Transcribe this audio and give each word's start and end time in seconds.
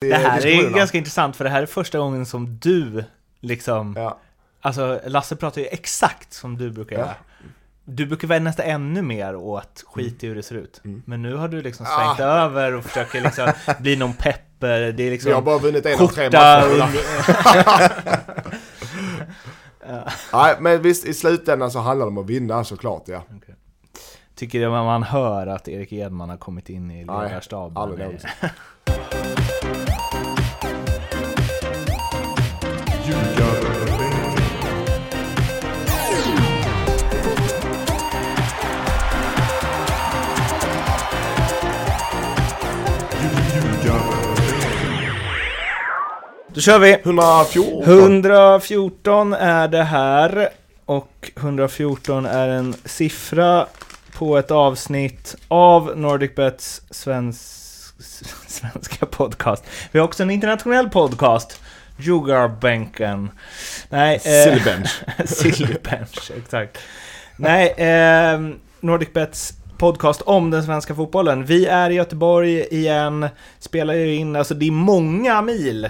Det 0.00 0.14
här 0.14 0.46
är 0.46 0.70
ganska 0.70 0.98
intressant 0.98 1.36
för 1.36 1.44
det 1.44 1.50
här 1.50 1.62
är 1.62 1.66
första 1.66 1.98
gången 1.98 2.26
som 2.26 2.58
du 2.58 3.04
liksom 3.40 3.94
Ja. 3.96 4.18
Alltså 4.60 5.00
Lasse 5.06 5.36
pratar 5.36 5.60
ju 5.60 5.66
exakt 5.66 6.32
som 6.32 6.58
du 6.58 6.70
brukar 6.70 6.96
Ja. 6.96 7.02
göra 7.02 7.14
Du 7.84 8.06
brukar 8.06 8.28
väl 8.28 8.42
nästan 8.42 8.66
ännu 8.66 9.02
mer 9.02 9.36
åt 9.36 9.84
skit 9.86 10.24
i 10.24 10.26
hur 10.28 10.34
det 10.34 10.42
ser 10.42 10.54
ut 10.54 10.80
Mm. 10.84 11.02
Men 11.06 11.22
nu 11.22 11.34
har 11.34 11.48
du 11.48 11.62
liksom 11.62 11.86
svängt 11.86 12.20
Ah. 12.20 12.24
över 12.44 12.74
och 12.74 12.84
försöker 12.84 13.20
liksom 13.20 13.52
bli 13.80 13.96
någon 13.96 14.12
pepper 14.12 14.92
Det 14.92 15.02
är 15.02 15.10
liksom 15.10 15.32
har 15.32 15.42
bara 15.42 15.58
vunnit 15.58 15.86
en 15.86 16.00
av 16.00 16.06
tre 16.06 16.24
matcher. 16.30 17.92
Nej, 20.32 20.56
men 20.60 20.82
visst, 20.82 21.04
i 21.06 21.14
slutändan 21.14 21.70
så 21.70 21.78
handlar 21.78 22.06
det 22.06 22.10
om 22.10 22.18
att 22.18 22.26
vinna 22.26 22.64
såklart, 22.64 23.02
ja. 23.06 23.22
Tycker 24.34 24.60
det 24.60 24.68
man 24.70 25.02
hör 25.02 25.46
att 25.46 25.68
Erik 25.68 25.92
Edman 25.92 26.30
har 26.30 26.36
kommit 26.36 26.68
in 26.68 26.90
i 26.90 27.04
Nej, 27.04 27.28
ledarstaben 27.28 27.76
aldrig 27.76 27.98
Det- 28.00 28.04
någonsin. 28.04 28.30
Då 46.58 46.62
kör 46.62 46.78
vi! 46.78 46.92
114! 46.92 47.82
114 47.84 49.32
är 49.32 49.68
det 49.68 49.82
här 49.82 50.48
och 50.84 51.30
114 51.36 52.26
är 52.26 52.48
en 52.48 52.74
siffra 52.84 53.66
på 54.18 54.38
ett 54.38 54.50
avsnitt 54.50 55.36
av 55.48 55.98
NordicBets 55.98 56.82
svensk, 56.90 57.42
svenska 58.46 59.06
podcast. 59.06 59.64
Vi 59.92 59.98
har 59.98 60.06
också 60.06 60.22
en 60.22 60.30
internationell 60.30 60.88
podcast, 60.88 61.60
Jugarbänken. 61.96 63.30
Nej, 63.88 64.14
eh, 64.14 64.20
Sillybench. 64.20 65.02
Sillybench, 65.24 66.30
exakt. 66.36 66.78
Nej, 67.36 67.68
eh, 67.68 68.40
NordicBets 68.80 69.52
podcast 69.76 70.22
om 70.22 70.50
den 70.50 70.64
svenska 70.64 70.94
fotbollen. 70.94 71.44
Vi 71.44 71.66
är 71.66 71.90
i 71.90 71.94
Göteborg 71.94 72.60
igen, 72.60 73.28
spelar 73.58 73.94
ju 73.94 74.14
in, 74.14 74.36
alltså 74.36 74.54
det 74.54 74.66
är 74.66 74.72
många 74.72 75.42
mil 75.42 75.88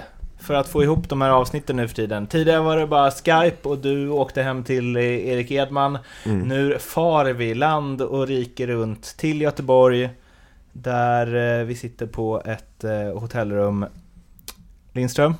för 0.49 0.53
att 0.53 0.67
få 0.67 0.83
ihop 0.83 1.09
de 1.09 1.21
här 1.21 1.29
avsnitten 1.29 1.75
nu 1.75 1.87
för 1.87 1.95
tiden. 1.95 2.27
Tidigare 2.27 2.61
var 2.61 2.77
det 2.77 2.87
bara 2.87 3.11
Skype 3.11 3.69
och 3.69 3.77
du 3.77 4.09
åkte 4.09 4.41
hem 4.41 4.63
till 4.63 4.95
eh, 4.95 5.03
Erik 5.03 5.51
Edman. 5.51 5.97
Mm. 6.25 6.47
Nu 6.47 6.77
far 6.79 7.25
vi 7.25 7.55
land 7.55 8.01
och 8.01 8.27
rike 8.27 8.67
runt 8.67 9.17
till 9.17 9.41
Göteborg 9.41 10.09
där 10.71 11.59
eh, 11.59 11.65
vi 11.65 11.75
sitter 11.75 12.07
på 12.07 12.41
ett 12.45 12.83
eh, 12.83 13.19
hotellrum. 13.19 13.85
Lindström? 14.93 15.35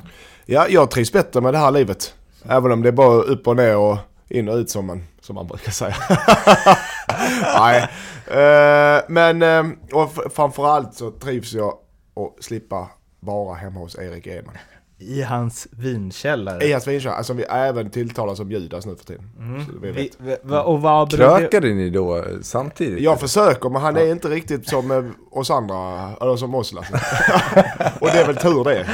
Ja, 0.45 0.67
jag 0.69 0.91
trivs 0.91 1.11
bättre 1.11 1.41
med 1.41 1.53
det 1.53 1.57
här 1.57 1.71
livet. 1.71 2.13
Även 2.45 2.71
om 2.71 2.81
det 2.81 2.89
är 2.89 2.93
bara 2.93 3.21
upp 3.21 3.47
och 3.47 3.55
ner 3.55 3.77
och 3.77 3.97
in 4.27 4.49
och 4.49 4.55
ut 4.55 4.69
som 4.69 4.85
man, 4.85 5.03
som 5.21 5.35
man 5.35 5.47
brukar 5.47 5.71
säga. 5.71 5.95
Nej, 7.59 7.89
eh, 8.27 9.03
men 9.07 9.41
eh, 9.41 9.63
och 9.93 10.33
framförallt 10.35 10.93
så 10.93 11.11
trivs 11.11 11.53
jag 11.53 11.73
att 12.15 12.43
slippa 12.43 12.87
vara 13.19 13.55
hemma 13.55 13.79
hos 13.79 13.95
Erik 13.95 14.27
Edman. 14.27 14.55
I 15.01 15.21
hans 15.21 15.67
vinkällare. 15.71 16.65
I 16.65 16.71
hans 16.71 16.87
vinkällare, 16.87 17.17
alltså 17.17 17.33
vi 17.33 17.43
även 17.43 17.89
tilltalar 17.89 18.35
som 18.35 18.51
Judas 18.51 18.85
nu 18.85 18.95
för 18.95 19.05
tiden. 19.05 19.29
Mm. 19.39 19.65
Så 19.65 19.71
vi 19.81 19.91
Vi, 19.91 20.03
vet. 20.03 20.41
vi, 20.43 20.55
och 20.65 20.81
vad 20.81 21.09
det... 21.09 21.17
Krökade 21.17 21.73
ni 21.73 21.89
då 21.89 22.17
eh, 22.17 22.23
samtidigt? 22.41 23.03
Jag 23.03 23.19
försöker 23.19 23.69
men 23.69 23.81
han 23.81 23.97
är 23.97 24.11
inte 24.11 24.27
riktigt 24.27 24.69
som 24.69 24.91
eh, 24.91 25.03
oss 25.31 25.51
andra, 25.51 26.09
eller 26.21 26.35
som 26.35 26.55
oss 26.55 26.73
Lasse. 26.73 26.93
och 28.01 28.07
det 28.07 28.19
är 28.19 28.27
väl 28.27 28.35
tur 28.37 28.63
det. 28.63 28.87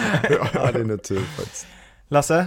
Ja, 0.53 0.71
det 0.71 0.79
är 0.79 0.83
nog 0.83 1.03
tur 1.03 1.19
faktiskt. 1.19 1.67
Lasse, 2.07 2.45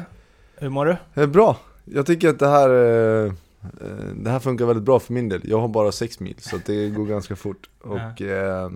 hur 0.56 0.68
mår 0.68 0.86
du? 0.86 0.96
Det 1.14 1.20
är 1.22 1.26
bra. 1.26 1.56
Jag 1.84 2.06
tycker 2.06 2.28
att 2.28 2.38
det 2.38 2.48
här, 2.48 2.70
eh, 2.70 3.32
eh, 3.62 4.06
det 4.14 4.30
här 4.30 4.38
funkar 4.38 4.64
väldigt 4.64 4.84
bra 4.84 4.98
för 5.00 5.12
min 5.12 5.28
del. 5.28 5.40
Jag 5.44 5.60
har 5.60 5.68
bara 5.68 5.92
sex 5.92 6.20
mil, 6.20 6.36
så 6.38 6.56
det 6.66 6.88
går 6.88 7.04
ganska 7.04 7.36
fort. 7.36 7.68
Och 7.82 8.22
eh, 8.22 8.70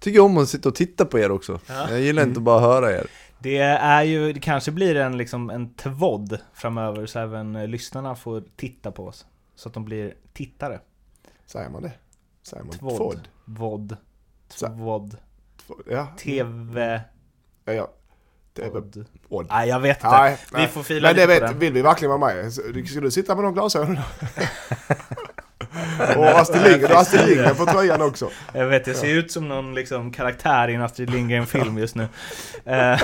tycker 0.00 0.20
om 0.20 0.38
att 0.38 0.48
sitta 0.48 0.68
och 0.68 0.74
titta 0.74 1.04
på 1.04 1.18
er 1.18 1.30
också. 1.30 1.60
Ja. 1.66 1.90
Jag 1.90 2.00
gillar 2.00 2.22
inte 2.22 2.40
bara 2.40 2.56
att 2.56 2.62
höra 2.62 2.92
er. 2.92 3.06
Det 3.42 3.58
är 3.58 4.02
ju, 4.02 4.32
det 4.32 4.40
kanske 4.40 4.70
blir 4.70 4.96
en, 4.96 5.16
liksom, 5.16 5.50
en 5.50 5.74
tvodd 5.74 6.38
framöver 6.54 7.06
så 7.06 7.18
även 7.18 7.56
eh, 7.56 7.66
lyssnarna 7.68 8.14
får 8.14 8.42
titta 8.56 8.92
på 8.92 9.06
oss. 9.06 9.26
Så 9.54 9.68
att 9.68 9.74
de 9.74 9.84
blir 9.84 10.14
tittare. 10.32 10.80
Säger 11.46 11.70
man 11.70 11.82
det? 11.82 11.92
Säger 12.42 12.64
man 12.64 12.72
Tvodd. 12.78 12.96
tvodd? 12.96 13.28
Vodd. 13.44 13.96
Tvodd. 14.48 15.16
Tvodd, 15.66 15.82
Ja. 15.90 16.06
TV. 16.18 17.00
ja, 17.64 17.72
ja. 17.72 17.90
Det 18.52 18.62
är 18.62 18.70
väl 18.70 18.82
Vodd. 18.82 19.06
odd. 19.28 19.46
Nej, 19.50 19.68
jag 19.68 19.80
vet 19.80 19.96
inte. 19.96 20.08
Nej, 20.10 20.38
Vi 20.52 20.58
nej. 20.58 20.68
får 20.68 20.82
fila 20.82 21.08
Men 21.08 21.16
det 21.16 21.26
vet, 21.26 21.40
den. 21.40 21.58
vill 21.58 21.72
vi 21.72 21.82
verkligen 21.82 22.20
vara 22.20 22.34
med? 22.34 22.52
Ska 22.52 23.00
du 23.00 23.10
sitta 23.10 23.34
med 23.34 23.44
de 23.44 23.54
glasögonen? 23.54 24.02
Och 26.16 26.26
Astrid 26.26 26.62
Lindgren, 26.62 26.90
har 26.90 27.00
Astrid 27.00 27.28
Lindgren 27.28 27.56
på 27.56 27.66
tröjan 27.66 28.02
också. 28.02 28.30
Jag 28.52 28.66
vet, 28.66 28.86
jag 28.86 28.96
ser 28.96 29.14
ut 29.14 29.32
som 29.32 29.48
någon 29.48 29.74
liksom, 29.74 30.12
karaktär 30.12 30.68
i 30.68 30.74
en 30.74 30.82
Astrid 30.82 31.10
Lindgren-film 31.10 31.78
just 31.78 31.94
nu. 31.94 32.08
Eh, 32.64 33.00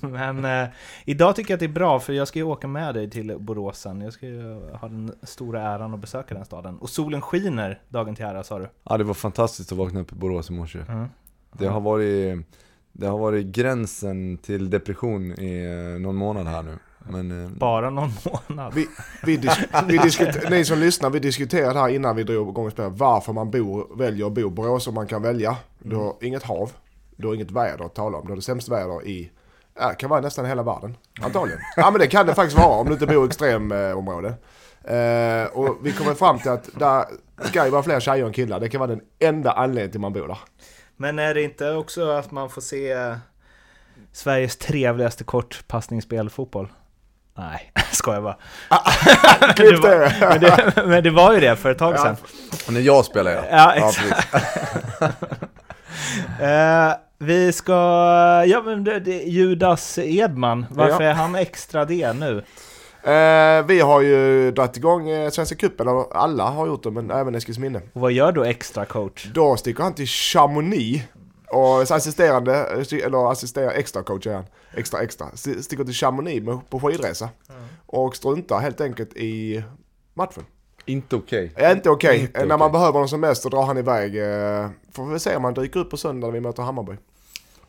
Men 0.00 0.44
eh, 0.44 0.68
idag 1.04 1.36
tycker 1.36 1.50
jag 1.50 1.56
att 1.56 1.60
det 1.60 1.66
är 1.66 1.68
bra, 1.68 2.00
för 2.00 2.12
jag 2.12 2.28
ska 2.28 2.38
ju 2.38 2.44
åka 2.44 2.68
med 2.68 2.94
dig 2.94 3.10
till 3.10 3.38
Borås 3.38 3.78
sen. 3.78 4.00
Jag 4.00 4.12
ska 4.12 4.26
ju 4.26 4.54
ha 4.72 4.88
den 4.88 5.12
stora 5.22 5.62
äran 5.62 5.94
att 5.94 6.00
besöka 6.00 6.34
den 6.34 6.44
staden. 6.44 6.78
Och 6.78 6.90
solen 6.90 7.20
skiner 7.20 7.80
dagen 7.88 8.14
till 8.14 8.24
ära, 8.24 8.44
sa 8.44 8.58
du. 8.58 8.68
Ja, 8.84 8.98
det 8.98 9.04
var 9.04 9.14
fantastiskt 9.14 9.72
att 9.72 9.78
vakna 9.78 10.00
upp 10.00 10.12
i 10.12 10.14
Borås 10.14 10.50
i 10.50 10.52
morse. 10.52 10.78
Mm. 10.88 11.08
Det 11.52 11.66
har 11.66 11.80
varit, 11.80 12.46
det 12.92 13.06
har 13.06 13.18
varit 13.18 13.46
gränsen 13.46 14.38
till 14.38 14.70
depression 14.70 15.32
i 15.32 15.64
eh, 15.64 16.00
någon 16.00 16.16
månad 16.16 16.46
här 16.46 16.62
nu. 16.62 16.78
Men 17.10 17.44
eh, 17.44 17.50
Bara 17.50 17.90
någon 17.90 18.10
månad. 18.48 18.74
Vi, 18.74 18.88
vi, 19.22 19.36
dis, 19.36 19.58
vi 19.86 19.98
diskuter, 19.98 20.50
ni 20.50 20.64
som 20.64 20.78
lyssnar, 20.78 21.10
vi 21.10 21.18
diskuterade 21.18 21.78
här 21.78 21.88
innan 21.88 22.16
vi 22.16 22.22
drog 22.22 22.48
igång 22.48 22.70
spelade 22.70 22.94
varför 22.96 23.32
man 23.32 23.50
bor, 23.50 23.96
väljer 23.98 24.26
att 24.26 24.32
bo 24.32 24.40
i 24.40 24.50
Borås 24.50 24.86
om 24.86 24.94
man 24.94 25.06
kan 25.06 25.22
välja. 25.22 25.56
Du 25.78 25.96
har 25.96 26.14
inget 26.20 26.42
hav, 26.42 26.72
du 27.16 27.26
har 27.26 27.34
inget 27.34 27.50
väder 27.50 27.84
att 27.84 27.94
tala 27.94 28.18
om, 28.18 28.24
du 28.24 28.30
har 28.30 28.36
det 28.36 28.42
sämsta 28.42 28.74
väder 28.74 29.06
i, 29.06 29.30
ja, 29.78 29.88
kan 29.98 30.10
vara 30.10 30.20
nästan 30.20 30.44
hela 30.44 30.62
världen. 30.62 30.96
Antagligen. 31.20 31.60
Ja 31.76 31.90
men 31.90 32.00
det 32.00 32.06
kan 32.06 32.26
det 32.26 32.34
faktiskt 32.34 32.58
vara 32.58 32.80
om 32.80 32.86
du 32.86 32.92
inte 32.92 33.06
bor 33.06 33.24
i 33.24 33.26
extremområde. 33.26 34.28
Eh, 34.84 35.46
och 35.52 35.76
vi 35.82 35.92
kommer 35.92 36.14
fram 36.14 36.38
till 36.38 36.50
att 36.50 36.68
där 36.78 37.04
ska 37.44 37.64
ju 37.64 37.70
vara 37.70 37.82
fler 37.82 38.00
tjejer 38.00 38.26
än 38.26 38.32
killar, 38.32 38.60
det 38.60 38.68
kan 38.68 38.78
vara 38.78 38.90
den 38.90 39.00
enda 39.18 39.52
anledningen 39.52 39.90
till 39.90 40.00
man 40.00 40.12
bor 40.12 40.28
där. 40.28 40.38
Men 40.96 41.18
är 41.18 41.34
det 41.34 41.42
inte 41.42 41.70
också 41.70 42.10
att 42.10 42.30
man 42.30 42.50
får 42.50 42.60
se 42.60 43.14
Sveriges 44.12 44.56
trevligaste 44.56 45.24
kortpassningsspel 45.24 46.30
fotboll? 46.30 46.68
Nej, 47.38 47.72
skojar 47.92 48.20
bara. 48.20 48.36
Klipp 49.54 49.82
det 49.82 49.88
var, 49.88 50.20
men, 50.28 50.40
det, 50.40 50.82
men 50.86 51.02
det 51.02 51.10
var 51.10 51.34
ju 51.34 51.40
det 51.40 51.56
för 51.56 51.70
ett 51.70 51.78
tag 51.78 51.98
sedan. 51.98 52.16
och 52.66 52.72
när 52.72 52.80
jag 52.80 53.04
spelar 53.04 53.30
ja. 53.30 53.42
Ja, 53.50 53.74
ja 53.76 53.88
exakt. 53.88 54.30
precis. 54.30 55.20
Eh, 56.40 56.92
vi 57.18 57.52
ska... 57.52 57.72
Ja, 58.46 58.62
men 58.64 58.84
det, 58.84 59.00
det, 59.00 59.12
Judas 59.22 59.98
Edman, 59.98 60.66
varför 60.70 61.04
Ja. 61.04 61.10
är 61.10 61.14
han 61.14 61.34
extra 61.34 61.84
det 61.84 62.12
nu? 62.12 62.42
Eh, 63.02 63.66
vi 63.66 63.80
har 63.80 64.00
ju 64.00 64.50
dragit 64.50 64.76
igång 64.76 65.08
eh, 65.10 65.30
Svenska 65.30 65.56
cupen, 65.56 65.86
alla 66.12 66.44
har 66.44 66.66
gjort 66.66 66.82
det, 66.82 66.90
men 66.90 67.10
även 67.10 67.34
Eskilsminne. 67.34 67.80
Och 67.92 68.00
vad 68.00 68.12
gör 68.12 68.32
då 68.32 68.44
extra 68.44 68.84
coach? 68.84 69.24
Då 69.34 69.56
sticker 69.56 69.82
han 69.82 69.94
till 69.94 70.06
Chamonix 70.06 71.04
och 71.52 71.80
assisterande, 71.90 72.54
eller 72.92 73.30
assisterar 73.32 73.70
extra 73.70 74.02
coach 74.02 74.26
är 74.26 74.34
han, 74.34 74.44
extra 74.74 75.00
extra, 75.02 75.26
St- 75.34 75.62
sticker 75.62 75.84
till 75.84 75.94
Chamonix 75.94 76.46
med, 76.46 76.70
på 76.70 76.80
skidresa. 76.80 77.28
Och 77.86 78.16
struntar 78.16 78.58
helt 78.60 78.80
enkelt 78.80 79.16
i 79.16 79.62
matchen. 80.14 80.44
Inte 80.84 81.16
okej. 81.16 81.52
Är 81.56 81.72
inte 81.76 81.90
okej. 81.90 82.20
Inte 82.20 82.44
När 82.44 82.58
man 82.58 82.72
behöver 82.72 82.92
honom 82.92 83.08
som 83.08 83.20
mest 83.20 83.42
så 83.42 83.48
drar 83.48 83.62
han 83.62 83.78
iväg. 83.78 84.16
Eh, 84.16 84.68
får 84.92 85.06
vi 85.06 85.18
se 85.18 85.36
om 85.36 85.44
han 85.44 85.54
dyker 85.54 85.80
upp 85.80 85.90
på 85.90 85.96
söndag 85.96 86.26
när 86.26 86.32
vi 86.32 86.40
möter 86.40 86.62
Hammarby. 86.62 86.92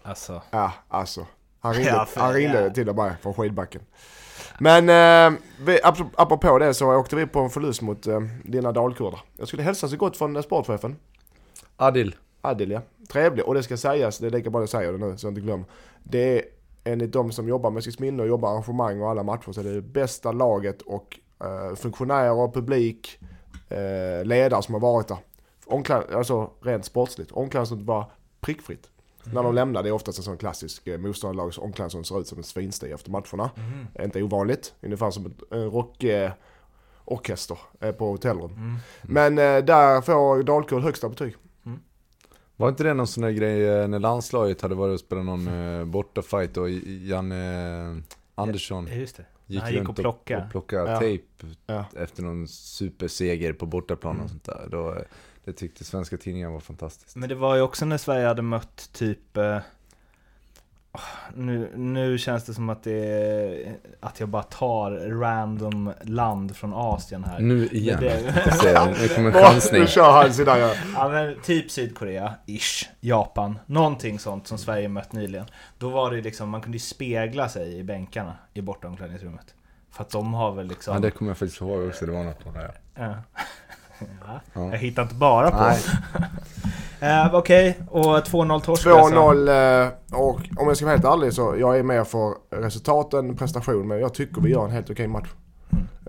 Alltså, 0.03 0.41
Ja, 0.51 0.71
alltså. 0.87 1.25
Han 1.59 1.73
ringde, 1.75 1.89
Ja, 1.91 2.05
för- 2.05 2.21
han 2.21 2.33
ringde 2.33 2.61
ja. 2.63 2.69
till 2.69 2.89
och 2.89 2.95
med 2.95 3.15
från 3.21 3.33
skidbacken. 3.33 3.81
Men 4.59 4.89
eh, 4.89 5.39
vi, 5.59 5.79
ap- 5.83 6.09
apropå 6.15 6.57
det 6.59 6.73
så 6.73 6.95
åkte 6.95 7.15
vi 7.15 7.25
på 7.27 7.39
en 7.39 7.49
förlust 7.49 7.81
mot 7.81 8.07
eh, 8.07 8.19
dina 8.43 8.71
dalkurdar. 8.71 9.19
Jag 9.37 9.47
skulle 9.47 9.63
hälsa 9.63 9.87
så 9.87 9.97
gott 9.97 10.17
från 10.17 10.35
eh, 10.35 10.41
sportchefen. 10.41 10.95
Adil. 11.77 12.15
Adil 12.41 12.71
ja. 12.71 12.81
Trevlig. 13.11 13.45
Och 13.45 13.53
det 13.53 13.63
ska 13.63 13.77
sägas, 13.77 14.17
det 14.17 14.27
är 14.27 14.31
lika 14.31 14.49
bra 14.49 14.61
jag 14.61 14.69
säger 14.69 14.91
det 14.91 14.97
nu 14.97 15.17
så 15.17 15.27
jag 15.27 15.31
inte 15.31 15.41
glömmer. 15.41 15.65
Det 16.03 16.37
är 16.37 16.43
enligt 16.83 17.11
de 17.11 17.31
som 17.31 17.47
jobbar 17.47 17.69
med 17.71 17.79
Eskilsminne 17.79 18.23
och 18.23 18.27
jobbar 18.27 18.51
arrangemang 18.51 19.01
och 19.01 19.09
alla 19.09 19.23
matcher 19.23 19.51
så 19.51 19.59
är 19.59 19.63
det 19.63 19.73
det 19.73 19.81
bästa 19.81 20.31
laget 20.31 20.81
och 20.81 21.19
eh, 21.43 21.75
funktionärer, 21.75 22.51
publik, 22.51 23.19
eh, 23.69 24.25
ledare 24.25 24.63
som 24.63 24.73
har 24.73 24.81
varit 24.81 25.07
där. 25.07 25.17
Omkläd, 25.65 26.03
alltså 26.13 26.49
rent 26.61 26.85
sportsligt. 26.85 27.31
Omklädningsrummet 27.31 27.85
var 27.85 28.11
prickfritt. 28.41 28.89
När 29.33 29.43
de 29.43 29.55
lämnar, 29.55 29.83
det 29.83 29.89
är 29.89 29.93
oftast 29.93 30.17
en 30.17 30.23
sån 30.23 30.37
klassisk 30.37 30.87
eh, 30.87 30.97
motståndarlags 30.97 31.57
omklädningsrum 31.57 32.03
som 32.03 32.15
ser 32.15 32.21
ut 32.21 32.27
som 32.27 32.37
en 32.37 32.43
svinstig 32.43 32.91
efter 32.91 33.11
matcherna. 33.11 33.49
Är 33.93 34.05
Inte 34.05 34.23
ovanligt, 34.23 34.73
ungefär 34.81 35.11
som 35.11 35.33
en 35.51 35.71
rock... 35.71 36.03
Eh, 36.03 36.31
orkester 37.09 37.57
eh, 37.79 37.91
på 37.91 38.05
hotellrum. 38.05 38.77
Men 39.01 39.37
eh, 39.37 39.57
där 39.57 40.01
får 40.01 40.43
Dalkurd 40.43 40.83
högsta 40.83 41.09
betyg. 41.09 41.35
Var 42.59 42.69
inte 42.69 42.83
det 42.83 42.93
någon 42.93 43.07
sån 43.07 43.23
där 43.23 43.31
grej 43.31 43.67
eh, 43.67 43.87
när 43.87 43.99
landslaget 43.99 44.61
hade 44.61 44.75
varit 44.75 44.93
och 44.93 44.99
spelat 44.99 45.25
någon 45.25 45.47
eh, 45.47 45.85
bortafight 45.85 46.57
och 46.57 46.69
Janne 46.69 48.01
Andersson 48.35 48.87
Ja, 48.87 48.95
just 48.95 49.17
det. 49.17 49.25
gick 49.45 49.61
han 49.61 49.69
gick 49.71 49.79
runt 49.79 49.89
och 49.89 49.95
plockade. 49.95 50.43
och 50.45 50.51
plockade 50.51 50.91
Ja. 50.91 50.99
tejp 50.99 51.23
Ja. 51.65 51.85
efter 51.97 52.23
någon 52.23 52.47
superseger 52.47 53.53
på 53.53 53.65
bortaplan 53.65 54.13
Mm. 54.13 54.23
och 54.25 54.29
sånt 54.29 54.43
där. 54.43 54.67
Då, 54.71 54.91
eh, 54.93 55.01
det 55.45 55.53
tyckte 55.53 55.83
svenska 55.83 56.17
tidningar 56.17 56.49
var 56.49 56.59
fantastiskt. 56.59 57.15
Men 57.15 57.29
det 57.29 57.35
var 57.35 57.55
ju 57.55 57.61
också 57.61 57.85
när 57.85 57.97
Sverige 57.97 58.27
hade 58.27 58.41
mött 58.41 58.89
typ 58.93 59.37
eh, 59.37 59.57
nu, 61.33 61.71
nu 61.75 62.17
känns 62.17 62.43
det 62.45 62.53
som 62.53 62.69
att 62.69 62.83
det 62.83 63.05
är, 63.05 63.75
att 63.99 64.19
jag 64.19 64.29
bara 64.29 64.43
tar 64.43 64.91
random 65.19 65.93
land 66.01 66.55
från 66.55 66.73
Asien 66.73 67.23
här. 67.23 67.39
Nu 67.39 67.67
igen. 67.67 67.99
Det- 68.01 68.95
Nu 69.01 69.07
kommer 69.07 69.31
chansning. 69.31 69.81
Nu 69.81 69.87
kör 69.87 70.11
han 70.11 70.33
sina 70.33 70.57
ja. 70.59 70.73
Ja 70.95 71.09
men 71.09 71.35
typ 71.43 71.71
Sydkorea, 71.71 72.33
ish, 72.45 72.89
Japan, 72.99 73.59
någonting 73.65 74.19
sånt 74.19 74.47
som 74.47 74.57
Sverige 74.57 74.87
mött 74.89 75.13
nyligen. 75.13 75.45
Då 75.77 75.89
var 75.89 76.11
det 76.11 76.21
liksom, 76.21 76.49
man 76.49 76.61
kunde 76.61 76.79
spegla 76.79 77.49
sig 77.49 77.77
i 77.77 77.83
bänkarna 77.83 78.35
i 78.53 78.61
bortomklädningsrummet. 78.61 79.55
För 79.91 80.03
att 80.03 80.09
de 80.09 80.33
har 80.33 80.51
väl 80.51 80.67
liksom... 80.67 80.93
Ja, 80.93 80.99
det 80.99 81.11
kommer 81.11 81.31
jag 81.31 81.37
faktiskt 81.37 81.61
ihåg 81.61 81.87
också. 81.87 82.05
Det 82.05 82.11
var 82.11 82.23
något 82.23 82.43
på 82.43 82.51
det. 82.51 82.59
här. 82.59 82.75
Ja. 82.95 83.15
Ja, 83.99 84.39
Ja. 84.53 84.69
Jag 84.71 84.77
hittar 84.77 85.03
inte 85.03 85.15
bara 85.15 85.51
på. 85.51 85.57
Eh, 87.01 87.35
Okej, 87.35 87.79
och 87.89 88.03
2-0 88.05 88.59
torsk 88.61 88.85
2-0 88.87 89.83
eh, 89.83 90.19
och 90.19 90.39
om 90.57 90.67
jag 90.67 90.75
ska 90.77 90.85
vara 90.85 90.95
helt 90.95 91.05
ärlig 91.05 91.33
så 91.33 91.55
jag 91.59 91.79
är 91.79 91.83
mer 91.83 92.03
för 92.03 92.33
resultaten, 92.49 93.35
prestation 93.35 93.87
men 93.87 93.99
jag 93.99 94.13
tycker 94.13 94.41
vi 94.41 94.49
gör 94.51 94.65
en 94.65 94.71
helt 94.71 94.89
okej 94.89 95.07
match. 95.07 95.29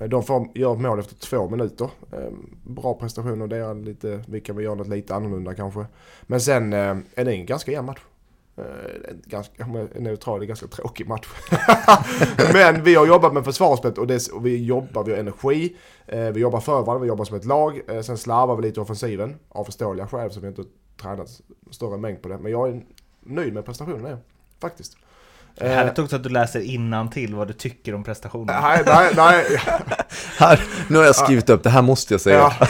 Eh, 0.00 0.08
De 0.08 0.22
får 0.22 0.48
göra 0.54 0.72
ett 0.74 0.80
mål 0.80 0.98
efter 0.98 1.14
två 1.14 1.48
minuter. 1.50 1.90
Eh, 2.12 2.18
Bra 2.64 2.94
prestation 2.94 3.42
och 3.42 3.48
det 3.48 3.56
är 3.56 3.74
lite, 3.74 4.24
vi 4.28 4.40
kan 4.40 4.56
väl 4.56 4.64
göra 4.64 4.74
något 4.74 4.88
lite 4.88 5.14
annorlunda 5.14 5.54
kanske. 5.54 5.86
Men 6.22 6.40
sen 6.40 6.72
eh, 6.72 6.96
är 7.14 7.24
det 7.24 7.32
en 7.32 7.46
ganska 7.46 7.72
jämn 7.72 7.86
match. 7.86 8.00
Eh, 8.60 9.10
en 9.10 9.22
Ganska, 9.24 9.64
om 9.64 9.74
jag 9.74 9.96
är 9.96 10.00
neutral, 10.00 10.40
det 10.40 10.44
är 10.44 10.46
ganska 10.46 10.66
tråkig 10.66 11.08
match. 11.08 11.28
Men 12.52 12.82
vi 12.82 12.94
har 12.94 13.06
jobbat 13.06 13.34
med 13.34 13.44
försvarsspelet 13.44 13.98
och, 13.98 14.06
det, 14.06 14.28
och 14.28 14.46
vi 14.46 14.64
jobbar, 14.64 15.04
vi 15.04 15.12
har 15.12 15.18
energi. 15.18 15.76
Eh, 16.06 16.30
vi 16.30 16.40
jobbar 16.40 16.60
för 16.60 16.72
varandra, 16.72 16.98
vi 16.98 17.08
jobbar 17.08 17.24
som 17.24 17.36
ett 17.36 17.44
lag. 17.44 17.80
Eh, 17.88 18.00
sen 18.00 18.18
slarvar 18.18 18.56
vi 18.56 18.62
lite 18.62 18.80
i 18.80 18.82
offensiven 18.82 19.38
av 19.48 19.64
förståeliga 19.64 20.06
skäl 20.06 20.30
som 20.30 20.42
vi 20.42 20.48
inte 20.48 20.64
tränat 20.96 21.40
större 21.70 21.98
mängd 21.98 22.22
på 22.22 22.28
det. 22.28 22.38
Men 22.38 22.52
jag 22.52 22.68
är 22.68 22.82
nöjd 23.20 23.54
med 23.54 23.64
prestationen, 23.64 24.18
faktiskt. 24.60 24.96
Det 25.60 25.66
är 25.66 25.74
härligt 25.74 25.98
också 25.98 26.16
att 26.16 26.22
du 26.22 26.28
läser 26.28 26.60
till 27.10 27.34
vad 27.34 27.48
du 27.48 27.52
tycker 27.52 27.94
om 27.94 28.04
prestationen. 28.04 28.54
Eh, 28.54 28.62
nej, 28.62 28.82
nej, 28.86 29.12
nej. 29.16 29.44
Här, 30.38 30.62
nu 30.88 30.98
har 30.98 31.04
jag 31.04 31.16
skrivit 31.16 31.50
upp, 31.50 31.62
det 31.62 31.70
här 31.70 31.82
måste 31.82 32.14
jag 32.14 32.20
säga. 32.20 32.52
Ja. 32.60 32.66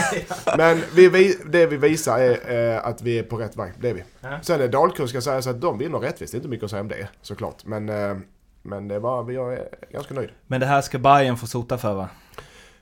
Men 0.57 0.83
vi, 0.95 1.09
det 1.47 1.67
vi 1.67 1.77
visar 1.77 2.19
är 2.19 2.75
eh, 2.75 2.87
att 2.87 3.03
vi 3.03 3.19
är 3.19 3.23
på 3.23 3.37
rätt 3.37 3.57
väg, 3.57 3.73
det 3.81 3.91
är 3.91 3.95
vi. 3.95 4.03
Ja. 4.21 4.29
Sen 4.43 4.61
är 4.61 4.69
Dalkurd 4.69 5.09
ska 5.09 5.21
säga 5.21 5.43
så 5.43 5.51
att 5.51 5.61
de 5.61 5.79
vinner 5.79 5.99
rättvist, 5.99 6.33
det 6.33 6.37
är 6.37 6.39
inte 6.39 6.49
mycket 6.49 6.65
att 6.65 6.71
säga 6.71 6.81
om 6.83 6.89
det 6.89 7.09
såklart. 7.23 7.57
Men, 7.65 7.89
eh, 7.89 8.17
men 8.63 8.89
det 8.89 8.99
var, 8.99 9.23
vi 9.23 9.37
är 9.37 9.69
ganska 9.93 10.15
nöjd. 10.15 10.31
Men 10.47 10.61
det 10.61 10.67
här 10.67 10.81
ska 10.81 10.99
Bayern 10.99 11.37
få 11.37 11.47
sota 11.47 11.79
för 11.79 11.95
va? 11.95 12.09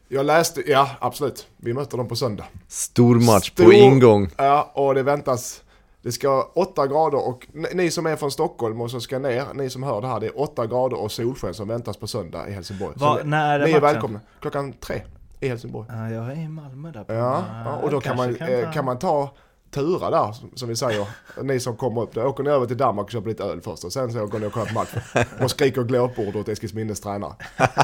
Jag 0.09 0.27
läste, 0.27 0.71
ja 0.71 0.91
absolut. 1.01 1.47
Vi 1.57 1.75
möter 1.75 1.97
dem 1.97 2.09
på 2.09 2.17
söndag. 2.17 2.45
Stor 2.69 3.15
match 3.15 3.51
på 3.51 3.63
Stor- 3.63 3.73
ingång. 3.75 4.31
Ja, 4.37 4.71
och 4.75 4.95
det 4.95 5.03
väntas, 5.03 5.63
det 6.03 6.13
ska 6.13 6.31
vara 6.31 6.45
8 6.55 6.87
grader 6.87 7.29
och 7.29 7.47
ni- 7.75 7.91
som 7.91 8.07
är 8.07 8.17
från 8.17 8.31
Stockholm 8.31 8.81
och 8.81 8.91
som 8.91 9.01
ska 9.01 9.19
ner, 9.19 9.45
ni 9.55 9.71
som 9.71 9.83
hör 9.83 10.01
det 10.01 10.07
här, 10.07 10.21
det 10.21 10.27
är 10.27 10.41
8 10.41 10.67
grader 10.67 11.01
och 11.01 11.13
solsken 11.13 11.55
som 11.55 11.69
väntas 11.69 11.97
på 11.97 12.07
söndag 12.07 12.49
i 12.49 12.53
Helsingborg. 12.53 12.95
Va, 12.97 13.19
när 13.25 13.61
är 13.61 13.65
ni 13.67 13.73
är 13.73 13.81
välkomna. 13.81 14.21
Klockan 14.41 14.73
tre 14.73 15.03
i 15.41 15.49
Helsingborg. 15.49 15.89
Ja, 15.93 16.11
jag 16.11 16.25
är 16.33 16.37
i 16.37 16.49
Malmö 16.49 16.91
där. 16.91 17.05
på- 17.05 17.13
Ja, 17.13 17.45
ja 17.65 17.77
och 17.77 17.91
då 17.91 18.01
kan 18.01 18.17
man, 18.17 18.35
kanske 18.35 18.57
eh, 18.59 18.65
ta- 18.67 18.73
kan 18.73 18.85
man 18.85 18.99
ta 18.99 19.31
turer 19.71 20.11
där, 20.11 20.33
som- 20.55 20.69
vi 20.69 20.77
säger. 20.77 21.07
Ni 21.43 21.61
som 21.61 21.77
kommer 21.77 22.03
upp, 22.03 22.15
då 22.15 22.23
åker 22.25 22.43
ni 22.45 22.51
över 22.51 22.67
till 22.67 22.77
Danmark 22.77 23.05
och 23.05 23.11
köper 23.11 23.29
lite 23.29 23.45
öl 23.45 23.61
först 23.61 23.85
och 23.85 23.93
sen 23.93 24.13
så 24.13 24.27
går 24.27 24.39
ni 24.39 24.47
och 24.47 24.53
kollar 24.53 24.67
på 24.67 24.75
matchen. 24.75 25.01
Och 25.45 25.51
skriker 25.51 25.83
glåpord 25.83 26.37
åt 26.37 26.49
Eskilsminnes 26.49 27.01
tränare. 27.01 27.33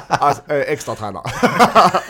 Alltså, 0.09 0.43
eh, 0.53 0.73
extra 0.73 0.95
tränare. 0.95 1.25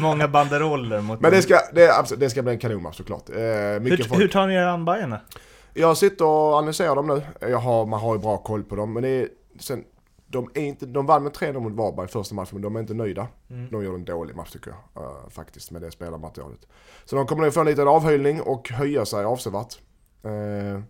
Många 0.00 0.28
banderoller 0.28 1.00
mot 1.00 1.20
Men 1.20 1.30
det 1.30 1.42
ska, 1.42 1.60
det, 1.72 1.98
absolut, 1.98 2.20
det 2.20 2.30
ska 2.30 2.42
bli 2.42 2.52
en 2.52 2.58
kanonmatch 2.58 2.96
såklart. 2.96 3.28
Eh, 3.28 3.36
mycket 3.80 4.12
hur, 4.12 4.18
hur 4.18 4.28
tar 4.28 4.46
ni 4.46 4.54
er 4.54 4.66
an 4.66 4.84
Bayern 4.84 5.10
då? 5.10 5.18
Jag 5.74 5.96
sitter 5.96 6.24
och 6.24 6.58
analyserar 6.58 6.96
dem 6.96 7.06
nu. 7.06 7.48
Jag 7.48 7.58
har, 7.58 7.86
man 7.86 8.00
har 8.00 8.14
ju 8.14 8.20
bra 8.20 8.36
koll 8.36 8.64
på 8.64 8.76
dem. 8.76 8.92
Men 8.92 9.02
det 9.02 9.08
är, 9.08 9.28
sen, 9.60 9.84
de, 10.26 10.50
är 10.54 10.62
inte, 10.62 10.86
de 10.86 11.06
vann 11.06 11.22
med 11.22 11.32
3-0 11.32 11.60
mot 11.60 11.72
Varberg 11.72 12.08
första 12.08 12.34
matchen, 12.34 12.50
men 12.52 12.62
de 12.62 12.76
är 12.76 12.80
inte 12.80 12.94
nöjda. 12.94 13.28
Mm. 13.50 13.68
De 13.70 13.84
gjorde 13.84 13.96
en 13.96 14.04
dålig 14.04 14.36
match 14.36 14.50
tycker 14.50 14.70
jag, 14.70 15.04
eh, 15.04 15.28
faktiskt, 15.30 15.70
med 15.70 15.82
det 15.82 15.90
spelarmaterialet. 15.90 16.66
Så 17.04 17.16
de 17.16 17.26
kommer 17.26 17.42
nog 17.42 17.54
få 17.54 17.60
en 17.60 17.66
liten 17.66 17.88
avhöjning 17.88 18.40
och 18.40 18.70
höja 18.70 19.06
sig 19.06 19.24
avsevärt. 19.24 19.78
Eh, 20.22 20.80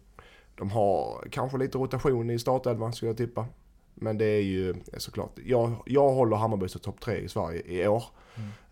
de 0.55 0.71
har 0.71 1.25
kanske 1.31 1.59
lite 1.59 1.79
rotation 1.79 2.31
i 2.31 2.39
startelvan, 2.39 2.93
skulle 2.93 3.11
jag 3.11 3.17
tippa. 3.17 3.47
Men 3.95 4.19
det 4.19 4.25
är 4.25 4.43
ju 4.43 4.75
såklart, 4.97 5.39
jag, 5.45 5.73
jag 5.87 6.11
håller 6.11 6.37
Hammarby 6.37 6.69
som 6.69 6.81
topp 6.81 7.01
tre 7.01 7.17
i 7.17 7.29
Sverige 7.29 7.63
i 7.67 7.89
år. 7.89 8.05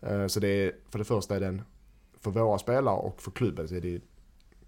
Eh, 0.01 0.27
så 0.27 0.39
det 0.39 0.47
är, 0.47 0.71
för 0.89 0.99
det 0.99 1.05
första 1.05 1.35
är 1.35 1.39
den, 1.39 1.61
för 2.19 2.31
våra 2.31 2.57
spelare 2.57 2.95
och 2.95 3.21
för 3.21 3.31
klubben 3.31 3.67
så 3.67 3.75
är 3.75 3.81
det 3.81 4.01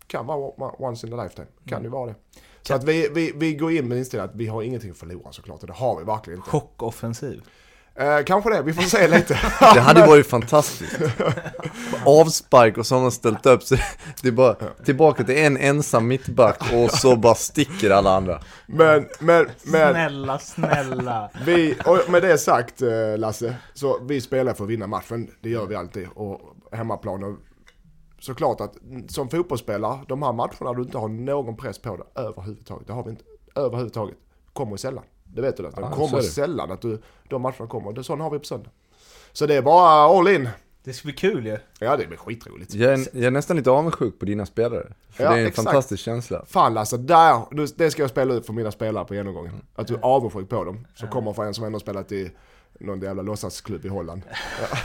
kan 0.08 0.26
vara 0.26 0.72
once 0.78 1.08
in 1.08 1.14
a 1.14 1.24
lifetime. 1.24 1.48
Kan 1.66 1.84
ju 1.84 1.90
vara 1.90 2.06
det. 2.06 2.16
Så 2.62 2.74
att 2.74 2.84
vi, 2.84 3.10
vi, 3.14 3.32
vi 3.36 3.56
går 3.56 3.72
in 3.72 3.88
med 3.88 3.98
inställningen 3.98 4.30
att 4.30 4.36
vi 4.36 4.48
har 4.48 4.62
ingenting 4.62 4.92
att 4.92 4.98
förlora 4.98 5.32
såklart. 5.32 5.62
Och 5.62 5.68
det 5.68 5.74
har 5.74 6.00
vi 6.00 6.04
verkligen 6.04 6.40
inte. 6.40 6.50
Chockoffensiv. 6.50 7.42
Eh, 8.00 8.24
kanske 8.26 8.50
det, 8.50 8.62
vi 8.62 8.74
får 8.74 8.82
se 8.82 9.08
lite. 9.08 9.34
Det 9.74 9.80
hade 9.80 10.08
varit 10.08 10.28
fantastiskt. 10.28 11.00
Avspark 12.06 12.78
och 12.78 12.86
så 12.86 12.96
har 12.96 13.02
man 13.02 13.12
ställt 13.12 13.46
upp 13.46 13.64
så 13.64 13.76
det 14.22 14.28
är 14.28 14.32
bara 14.32 14.56
tillbaka 14.86 15.24
till 15.24 15.38
en 15.38 15.58
ensam 15.58 16.08
mittback 16.08 16.74
och 16.74 16.92
så 16.92 17.16
bara 17.16 17.36
sticker 17.36 17.90
alla 17.92 18.16
andra. 18.16 18.40
Men, 18.68 19.08
men, 19.20 19.46
men 19.64 19.94
Snälla, 19.94 20.40
snälla. 20.40 21.30
vi, 21.46 21.78
och 21.86 22.12
med 22.12 22.22
det 22.22 22.38
sagt 22.38 22.82
eh, 22.82 23.18
Lasse, 23.18 23.56
så 23.74 24.00
vi 24.04 24.22
spelar 24.22 24.54
för 24.54 24.64
att 24.64 24.70
vinna 24.70 24.88
matchen. 24.88 25.32
Det 25.42 25.50
gör 25.50 25.66
vi 25.66 25.76
alltid. 25.76 26.08
Och 26.16 26.42
hemmaplan. 26.72 27.24
Och 27.24 27.36
såklart 28.20 28.62
att 28.62 28.74
som 29.08 29.30
fotbollsspelare, 29.30 30.00
de 30.08 30.24
här 30.24 30.34
matcherna 30.34 30.74
du 30.74 30.82
inte 30.82 30.98
har 30.98 31.08
någon 31.08 31.58
press 31.58 31.80
på 31.80 31.98
det 31.98 32.22
överhuvudtaget. 32.22 32.88
Det 32.88 32.94
har 32.94 33.04
vi 33.04 33.10
inte 33.10 33.24
överhuvudtaget. 33.56 34.18
Kommer 34.54 34.78
sällan. 34.78 35.04
Det 35.34 35.42
vet 35.42 35.58
du 35.58 35.64
Lasse. 35.64 35.76
De 35.76 35.84
Ja, 35.84 35.90
så 35.92 35.96
kommer 36.08 36.22
sällan 36.22 36.72
att 36.72 36.82
du, 36.82 37.02
de 37.30 37.42
matcherna 37.42 37.68
kommer. 37.68 37.94
Det, 37.94 38.04
sån 38.04 38.22
har 38.22 38.30
vi 38.30 38.40
på 38.40 38.46
söndag. 38.46 38.70
Så 39.34 39.46
det 39.46 39.56
är 39.56 39.62
bara 39.62 40.18
all 40.20 40.28
in. 40.28 40.50
Det 40.84 40.94
ska 40.94 41.06
bli 41.06 41.14
kul 41.14 41.46
ju. 41.46 41.58
Ja 41.80 41.98
det 41.98 42.08
blir 42.08 42.18
skitroligt. 42.18 42.74
Jag 42.74 42.94
är, 42.94 43.00
jag 43.12 43.24
är 43.24 43.32
nästan 43.32 43.58
lite 43.58 43.72
avundsjuk 43.72 44.20
på 44.20 44.26
dina 44.26 44.46
spelare. 44.46 44.88
För 45.10 45.24
Ja, 45.24 45.30
det 45.30 45.36
är 45.36 45.42
en 45.42 45.48
exakt. 45.48 45.66
fantastisk 45.66 46.04
känsla. 46.04 46.46
Fan 46.48 46.74
Lasse, 46.74 46.98
där, 46.98 47.42
det 47.78 47.92
ska 47.92 48.04
jag 48.04 48.10
spela 48.10 48.34
ut 48.34 48.46
för 48.46 48.54
mina 48.54 48.72
spelare 48.72 49.06
på 49.06 49.16
genomgången. 49.16 49.62
Att 49.76 49.88
du 49.88 49.94
är 49.94 50.00
avundsjuk 50.02 50.50
på 50.50 50.64
dem. 50.64 50.88
Som 50.96 51.10
kommer 51.10 51.34
från 51.34 51.48
en 51.48 51.54
som 51.54 51.66
ändå 51.66 51.80
spelat 51.80 52.12
i 52.12 52.32
någon 52.80 53.02
jävla 53.02 53.22
låtsasklubb 53.22 53.86
i 53.86 53.90
Holland. 53.90 54.22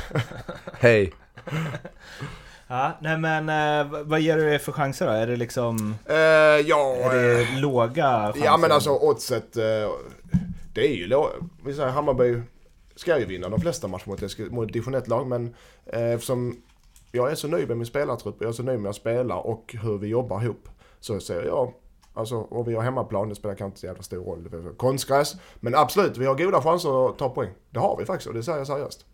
Hej. 0.72 1.12
Ja, 2.72 2.92
nej 3.00 3.18
men 3.18 3.48
eh, 3.48 4.02
vad 4.04 4.20
ger 4.20 4.36
du 4.36 4.54
er 4.54 4.58
för 4.58 4.72
chanser 4.72 5.06
då? 5.06 5.12
Är 5.12 5.26
det 5.26 5.36
liksom, 5.36 5.94
Eh, 6.06 6.16
ja, 6.66 6.94
är 6.96 7.14
det 7.54 7.60
låga 7.60 8.04
chanser? 8.04 8.44
ja 8.44 8.56
men 8.56 8.72
alltså 8.72 8.90
oddset, 8.90 9.56
eh, 9.56 9.64
det 10.74 10.80
är 10.80 10.94
ju 10.94 11.16
Vi 11.64 11.74
säger 11.74 11.88
Hammarby 11.88 12.42
ska 12.94 13.18
ju 13.18 13.24
vinna 13.24 13.48
de 13.48 13.60
flesta 13.60 13.88
matcher 13.88 14.08
mot, 14.08 14.50
mot 14.52 14.72
division 14.72 14.96
1-lag 14.96 15.26
men 15.26 15.54
eh, 15.86 16.10
eftersom 16.10 16.62
jag 17.12 17.30
är 17.30 17.34
så 17.34 17.48
nöjd 17.48 17.68
med 17.68 17.76
min 17.76 17.86
spelartrupp, 17.86 18.36
jag 18.40 18.48
är 18.48 18.52
så 18.52 18.62
nöjd 18.62 18.80
med 18.80 18.90
att 18.90 18.96
spela 18.96 19.36
och 19.36 19.76
hur 19.82 19.98
vi 19.98 20.06
jobbar 20.06 20.42
ihop. 20.42 20.68
Så 21.00 21.20
säger 21.20 21.42
jag, 21.42 21.74
alltså 22.14 22.36
och 22.36 22.68
vi 22.68 22.74
har 22.74 22.82
hemmaplan, 22.82 23.28
det 23.28 23.34
spelar 23.34 23.54
kanske 23.54 23.66
inte 23.66 23.80
så 23.80 23.86
jävla 23.86 24.02
stor 24.02 24.24
roll. 24.24 24.74
Konstgräs. 24.76 25.34
Men 25.60 25.74
absolut, 25.74 26.16
vi 26.16 26.26
har 26.26 26.34
goda 26.34 26.62
chanser 26.62 27.08
att 27.08 27.18
ta 27.18 27.28
poäng. 27.28 27.50
Det 27.70 27.78
har 27.78 27.96
vi 27.98 28.04
faktiskt 28.04 28.28
och 28.28 28.34
det 28.34 28.42
säger 28.42 28.58
jag 28.58 28.66
seriöst. 28.66 29.06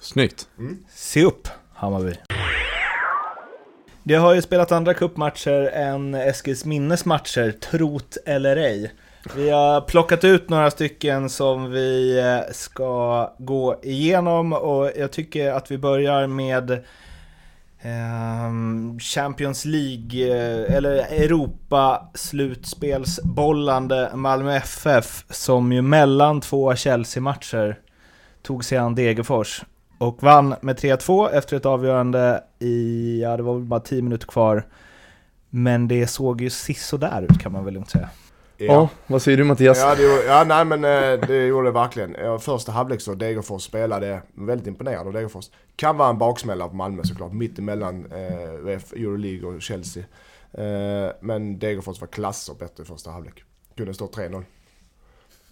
Snyggt. 0.00 0.48
Se 0.88 1.24
upp, 1.24 1.48
Hammarby. 1.72 2.14
Det 4.02 4.14
har 4.14 4.34
ju 4.34 4.42
spelat 4.42 4.72
andra 4.72 4.94
cupmatcher 4.94 5.70
än 5.72 6.14
Eskils 6.14 6.64
minnes 6.64 7.04
matcher, 7.04 7.52
trot 7.52 8.16
eller 8.26 8.56
ej. 8.56 8.92
Vi 9.32 9.50
har 9.50 9.80
plockat 9.80 10.24
ut 10.24 10.48
några 10.48 10.70
stycken 10.70 11.30
som 11.30 11.70
vi 11.70 12.18
eh, 12.18 12.52
ska 12.52 13.34
gå 13.38 13.80
igenom 13.82 14.52
och 14.52 14.90
jag 14.96 15.12
tycker 15.12 15.52
att 15.52 15.70
vi 15.70 15.78
börjar 15.78 16.26
med 16.26 16.84
ehm, 17.80 18.98
Champions 19.00 19.64
League, 19.64 20.28
eh, 20.28 20.74
eller 20.76 20.92
Europa 20.92 22.10
slutspelsbollande 22.14 24.10
Malmö 24.14 24.56
FF 24.56 25.24
som 25.30 25.72
ju 25.72 25.82
mellan 25.82 26.40
två 26.40 26.74
Chelsea-matcher 26.74 27.78
tog 28.42 28.64
sig 28.64 28.78
an 28.78 28.94
Degerfors 28.94 29.62
och 29.98 30.22
vann 30.22 30.54
med 30.60 30.76
3-2 30.76 31.30
efter 31.30 31.56
ett 31.56 31.66
avgörande 31.66 32.44
i, 32.58 33.20
ja 33.22 33.36
det 33.36 33.42
var 33.42 33.54
väl 33.54 33.64
bara 33.64 33.80
10 33.80 34.02
minuter 34.02 34.26
kvar. 34.26 34.66
Men 35.50 35.88
det 35.88 36.06
såg 36.06 36.40
ju 36.40 36.50
sisådär 36.50 37.26
ut 37.30 37.40
kan 37.40 37.52
man 37.52 37.64
väl 37.64 37.76
inte 37.76 37.90
säga. 37.90 38.08
Ja, 38.56 38.88
vad 39.06 39.22
säger 39.22 39.38
du 39.38 39.44
Mattias? 39.44 39.78
Ja, 39.78 39.94
det, 39.94 40.24
ja 40.26 40.44
nej 40.44 40.64
men 40.64 40.84
eh, 40.84 41.28
det 41.28 41.46
gjorde 41.46 41.68
det 41.68 41.72
verkligen. 41.72 42.16
Ja, 42.18 42.38
Första 42.38 42.72
halvlek 42.72 43.00
så 43.00 43.14
Degerfors 43.14 43.62
spelade 43.62 44.22
väldigt 44.34 44.66
imponerad 44.66 45.06
av 45.06 45.12
Degerfors. 45.12 45.50
Kan 45.76 45.96
vara 45.96 46.10
en 46.10 46.18
baksmälla 46.18 46.68
på 46.68 46.76
Malmö 46.76 47.04
såklart, 47.04 47.32
mitt 47.32 47.58
emellan 47.58 48.12
eh, 48.12 48.80
Euroleague 48.92 49.48
och 49.48 49.62
Chelsea. 49.62 50.04
Eh, 50.52 51.12
men 51.20 51.58
Degerfors 51.58 52.00
var 52.00 52.08
klasser 52.08 52.54
bättre 52.54 52.82
i 52.82 52.86
första 52.86 53.10
halvlek. 53.10 53.44
Kunde 53.76 53.94
stå 53.94 54.06
3-0. 54.06 54.44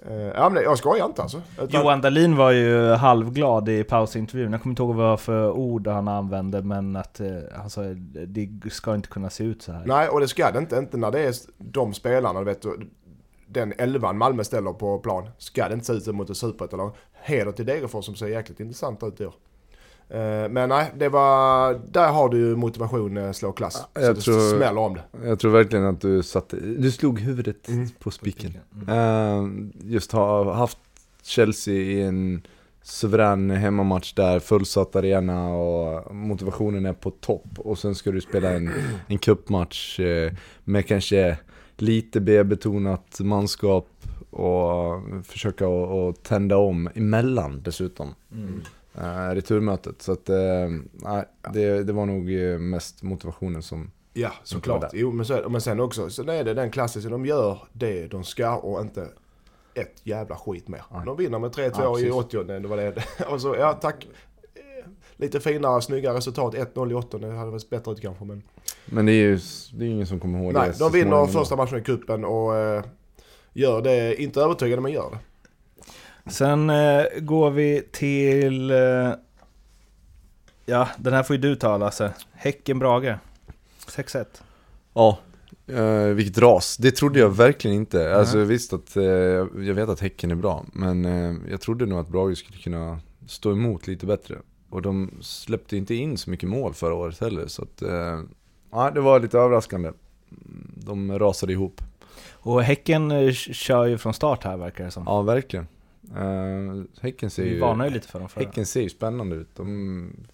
Eh, 0.06 0.16
ja 0.16 0.48
men 0.48 0.62
jag 0.62 0.78
skojar 0.78 1.06
inte 1.06 1.22
alltså. 1.22 1.42
Utan- 1.60 1.80
Johan 1.80 2.00
Dahlin 2.00 2.36
var 2.36 2.50
ju 2.50 2.92
halvglad 2.92 3.68
i 3.68 3.84
pausintervjun. 3.84 4.52
Jag 4.52 4.62
kommer 4.62 4.72
inte 4.72 4.82
ihåg 4.82 4.94
vad 4.94 5.20
för 5.20 5.50
ord 5.50 5.86
han 5.86 6.08
använde, 6.08 6.62
men 6.62 6.96
att 6.96 7.20
eh, 7.20 7.26
han 7.54 7.70
sa 7.70 7.82
det 8.26 8.48
ska 8.70 8.94
inte 8.94 9.08
kunna 9.08 9.30
se 9.30 9.44
ut 9.44 9.62
så 9.62 9.72
här. 9.72 9.82
Nej, 9.86 10.08
och 10.08 10.20
det 10.20 10.28
ska 10.28 10.50
det 10.50 10.58
inte. 10.58 10.76
Inte 10.76 10.96
när 10.96 11.10
det 11.10 11.20
är 11.20 11.34
de 11.58 11.94
spelarna, 11.94 12.38
du 12.38 12.44
vet, 12.44 12.64
den 13.46 13.72
elvan 13.78 14.18
Malmö 14.18 14.44
ställer 14.44 14.72
på 14.72 14.98
plan. 14.98 15.28
Ska 15.38 15.68
det 15.68 15.74
inte 15.74 15.86
se 15.86 15.92
ut 15.92 16.04
som 16.04 16.16
mot 16.16 16.30
ett 16.30 16.36
superettalag. 16.36 16.92
Heder 17.12 17.52
till 17.52 17.66
Degerfors 17.66 18.04
som 18.04 18.14
ser 18.14 18.26
jäkligt 18.26 18.60
intressant 18.60 19.02
ut 19.02 19.20
i 19.20 19.26
år. 19.26 19.34
Eh, 20.14 20.48
Men 20.50 20.68
nej, 20.68 20.92
det 20.98 21.08
var, 21.08 21.80
där 21.92 22.08
har 22.12 22.28
du 22.28 22.38
ju 22.38 22.56
motivation 22.56 23.16
eh, 23.16 23.32
slå 23.32 23.52
klass. 23.52 23.84
Ja, 23.94 24.00
så 24.00 24.06
jag 24.06 24.14
det 24.16 24.20
tror- 24.20 24.56
smäller 24.56 24.80
om 24.80 24.94
det. 24.94 25.28
Jag 25.28 25.38
tror 25.38 25.50
verkligen 25.50 25.84
att 25.86 26.00
du 26.00 26.22
satte, 26.22 26.56
du 26.56 26.90
slog 26.90 27.20
huvudet 27.20 27.68
Mm. 27.68 27.88
på 27.98 28.10
spiken. 28.10 28.52
Mm. 28.88 28.88
Eh, 28.88 29.48
just 29.92 30.12
ha 30.12 30.52
haft 30.54 30.78
Chelsea 31.22 31.74
i 31.74 32.02
en 32.02 32.42
suverän 32.82 33.50
hemmamatch 33.50 34.12
där, 34.14 34.38
fullsatt 34.40 34.96
arena 34.96 35.48
och 35.48 36.14
motivationen 36.14 36.86
är 36.86 36.92
på 36.92 37.10
topp. 37.10 37.44
Och 37.58 37.78
sen 37.78 37.94
ska 37.94 38.10
du 38.10 38.20
spela 38.20 38.50
en, 38.50 38.70
en 39.08 39.18
cupmatch 39.18 40.00
eh, 40.00 40.32
med 40.64 40.86
kanske 40.86 41.38
lite 41.76 42.20
B-betonat 42.20 43.20
manskap 43.20 43.88
och 44.30 45.02
försöka 45.24 45.66
att- 45.66 45.90
att 45.90 46.22
tända 46.22 46.56
om 46.56 46.88
emellan 46.94 47.60
dessutom. 47.64 48.14
Mm. 48.32 48.60
Uh, 48.98 49.34
returmötet. 49.34 50.02
Så 50.02 50.12
att, 50.12 50.28
eh, 50.28 50.36
nej, 50.92 51.24
det, 51.52 51.84
det 51.84 51.92
var 51.92 52.06
nog 52.06 52.34
eh, 52.34 52.58
mest 52.58 53.02
motivationen 53.02 53.62
som 53.62 53.90
Ja, 54.14 54.32
såklart. 54.44 54.90
Jo, 54.92 55.12
men, 55.12 55.26
så, 55.26 55.48
men 55.48 55.60
sen 55.60 55.80
också, 55.80 56.10
så 56.10 56.30
är 56.30 56.44
det 56.44 56.54
den 56.54 56.70
klassiska, 56.70 57.10
de 57.10 57.26
gör 57.26 57.58
det 57.72 58.06
de 58.06 58.24
ska 58.24 58.56
och 58.56 58.80
inte 58.80 59.08
ett 59.74 60.00
jävla 60.02 60.36
skit 60.36 60.68
mer. 60.68 60.82
Nej. 60.92 61.02
De 61.06 61.16
vinner 61.16 61.38
med 61.38 61.50
3-2 61.50 61.70
Ja, 61.78 61.98
i 61.98 62.02
precis. 62.02 62.12
80 62.12 62.44
det 62.44 62.68
var 62.68 62.76
det. 62.76 63.04
Och 63.28 63.40
så, 63.40 63.56
ja 63.58 63.72
tack. 63.72 64.08
Eh, 64.54 64.90
Lite 65.16 65.40
finare, 65.40 65.82
snyggare 65.82 66.16
resultat. 66.16 66.54
1-0 66.54 66.90
i 66.90 66.94
8 66.94 67.18
det 67.18 67.32
hade 67.32 67.50
varit 67.50 67.70
bättre 67.70 67.92
ut 67.92 68.00
kanske 68.00 68.24
men... 68.24 68.42
Men 68.84 69.06
det 69.06 69.12
är 69.12 69.14
ju 69.14 69.38
det 69.72 69.84
är 69.84 69.88
ingen 69.88 70.06
som 70.06 70.20
kommer 70.20 70.38
ihåg 70.38 70.52
Nej, 70.52 70.68
det. 70.68 70.74
så 70.74 70.84
de 70.84 70.92
vinner 70.92 71.10
småningom. 71.10 71.32
första 71.32 71.56
matchen 71.56 71.78
i 71.78 71.82
kuppen 71.82 72.24
och 72.24 72.56
eh, 72.56 72.84
gör 73.52 73.82
det, 73.82 74.22
inte 74.22 74.40
övertygande 74.40 74.82
men 74.82 74.92
gör 74.92 75.10
det. 75.10 75.18
Sen 76.26 76.70
eh, 76.70 77.04
går 77.20 77.50
vi 77.50 77.82
till... 77.92 78.70
Eh, 78.70 79.12
ja, 80.66 80.88
den 80.96 81.12
här 81.12 81.22
får 81.22 81.36
ju 81.36 81.42
du 81.42 81.56
ta 81.56 81.76
Lasse. 81.76 82.12
Häcken-Brage. 82.32 83.16
6-1. 83.86 84.24
Ja, 84.94 85.18
eh, 85.66 86.04
vilket 86.04 86.38
ras. 86.38 86.76
Det 86.76 86.90
trodde 86.90 87.18
jag 87.18 87.28
verkligen 87.28 87.76
inte. 87.76 88.16
Alltså 88.16 88.36
Nej. 88.36 88.46
visst 88.46 88.72
att, 88.72 88.96
eh, 88.96 89.04
jag 89.04 89.74
vet 89.74 89.88
att 89.88 90.00
Häcken 90.00 90.30
är 90.30 90.34
bra, 90.34 90.64
men 90.72 91.04
eh, 91.04 91.34
jag 91.50 91.60
trodde 91.60 91.86
nog 91.86 91.98
att 91.98 92.08
Brage 92.08 92.38
skulle 92.38 92.58
kunna 92.58 93.00
stå 93.26 93.52
emot 93.52 93.86
lite 93.86 94.06
bättre. 94.06 94.38
Och 94.70 94.82
de 94.82 95.10
släppte 95.20 95.76
inte 95.76 95.94
in 95.94 96.18
så 96.18 96.30
mycket 96.30 96.48
mål 96.48 96.74
förra 96.74 96.94
året 96.94 97.20
heller, 97.20 97.46
så 97.46 97.62
att, 97.62 97.82
eh, 97.82 98.20
ja, 98.70 98.90
det 98.90 99.00
var 99.00 99.20
lite 99.20 99.38
överraskande. 99.38 99.90
De 100.74 101.18
rasade 101.18 101.52
ihop. 101.52 101.80
Och 102.32 102.62
Häcken 102.62 103.10
eh, 103.10 103.32
kör 103.32 103.84
ju 103.86 103.98
från 103.98 104.14
start 104.14 104.44
här 104.44 104.56
verkar 104.56 104.84
det 104.84 104.90
som. 104.90 105.02
Ja, 105.06 105.22
verkligen. 105.22 105.66
Eh, 106.10 106.82
häcken 107.00 107.30
ser 107.30 107.42
Vi 107.42 107.50
ju... 107.50 107.60
varnar 107.60 107.84
ju 107.84 107.90
lite 107.90 108.08
för 108.08 108.18
dem 108.18 108.28
förra. 108.28 108.44
Häcken 108.44 108.66
ser 108.66 108.82
ju 108.82 108.88
spännande 108.88 109.36
ut. 109.36 109.48
De, 109.56 110.26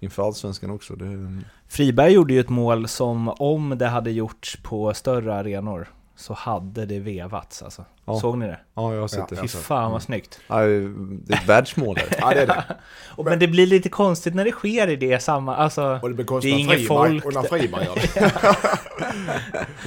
inför 0.00 0.26
Allsvenskan 0.26 0.70
också. 0.70 0.96
Det, 0.96 1.38
Friberg 1.68 2.12
gjorde 2.12 2.34
ju 2.34 2.40
ett 2.40 2.48
mål 2.48 2.88
som 2.88 3.28
om 3.28 3.78
det 3.78 3.86
hade 3.86 4.10
gjorts 4.10 4.58
på 4.62 4.94
större 4.94 5.34
arenor 5.34 5.88
så 6.16 6.34
hade 6.34 6.86
det 6.86 6.98
vevats 6.98 7.62
alltså. 7.62 7.84
Ja. 8.04 8.20
Såg 8.20 8.38
ni 8.38 8.46
det? 8.46 8.58
ja, 8.74 8.94
jag 8.94 9.00
har 9.00 9.08
sett 9.08 9.18
Ja, 9.18 9.26
det. 9.30 9.36
Fy 9.36 9.48
fan 9.48 9.92
vad 9.92 10.02
snyggt. 10.02 10.40
Ja, 10.46 10.60
det 10.60 10.72
är 10.72 11.32
ett 11.32 11.48
världsmål. 11.48 11.98
Ja 12.20 12.30
det 12.30 12.42
är 12.42 12.46
det. 12.46 12.64
Och, 13.16 13.24
men 13.24 13.38
det 13.38 13.48
blir 13.48 13.66
lite 13.66 13.88
konstigt 13.88 14.34
när 14.34 14.44
det 14.44 14.50
sker 14.52 14.88
i 14.88 14.96
det 14.96 15.22
samma, 15.22 15.56
alltså... 15.56 15.98
Och 16.02 16.08
det 16.08 16.14
blir 16.14 16.24
Det 16.24 16.28
konstigt 16.28 16.52
är 16.52 16.56
när 16.56 16.60
ingen 16.60 16.76
Friberg, 16.76 16.86
folk 16.86 17.24
och 17.24 17.34
när 17.34 17.42
Friberg 17.42 17.84
gör 17.84 17.94
det. 17.94 18.32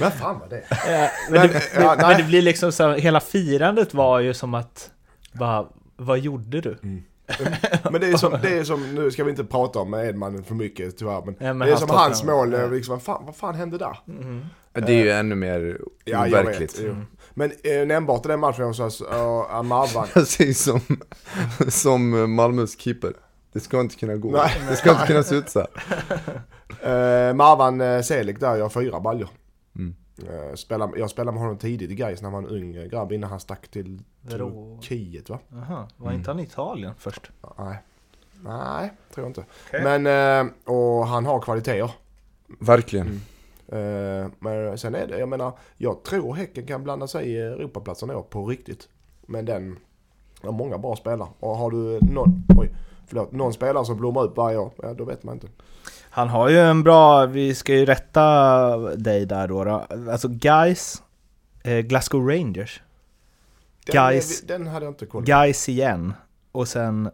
Vad 0.00 0.12
fan 0.12 0.38
var 0.38 0.48
det? 0.48 0.56
Eh, 0.70 1.10
men, 1.30 1.48
det, 1.48 1.62
Men, 1.74 1.84
ja, 1.84 1.94
men 1.98 2.06
nej. 2.06 2.16
det 2.16 2.24
blir 2.24 2.42
liksom 2.42 2.72
så, 2.72 2.88
här, 2.88 2.98
hela 2.98 3.20
firandet 3.20 3.94
var 3.94 4.20
ju 4.20 4.34
som 4.34 4.54
att, 4.54 4.90
bara, 5.38 5.66
vad 5.96 6.18
gjorde 6.18 6.60
du? 6.60 6.78
Men 7.90 8.00
det 8.00 8.06
är 8.06 8.16
som, 8.16 8.38
det 8.42 8.58
är 8.58 8.64
som 8.64 8.94
nu 8.94 9.10
ska 9.10 9.24
vi 9.24 9.30
inte 9.30 9.44
prata 9.44 9.78
om 9.78 9.94
Edman 9.94 10.44
för 10.44 10.54
mycket 10.54 10.98
tyvärr 10.98 11.22
men, 11.24 11.36
Ja, 11.38 11.54
men 11.54 11.68
det 11.68 11.72
är 11.72 11.76
som 11.76 11.90
hans 11.90 12.24
mål, 12.24 12.52
Ja. 12.52 12.58
eh, 12.58 12.70
liksom, 12.70 12.94
vad, 12.94 13.02
fan, 13.02 13.26
vad 13.26 13.36
fan 13.36 13.54
hände 13.54 13.78
där? 13.78 13.98
Mm. 14.08 14.44
Det 14.72 14.92
är 14.92 15.04
ju 15.04 15.10
ännu 15.10 15.34
mer 15.34 15.78
Ja, 16.04 16.26
jag 16.26 16.42
overkligt. 16.44 16.78
vet. 16.78 16.84
Jo. 16.86 16.96
Men 17.34 17.52
eh, 17.64 17.86
nämnbart 17.86 18.26
i 18.26 18.28
den 18.28 18.40
matchen 18.40 18.64
också, 18.64 18.90
så, 18.90 19.04
uh, 19.04 19.54
Amarvan. 19.54 20.06
Precis 20.14 20.62
som, 20.62 20.80
som 21.68 22.34
Malmös 22.34 22.78
keeper. 22.80 23.12
Det 23.52 23.60
ska 23.60 23.80
inte 23.80 23.96
kunna 23.96 24.16
gå. 24.16 24.30
Nej. 24.30 24.60
det 24.68 24.76
ska 24.76 24.90
inte 24.90 25.06
kunna 25.06 25.22
se 25.22 25.34
ut 25.34 25.50
så 25.50 25.58
här. 25.60 27.28
Uh, 27.30 27.34
Marvan 27.34 27.80
uh, 27.80 28.02
Selig 28.02 28.40
där 28.40 28.56
gör 28.56 28.68
fyra 28.68 29.00
baljor. 29.00 29.28
Mm. 30.22 30.34
Uh, 30.34 30.54
spelar, 30.54 30.90
jag 30.96 31.10
spelade 31.10 31.34
med 31.34 31.42
honom 31.42 31.58
tidigt 31.58 31.90
i 31.90 31.94
Gais 31.94 32.22
när 32.22 32.30
han 32.30 32.42
var 32.42 32.50
en 32.50 32.56
ung 32.56 32.88
grabb 32.88 33.12
innan 33.12 33.30
han 33.30 33.40
stack 33.40 33.68
till 33.68 34.02
Turkiet 34.30 35.30
va? 35.30 35.38
Aha, 35.54 35.88
var 35.96 36.12
inte 36.12 36.30
han 36.30 36.40
i 36.40 36.42
Italien 36.42 36.94
först? 36.98 37.30
Nej. 37.58 37.78
Nej, 38.44 38.92
tror 39.14 39.24
jag 39.24 39.30
inte. 39.30 39.44
Okej. 39.68 39.82
Men, 39.82 40.06
eh, 40.46 40.52
och 40.64 41.06
han 41.06 41.26
har 41.26 41.40
kvaliteter. 41.40 41.90
Verkligen. 42.60 43.06
Mm. 43.06 44.24
Eh, 44.24 44.30
men 44.38 44.78
sen 44.78 44.94
är 44.94 45.06
det, 45.06 45.18
jag 45.18 45.28
menar, 45.28 45.52
jag 45.76 46.02
tror 46.02 46.34
Häcken 46.34 46.66
kan 46.66 46.84
blanda 46.84 47.06
sig 47.06 47.28
i 47.28 47.38
Europaplatsen 47.38 48.10
i 48.10 48.14
år 48.14 48.22
på 48.22 48.46
riktigt. 48.46 48.88
Men 49.26 49.44
den 49.44 49.78
har 50.42 50.52
många 50.52 50.78
bra 50.78 50.96
spelare. 50.96 51.28
Och 51.40 51.56
har 51.56 51.70
du 51.70 51.98
någon, 52.00 52.42
oj, 52.58 52.70
förlåt, 53.06 53.32
någon 53.32 53.52
spelare 53.52 53.84
som 53.84 53.96
blommar 53.96 54.24
upp 54.24 54.36
varje 54.36 54.58
år, 54.58 54.72
ja 54.82 54.94
då 54.94 55.04
vet 55.04 55.22
man 55.22 55.34
inte. 55.34 55.48
Han 56.10 56.28
har 56.28 56.48
ju 56.48 56.58
en 56.58 56.82
bra, 56.82 57.26
vi 57.26 57.54
ska 57.54 57.74
ju 57.74 57.86
rätta 57.86 58.76
dig 58.96 59.26
där 59.26 59.48
då. 59.48 59.64
då. 59.64 59.86
Alltså 60.10 60.28
Guys, 60.28 61.02
eh, 61.62 61.78
Glasgow 61.78 62.28
Rangers, 62.28 62.82
Den, 63.86 63.94
Guys. 63.96 64.40
Den 64.42 64.66
hade 64.66 64.86
jag 64.86 64.90
inte 64.92 65.06
koll 65.06 65.22
på. 65.22 65.26
Guys 65.26 65.68
igen. 65.68 66.12
Och 66.52 66.68
sen, 66.68 67.10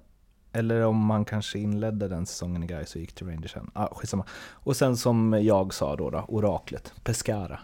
eller 0.53 0.85
om 0.85 0.97
man 1.07 1.25
kanske 1.25 1.59
inledde 1.59 2.09
den 2.09 2.27
säsongen 2.27 2.63
i 2.63 2.67
Guys 2.67 2.95
och 2.95 3.01
gick 3.01 3.13
till 3.15 3.27
Rangers 3.27 3.53
sen. 3.53 3.71
Ah, 3.75 3.95
skitsamma. 3.95 4.25
Och 4.53 4.77
sen 4.77 4.97
som 4.97 5.39
jag 5.43 5.75
sa 5.75 5.97
då, 5.97 6.11
då 6.11 6.25
oraklet, 6.29 6.93
Pescara. 7.05 7.59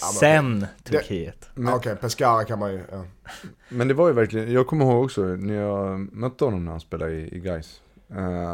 Ja, 0.00 0.06
men- 0.06 0.14
Sen 0.20 0.66
Turkiet. 0.84 1.48
Okej, 1.74 1.96
Pescara 1.96 2.44
kan 2.44 2.58
man 2.58 2.72
ju, 2.72 2.84
ja. 2.92 3.04
men 3.68 3.88
det 3.88 3.94
var 3.94 4.06
ju 4.08 4.12
verkligen, 4.14 4.52
jag 4.52 4.66
kommer 4.66 4.84
ihåg 4.84 5.04
också 5.04 5.20
när 5.22 5.54
jag 5.54 5.98
mötte 6.12 6.44
honom 6.44 6.64
när 6.64 6.70
han 6.70 6.80
spelade 6.80 7.12
i, 7.12 7.36
i 7.36 7.40
Gais. 7.40 7.80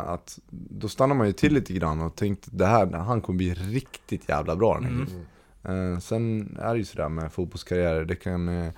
Att 0.04 0.38
då 0.50 0.88
stannade 0.88 1.18
man 1.18 1.26
ju 1.26 1.32
till 1.32 1.54
lite 1.54 1.72
grann 1.72 2.00
och 2.00 2.16
tänkte 2.16 2.50
det 2.52 2.66
här, 2.66 2.86
han 2.86 3.20
kommer 3.20 3.36
bli 3.36 3.54
riktigt 3.54 4.28
jävla 4.28 4.56
bra 4.56 4.74
den 4.74 4.84
här 4.84 4.92
Mm. 4.92 5.92
Eh, 5.92 5.98
sen 5.98 6.56
är 6.60 6.72
det 6.72 6.78
ju 6.78 6.84
sådär 6.84 7.08
med 7.08 7.32
fotbollskarriärer, 7.32 8.04
det 8.04 8.16
kan 8.16 8.48
eh, 8.48 8.72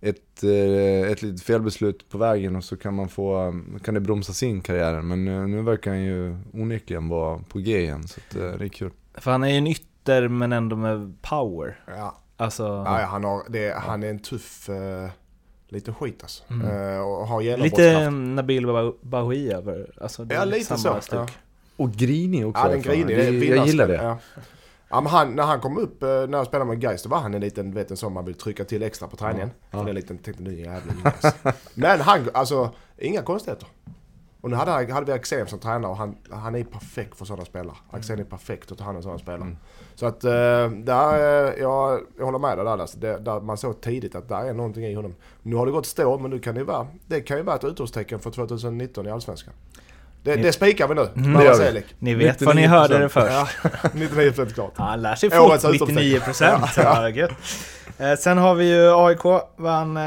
ett, 0.00 0.44
eh, 0.44 1.10
ett 1.10 1.22
litet 1.22 1.42
felbeslut 1.42 2.08
på 2.08 2.18
vägen 2.18 2.56
och 2.56 2.64
så 2.64 2.76
kan 2.76 2.94
man 2.94 3.08
få, 3.08 3.60
kan 3.82 3.94
det 3.94 4.00
bromsa 4.00 4.32
sin 4.32 4.60
karriär. 4.60 5.02
Men 5.02 5.28
eh, 5.28 5.46
nu 5.46 5.62
verkar 5.62 5.90
han 5.90 6.02
ju 6.02 6.36
onekligen 6.52 7.08
vara 7.08 7.38
på 7.38 7.58
G 7.58 7.80
igen, 7.80 8.08
så 8.08 8.20
att, 8.20 8.36
eh, 8.36 8.58
det 8.58 8.64
är 8.64 8.68
kul. 8.68 8.90
För 9.14 9.30
han 9.30 9.42
är 9.42 9.48
ju 9.48 9.56
en 9.56 9.66
ytter 9.66 10.28
men 10.28 10.52
ändå 10.52 10.76
med 10.76 11.22
power. 11.22 11.80
ja. 11.86 12.16
Alltså, 12.36 12.62
ja, 12.62 13.00
ja 13.00 13.06
han, 13.06 13.24
har, 13.24 13.42
det, 13.48 13.74
han 13.78 14.02
är 14.02 14.10
en 14.10 14.18
tuff 14.18 14.68
liten 15.70 15.94
skit 15.94 16.22
alltså. 16.22 16.42
Mm. 16.50 16.94
Eh, 16.94 17.00
och 17.00 17.26
har 17.26 17.40
lite 17.40 17.50
genombrottskraft. 17.50 18.12
Nabil 18.12 18.66
Ba- 18.66 18.92
Bahoui 19.02 19.52
över, 19.52 19.90
alltså 20.00 20.24
det 20.24 20.34
Ja, 20.34 20.42
är 20.42 20.46
lite 20.46 20.64
samma 20.78 21.00
så, 21.00 21.14
ja. 21.16 21.26
Och 21.76 21.92
grinig 21.92 22.46
också. 22.46 22.62
Ja, 22.62 22.68
den 22.68 22.82
grinig. 22.82 23.06
Det- 23.06 23.24
Jag 23.24 23.32
vinnarskalle, 23.32 23.66
gillar 23.66 23.88
det. 23.88 23.94
Ja. 23.94 24.18
Ja, 24.92 25.00
men 25.00 25.12
han, 25.12 25.32
när 25.34 25.42
han 25.42 25.60
kom 25.60 25.78
upp, 25.78 26.02
eh, 26.02 26.08
när 26.08 26.38
jag 26.38 26.46
spelade 26.46 26.68
med 26.70 26.80
Gais, 26.80 27.02
då 27.02 27.08
var 27.08 27.18
han 27.18 27.34
en 27.34 27.40
liten, 27.40 27.74
vet 27.74 27.90
en 27.90 27.96
sån 27.96 28.12
man 28.12 28.24
vill 28.24 28.34
trycka 28.34 28.64
till 28.64 28.82
extra 28.82 29.08
på 29.08 29.16
träningen. 29.16 29.50
Ja. 29.70 29.78
Ja. 29.82 29.88
En 29.88 29.94
liten, 29.94 30.18
tänkte 30.18 30.42
nu 30.42 30.54
jävlar 30.60 30.94
Gais. 31.04 31.34
Men 31.74 32.00
han, 32.00 32.28
alltså, 32.34 32.70
inga 32.98 33.22
konstigheter. 33.22 33.68
Och 34.40 34.50
nu 34.50 34.56
hade, 34.56 34.92
hade 34.92 35.06
vi 35.06 35.12
Axén 35.12 35.46
som 35.46 35.58
tränare 35.58 35.90
och 35.90 35.96
han, 35.96 36.16
han 36.30 36.54
är 36.54 36.64
perfekt 36.64 37.16
för 37.18 37.24
sådana 37.24 37.44
spelare. 37.44 37.76
Axén 37.90 38.18
är 38.18 38.24
perfekt 38.24 38.72
att 38.72 38.78
ta 38.78 38.84
hand 38.84 38.96
om 38.96 39.02
sådana 39.02 39.18
spelare. 39.18 39.40
Mm. 39.42 39.56
Så 39.94 40.06
att, 40.06 40.24
eh, 40.24 40.30
där, 40.70 41.14
eh, 41.14 41.54
jag, 41.60 42.00
jag 42.18 42.24
håller 42.24 42.38
med 42.38 42.58
dig 42.58 42.64
där 42.64 42.78
alltså. 42.78 42.98
det, 42.98 43.18
där 43.18 43.40
Man 43.40 43.56
såg 43.58 43.80
tidigt 43.80 44.14
att 44.14 44.28
där 44.28 44.44
är 44.44 44.52
någonting 44.52 44.84
i 44.84 44.94
honom. 44.94 45.14
Nu 45.42 45.56
har 45.56 45.66
det 45.66 45.72
gått 45.72 45.86
stå, 45.86 46.18
men 46.18 46.30
nu 46.30 46.38
kan 46.38 46.54
det, 46.54 46.64
vara, 46.64 46.86
det 47.06 47.20
kan 47.20 47.36
ju 47.36 47.42
vara 47.42 47.56
ett 47.56 47.64
utropstecken 47.64 48.20
för 48.20 48.30
2019 48.30 49.06
i 49.06 49.10
Allsvenskan. 49.10 49.54
Det, 50.22 50.36
Ni- 50.36 50.42
det 50.42 50.52
spikar 50.52 50.88
vi 50.88 50.94
nu. 50.94 51.08
Mm. 51.16 51.32
Det 51.32 51.44
gör 51.44 51.72
vi. 51.72 51.84
Ni 51.98 52.14
vet 52.14 52.42
var 52.42 52.54
ni 52.54 52.66
hörde 52.66 52.98
det 52.98 53.06
99%. 53.06 53.08
först. 53.08 53.32
Ja, 53.32 53.48
99% 53.92 54.52
klart. 54.54 54.72
Ja, 54.76 54.84
han 54.84 55.02
lär 55.02 55.14
sig 55.14 55.30
fort, 55.30 55.54
utropstecken. 55.54 55.94
99 55.94 56.20
procent. 56.20 56.64
Ja, 56.76 57.08
gött. 57.08 57.30
Eh, 57.98 58.14
sen 58.14 58.38
har 58.38 58.54
vi 58.54 58.74
ju 58.74 58.92
AIK, 58.94 59.24
vann 59.56 59.96
eh, 59.96 60.02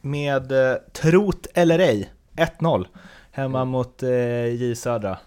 med, 0.00 0.52
eh, 0.52 0.76
trot 0.92 1.46
eller 1.54 1.78
ej, 1.78 2.12
1-0. 2.36 2.86
Hemma 3.32 3.64
mot 3.64 4.02
eh, 4.02 4.46
J 4.46 4.74
Södra. 4.74 5.18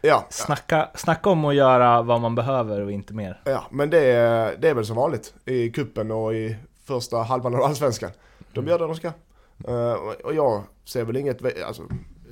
Ja, 0.00 0.26
Snacka, 0.30 0.88
snacka 0.94 1.30
om 1.30 1.44
att 1.44 1.54
göra 1.54 2.02
vad 2.02 2.20
man 2.20 2.34
behöver 2.34 2.80
och 2.80 2.92
inte 2.92 3.14
mer. 3.14 3.40
ja, 3.44 3.64
men 3.70 3.90
det 3.90 4.06
är, 4.06 4.56
det 4.56 4.68
är 4.68 4.74
väl 4.74 4.86
som 4.86 4.96
vanligt 4.96 5.34
i 5.44 5.70
kuppen 5.70 6.10
och 6.10 6.34
i 6.34 6.56
första 6.84 7.16
halvan 7.16 7.54
av 7.54 7.62
allsvenskan. 7.62 8.10
De 8.52 8.66
gör 8.66 8.78
det 8.78 8.86
de 8.86 8.94
ska. 8.94 9.06
Eh, 9.68 9.94
och 10.24 10.34
jag 10.34 10.62
ser 10.84 11.04
väl 11.04 11.16
inget, 11.16 11.64
alltså, 11.66 11.82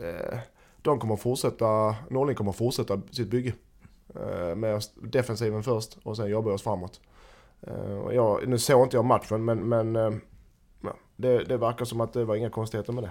eh, 0.02 0.38
de 0.82 0.98
kommer 0.98 1.16
fortsätta, 1.16 1.96
Norling 2.10 2.36
kommer 2.36 2.52
fortsätta 2.52 3.00
sitt 3.10 3.28
bygge. 3.28 3.52
Uh, 4.16 4.54
med 4.54 4.82
defensiven 4.94 5.62
först 5.62 5.98
och 6.02 6.16
sen 6.16 6.30
jobbar 6.30 6.50
vi 6.50 6.56
oss 6.56 6.62
framåt. 6.62 7.00
Eh, 7.66 8.14
jag, 8.14 8.48
nu 8.48 8.58
såg 8.58 8.86
inte 8.86 8.96
jag 8.96 9.04
matchen 9.04 9.44
men, 9.44 9.68
men 9.68 9.96
eh, 9.96 10.12
ja, 10.80 10.94
det, 11.16 11.44
det 11.44 11.56
verkar 11.56 11.84
som 11.84 12.00
att 12.00 12.12
det 12.12 12.24
var 12.24 12.36
inga 12.36 12.50
konstigheter 12.50 12.92
med 12.92 13.04
det. 13.04 13.10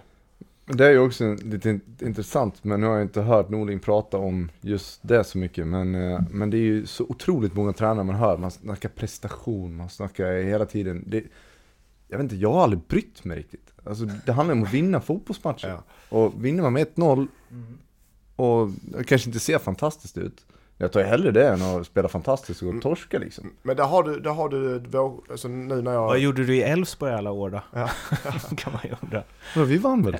Det 0.73 0.85
är 0.85 0.91
ju 0.91 0.99
också 0.99 1.37
lite 1.43 1.69
in- 1.69 1.81
intressant, 2.01 2.63
men 2.63 2.81
nu 2.81 2.87
har 2.87 2.93
jag 2.93 3.01
inte 3.01 3.21
hört 3.21 3.49
Norling 3.49 3.79
prata 3.79 4.17
om 4.17 4.49
just 4.61 4.99
det 5.03 5.23
så 5.23 5.37
mycket. 5.37 5.67
Men, 5.67 5.95
eh, 5.95 6.21
men 6.31 6.49
det 6.49 6.57
är 6.57 6.61
ju 6.61 6.85
så 6.85 7.05
otroligt 7.09 7.53
många 7.55 7.73
tränare 7.73 8.03
man 8.03 8.15
hör. 8.15 8.37
Man 8.37 8.51
snackar 8.51 8.89
prestation, 8.89 9.75
man 9.75 9.89
snackar 9.89 10.33
hela 10.43 10.65
tiden. 10.65 11.03
Det, 11.07 11.23
jag 12.07 12.17
vet 12.17 12.23
inte, 12.23 12.35
jag 12.35 12.53
har 12.53 12.63
aldrig 12.63 12.81
brytt 12.87 13.23
mig 13.23 13.37
riktigt. 13.37 13.73
Alltså, 13.83 14.05
det 14.25 14.31
handlar 14.31 14.55
om 14.55 14.63
att 14.63 14.73
vinna 14.73 15.01
fotbollsmatcher. 15.01 15.67
Ja. 15.67 15.83
Och 16.09 16.45
vinner 16.45 16.63
man 16.63 16.73
med 16.73 16.87
1-0 16.95 17.27
och 18.35 18.69
det 18.81 19.03
kanske 19.03 19.29
inte 19.29 19.39
ser 19.39 19.59
fantastiskt 19.59 20.17
ut. 20.17 20.45
Jag 20.81 20.91
tar 20.91 21.03
hellre 21.03 21.31
det 21.31 21.47
än 21.47 21.61
att 21.61 21.85
spela 21.85 22.07
fantastiskt 22.07 22.63
och 22.63 22.81
torska 22.81 23.19
liksom. 23.19 23.53
Men 23.61 23.75
där 23.75 23.83
har 23.83 24.03
du, 24.03 24.19
där 24.19 24.31
har 24.31 24.49
du 24.49 24.83
alltså 25.31 25.47
nu 25.47 25.81
när 25.81 25.93
jag... 25.93 26.05
Vad 26.05 26.19
gjorde 26.19 26.45
du 26.45 26.55
i 26.55 26.61
Elfsborg 26.61 27.13
alla 27.13 27.31
år 27.31 27.49
då? 27.49 27.61
Ja. 27.73 27.89
kan 28.57 28.73
man 28.73 28.81
ju 28.83 28.95
undra. 29.01 29.23
Men 29.55 29.65
vi 29.65 29.77
vann 29.77 30.03
väl? 30.03 30.17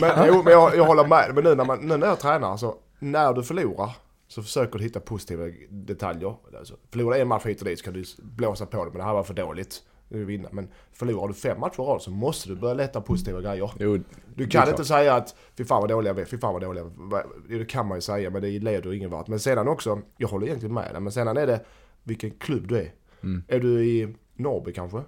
Men, 0.00 0.26
jo, 0.26 0.42
men 0.42 0.52
jag, 0.52 0.76
jag 0.76 0.84
håller 0.84 1.06
med. 1.06 1.30
Men 1.34 1.44
nu 1.44 1.54
när, 1.54 1.64
man, 1.64 1.78
nu 1.78 1.96
när 1.96 2.06
jag 2.06 2.20
tränar, 2.20 2.56
så 2.56 2.74
när 2.98 3.32
du 3.32 3.42
förlorar 3.42 3.90
så 4.28 4.42
försöker 4.42 4.78
du 4.78 4.84
hitta 4.84 5.00
positiva 5.00 5.44
detaljer. 5.70 6.34
Alltså, 6.58 6.74
förlorar 6.90 7.18
en 7.18 7.28
match 7.28 7.46
hit 7.46 7.60
och 7.60 7.68
dit 7.68 7.78
så 7.78 7.84
kan 7.84 7.94
du 7.94 8.04
blåsa 8.22 8.66
på 8.66 8.84
det, 8.84 8.90
men 8.90 8.98
det 8.98 9.04
här 9.04 9.14
var 9.14 9.24
för 9.24 9.34
dåligt. 9.34 9.82
Vill 10.08 10.24
vinna. 10.24 10.48
Men 10.52 10.68
förlorar 10.92 11.28
du 11.28 11.34
fem 11.34 11.60
matcher 11.60 11.82
i 11.82 11.84
rad 11.84 12.02
så 12.02 12.10
måste 12.10 12.48
du 12.48 12.56
börja 12.56 12.74
leta 12.74 13.00
positiva 13.00 13.40
grejer. 13.40 13.70
Jo, 13.78 13.98
Du 14.34 14.46
kan 14.46 14.68
inte 14.68 14.84
säga 14.84 15.14
att 15.14 15.36
fy 15.56 15.64
fan 15.64 15.80
vad 15.80 15.90
dåliga 15.90 16.12
vi 16.12 16.22
är, 16.22 16.26
fy 16.26 16.38
fan 16.38 16.52
vad 16.52 16.62
dåliga 16.62 16.84
vi 16.84 17.54
är. 17.54 17.58
Det 17.58 17.64
kan 17.64 17.86
man 17.86 17.96
ju 17.96 18.02
säga, 18.02 18.30
men 18.30 18.42
det 18.42 18.58
leder 18.58 18.92
ingen 18.92 19.10
vart. 19.10 19.28
Men 19.28 19.40
sedan 19.40 19.68
också, 19.68 20.02
jag 20.16 20.28
håller 20.28 20.46
egentligen 20.46 20.74
med 20.74 20.92
dig, 20.92 21.00
men 21.00 21.12
sedan 21.12 21.36
är 21.36 21.46
det 21.46 21.60
vilken 22.02 22.30
klubb 22.30 22.68
du 22.68 22.76
är. 22.76 22.92
Mm. 23.22 23.42
Är 23.48 23.60
du 23.60 23.84
i 23.84 24.14
Norrby 24.34 24.72
kanske? 24.72 24.98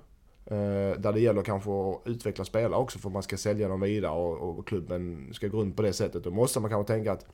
Eh, 0.44 0.98
där 0.98 1.12
det 1.12 1.20
gäller 1.20 1.42
kanske 1.42 1.70
att 1.70 2.02
utveckla 2.04 2.44
spelare 2.44 2.80
också 2.80 2.98
för 2.98 3.08
att 3.08 3.12
man 3.12 3.22
ska 3.22 3.36
sälja 3.36 3.68
dem 3.68 3.80
vidare 3.80 4.12
och, 4.12 4.58
och 4.58 4.68
klubben 4.68 5.28
ska 5.32 5.48
gå 5.48 5.60
runt 5.60 5.76
på 5.76 5.82
det 5.82 5.92
sättet. 5.92 6.24
Då 6.24 6.30
måste 6.30 6.60
man 6.60 6.70
kanske 6.70 6.92
tänka 6.92 7.12
att 7.12 7.26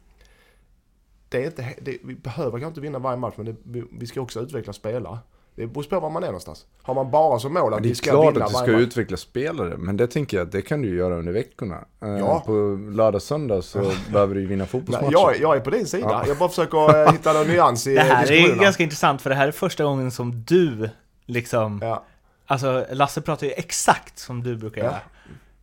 det 1.28 1.42
är 1.42 1.46
inte, 1.46 1.75
det, 1.82 1.99
vi 2.04 2.14
behöver 2.14 2.50
kanske 2.50 2.68
inte 2.68 2.80
vinna 2.80 2.99
varje 2.99 3.16
match 3.16 3.35
men 3.37 3.46
det, 3.46 3.56
vi, 3.62 3.85
vi 3.92 4.06
ska 4.06 4.20
också 4.20 4.40
utveckla 4.40 4.73
spelare. 4.73 5.18
Det 5.56 5.66
beror 5.66 5.82
på 5.84 6.00
var 6.00 6.10
man 6.10 6.22
är 6.22 6.26
någonstans. 6.26 6.66
Har 6.82 6.94
man 6.94 7.10
bara 7.10 7.38
som 7.38 7.54
mål 7.54 7.75
att 7.75 7.78
Det 7.82 7.88
vi 7.88 7.90
är 7.90 7.94
ska 7.94 8.10
klart 8.10 8.34
vinna 8.34 8.44
att 8.44 8.50
du 8.50 8.56
ska 8.56 8.70
utveckla 8.70 9.16
spelare, 9.16 9.75
men 9.76 9.96
det 9.96 10.06
tänker 10.06 10.36
jag 10.36 10.46
att 10.46 10.52
det 10.52 10.62
kan 10.62 10.82
du 10.82 10.88
ju 10.88 10.96
göra 10.96 11.16
under 11.16 11.32
veckorna. 11.32 11.84
Eh, 12.02 12.08
Ja. 12.08 12.42
På 12.46 12.52
lördag 12.90 13.22
söndag 13.22 13.62
så 13.62 13.92
behöver 14.12 14.34
du 14.34 14.40
ju 14.40 14.46
vinna 14.46 14.66
fotbollsmatcher. 14.66 15.12
jag, 15.12 15.36
är- 15.36 15.40
jag 15.40 15.56
är 15.56 15.60
på 15.60 15.70
din 15.70 15.86
sida. 15.86 16.25
Jag 16.28 16.38
bara 16.38 16.48
försöker 16.48 17.02
eh, 17.06 17.12
hitta 17.12 17.32
någon 17.32 17.46
nyans 17.46 17.86
i 17.86 17.94
Det 17.94 18.00
här 18.00 18.32
är 18.32 18.56
ganska 18.62 18.82
intressant 18.82 19.22
för 19.22 19.30
det 19.30 19.36
här 19.36 19.48
är 19.48 19.52
första 19.52 19.84
gången 19.84 20.10
som 20.10 20.44
du 20.46 20.90
liksom 21.26 21.78
Ja. 21.82 22.04
Alltså 22.46 22.86
Lasse 22.92 23.20
pratar 23.20 23.46
ju 23.46 23.52
exakt 23.52 24.18
som 24.18 24.42
du 24.42 24.56
brukar 24.56 24.80
Ja. 24.80 24.86
göra. 24.86 25.00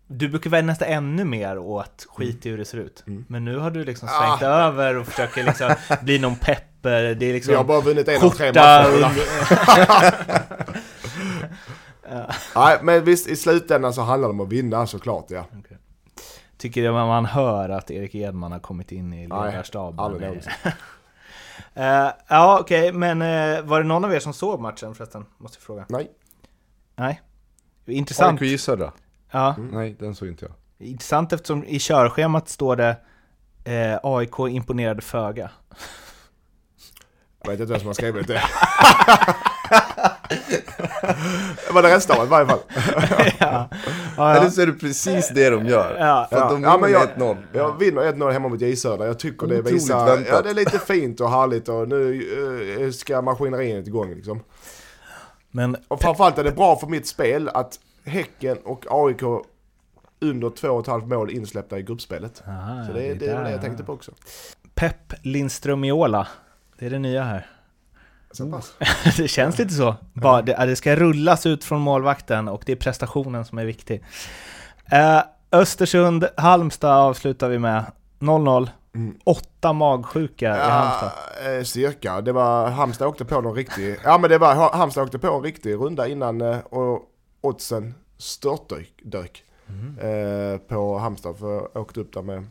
Du 0.07 0.29
brukar 0.29 0.49
väl 0.49 0.65
nästan 0.65 0.87
ännu 0.87 1.23
mer 1.23 1.57
åt 1.57 2.05
skit 2.09 2.45
i 2.45 2.49
hur 2.49 2.57
det 2.57 2.65
ser 2.65 2.77
ut. 2.77 3.03
Mm. 3.07 3.25
Men 3.27 3.45
nu 3.45 3.57
har 3.57 3.71
du 3.71 3.83
liksom 3.83 4.07
svängt 4.07 4.41
över 4.41 4.97
och 4.97 5.07
försöker 5.07 5.43
liksom 5.43 5.75
bli 6.01 6.19
någon 6.19 6.35
pepper. 6.35 7.03
Det 7.03 7.09
är 7.09 7.15
Vi 7.15 7.27
har 7.27 7.33
liksom 7.33 7.67
bara 7.67 7.81
vunnit 7.81 8.07
en 8.07 8.21
av 8.21 8.29
tre 8.29 8.47
matcher. 8.53 9.13
Nej, 12.55 12.77
men 12.81 13.03
visst 13.03 13.27
i 13.27 13.35
slutändan 13.35 13.93
så 13.93 14.01
handlar 14.01 14.29
det 14.29 14.33
om 14.33 14.39
att 14.39 14.49
vinna 14.49 14.87
såklart 14.87 15.25
ja. 15.27 15.45
Tycker 16.57 16.83
jag 16.83 16.93
man 16.93 17.25
hör 17.25 17.69
att 17.69 17.91
Erik 17.91 18.15
Edman 18.15 18.51
har 18.51 18.59
kommit 18.59 18.91
in 18.91 19.13
i 19.13 19.27
Nej, 19.27 19.51
ledarstaben. 19.51 20.11
någonsin. 20.11 20.51
Eh, 21.73 22.09
ja, 22.27 22.59
okej, 22.61 22.91
men 22.91 23.21
eh, 23.21 23.61
var 23.61 23.81
det 23.81 23.87
någon 23.87 24.05
av 24.05 24.13
er 24.13 24.19
som 24.19 24.33
såg 24.33 24.59
matchen 24.59 24.95
förresten? 24.95 25.25
Måste 25.37 25.57
jag 25.57 25.63
fråga. 25.63 25.85
Nej. 25.89 26.11
Nej. 26.95 27.21
Intressant. 27.85 28.41
AIK 28.41 28.51
J-Södra? 28.51 28.91
Ja, 29.33 29.55
Nej, 29.71 29.95
den 29.99 30.15
såg 30.15 30.27
inte 30.27 30.45
jag. 30.45 30.87
intressant 30.87 31.33
eftersom 31.33 31.63
i 31.63 31.79
körschemat 31.79 32.49
står 32.49 32.75
det 32.75 32.97
eh, 33.63 33.99
AIK 34.03 34.39
imponerade 34.39 35.01
föga. 35.01 35.49
Jag 37.43 37.51
vet 37.51 37.59
inte 37.59 37.71
vem 37.71 37.79
som 37.79 37.87
har 37.87 37.93
skrivit 37.93 38.27
det. 38.27 38.41
det 41.67 41.71
var 41.73 41.81
det 41.83 41.95
rättstavat 41.95 42.25
i 42.27 42.29
varje 42.29 42.47
fall. 42.47 42.59
ja. 43.39 43.69
Ja, 44.17 44.31
Eller 44.35 44.43
ja. 44.43 44.51
så 44.51 44.61
är 44.61 44.65
det 44.65 44.73
precis 44.73 45.29
det 45.35 45.49
de 45.49 45.65
gör. 45.65 45.97
Ja. 45.99 46.27
För 46.31 46.37
att 46.41 46.49
de 46.49 46.63
Ja, 46.63 46.77
vinner 46.77 46.89
jag- 46.93 47.09
1-0. 47.17 47.37
Jag 47.53 47.79
vinner 47.79 48.01
1-0 48.01 48.31
hemma 48.31 48.47
mot 48.47 48.61
J 48.61 48.75
Södra. 48.75 49.07
Jag 49.07 49.19
tycker 49.19 49.47
det 49.47 49.61
visar... 49.61 50.05
väntat. 50.05 50.27
Ja, 50.31 50.41
det 50.41 50.49
är 50.49 50.53
lite 50.53 50.79
fint 50.79 51.19
och 51.21 51.29
härligt 51.31 51.69
och 51.69 51.87
nu 51.87 52.23
eh, 52.85 52.91
ska 52.91 53.21
maskineriet 53.21 53.87
igång 53.87 54.09
liksom. 54.15 54.43
Men 55.51 55.77
Och 55.87 56.01
framförallt 56.01 56.37
är 56.37 56.43
det 56.43 56.51
bra 56.51 56.75
för 56.75 56.87
mitt 56.87 57.07
spel 57.07 57.49
att 57.53 57.79
Häcken 58.05 58.57
och 58.63 58.85
AIK 58.89 59.21
under 60.19 60.49
2,5 60.49 61.05
mål 61.05 61.31
insläppta 61.31 61.79
i 61.79 61.83
gruppspelet. 61.83 62.43
Aha, 62.47 62.85
Så 62.87 62.93
det, 62.93 62.99
det, 62.99 63.13
där, 63.13 63.35
är 63.35 63.43
det 63.43 63.49
jag 63.49 63.57
ja. 63.57 63.61
tänkte 63.61 63.83
på 63.83 63.93
också. 63.93 64.11
Pep 64.75 65.13
Lindström 65.21 65.83
Iola. 65.83 66.27
Det 66.79 66.85
är 66.85 66.89
det 66.89 66.99
nya 66.99 67.23
här. 67.23 67.47
Det 69.17 69.27
känns 69.27 69.57
lite 69.57 69.73
så. 69.73 69.95
Bara, 70.13 70.41
det, 70.41 70.65
det 70.65 70.75
ska 70.75 70.95
rullas 70.95 71.45
ut 71.45 71.63
från 71.63 71.81
målvakten 71.81 72.47
och 72.47 72.63
det 72.65 72.71
är 72.71 72.75
prestationen 72.75 73.45
som 73.45 73.57
är 73.57 73.65
viktig. 73.65 74.03
Eh, 74.91 75.21
Östersund, 75.51 76.27
Halmstad 76.37 76.97
avslutar 76.97 77.49
vi 77.49 77.59
med. 77.59 77.83
0-0. 78.19 78.69
Mm. 78.95 79.17
Åtta 79.23 79.73
magsjuka 79.73 80.57
i 80.57 80.59
Halmstad. 80.59 81.11
Eh, 81.45 81.63
cirka. 81.63 82.21
Det 82.21 82.31
var, 82.31 82.69
Halmstad 82.69 83.07
åkte 83.07 83.25
på 83.25 83.41
någon 83.41 83.55
riktig, 83.55 83.97
ja 84.03 84.17
men 84.17 84.29
det 84.29 84.37
var, 84.37 84.55
Halmstad 84.73 85.03
åkte 85.03 85.19
på 85.19 85.27
en 85.27 85.43
riktig 85.43 85.73
runda 85.73 86.07
innan 86.07 86.41
eh, 86.41 86.57
och 86.57 87.01
oddsen 87.43 87.93
störtdök 88.17 88.93
dök, 89.03 89.43
Mhm. 89.65 89.99
eh, 89.99 90.57
på 90.57 90.97
Halmstad 90.97 91.37
för 91.39 91.53
jag 91.73 91.81
åkte 91.81 91.99
upp 91.99 92.13
där 92.13 92.21
med, 92.21 92.45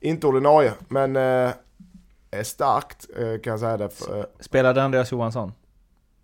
inte 0.00 0.26
ordinarie, 0.26 0.72
men 0.88 1.16
eh, 1.16 1.50
är 2.30 2.42
starkt 2.42 3.06
eh, 3.18 3.40
kan 3.40 3.50
jag 3.50 3.60
säga 3.60 3.76
det. 3.76 3.88
För, 3.88 4.18
eh, 4.18 4.24
Spelade 4.40 4.82
Andreas 4.82 5.12
Johansson? 5.12 5.52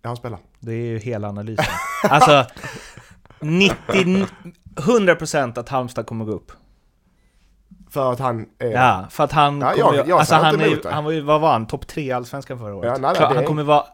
ja, 0.01 0.09
han 0.09 0.15
spelar. 0.17 0.39
Det 0.59 0.71
är 0.71 0.85
ju 0.85 0.97
hela 0.99 1.29
analysen. 1.29 1.65
alltså, 2.03 2.45
90, 3.39 4.27
100% 4.75 5.57
att 5.59 5.69
Halmstad 5.69 6.05
kommer 6.05 6.25
gå 6.25 6.31
upp. 6.31 6.51
För 7.89 8.11
att 8.13 8.19
han 8.19 8.45
är... 8.59 8.71
Ja, 8.71 9.05
för 9.09 9.23
att 9.23 9.31
han 9.31 9.61
Ja, 9.61 9.73
jag- 9.77 9.93
ju, 9.95 9.99
jag 9.99 10.19
alltså 10.19 10.35
han, 10.35 10.61
är, 10.61 10.91
han 10.91 11.03
var 11.03 11.11
ju, 11.11 11.21
vad 11.21 11.41
var 11.41 11.51
han? 11.51 11.67
Topp 11.67 11.87
3 11.87 12.03
i 12.03 12.11
Allsvenskan 12.11 12.59
förra 12.59 12.75
året. 12.75 12.87
Ja, 12.87 12.97
nej, 12.97 13.13
nej, 13.19 13.27
han 13.27 13.37
är- 13.37 13.45
kommer 13.45 13.63
vara 13.63 13.85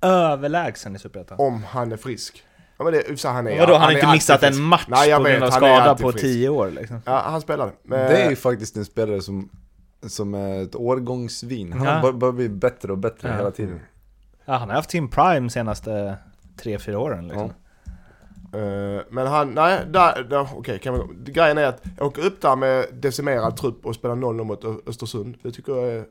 överlägsen 0.00 0.96
i 0.96 0.98
Superettan. 0.98 1.38
Om 1.40 1.62
han 1.62 1.92
är 1.92 1.96
frisk. 1.96 2.44
Ja, 2.78 2.84
men 2.84 2.92
det, 2.92 3.20
så 3.20 3.28
han 3.28 3.46
är, 3.46 3.58
Vadå, 3.60 3.72
han 3.72 3.82
har 3.82 3.90
är 3.90 3.94
inte 3.94 4.12
missat 4.12 4.40
frisk. 4.40 4.58
en 4.58 4.64
match 4.64 4.84
Nej, 4.88 5.08
jag 5.08 5.18
på 5.24 5.28
grund 5.28 5.42
av 5.44 5.50
han 5.50 5.60
skada 5.60 5.94
på 5.94 6.12
frisk. 6.12 6.24
10 6.24 6.48
år 6.48 6.70
liksom. 6.70 7.02
Ja, 7.04 7.22
han 7.26 7.40
spelade. 7.40 7.72
Men, 7.82 7.98
Det 7.98 8.22
är 8.22 8.30
ju 8.30 8.36
faktiskt 8.36 8.76
en 8.76 8.84
spelare 8.84 9.20
som, 9.20 9.48
som 10.06 10.34
är 10.34 10.62
ett 10.62 10.74
årgångsvin. 10.76 11.72
Han 11.72 11.86
Ja. 12.04 12.12
bara 12.12 12.32
blir 12.32 12.48
bättre 12.48 12.92
och 12.92 12.98
bättre 12.98 13.28
Ja. 13.28 13.34
hela 13.36 13.50
tiden. 13.50 13.80
Ja, 14.44 14.54
han 14.54 14.68
har 14.68 14.76
haft 14.76 14.90
sin 14.90 15.08
prime 15.08 15.50
senaste 15.50 16.16
3-4 16.62 16.94
åren 16.96 17.28
liksom. 17.28 17.52
Eh, 18.52 19.02
men 19.10 19.26
han, 19.26 19.50
nej, 19.50 19.80
där, 19.90 20.22
där, 20.30 20.48
okej, 20.56 20.78
kan 20.78 20.94
vi, 21.24 21.32
grejen 21.32 21.58
är 21.58 21.64
att 21.66 21.82
jag 21.98 22.06
åker 22.06 22.26
upp 22.26 22.40
där 22.42 22.56
med 22.56 22.86
decimerad 22.92 23.56
trupp 23.56 23.86
och 23.86 23.94
spelar 23.94 24.14
0 24.16 24.44
mot 24.44 24.64
Östersund. 24.88 25.36
Det 25.42 25.50
tycker 25.52 25.72
jag 25.72 25.88
är 25.88 26.04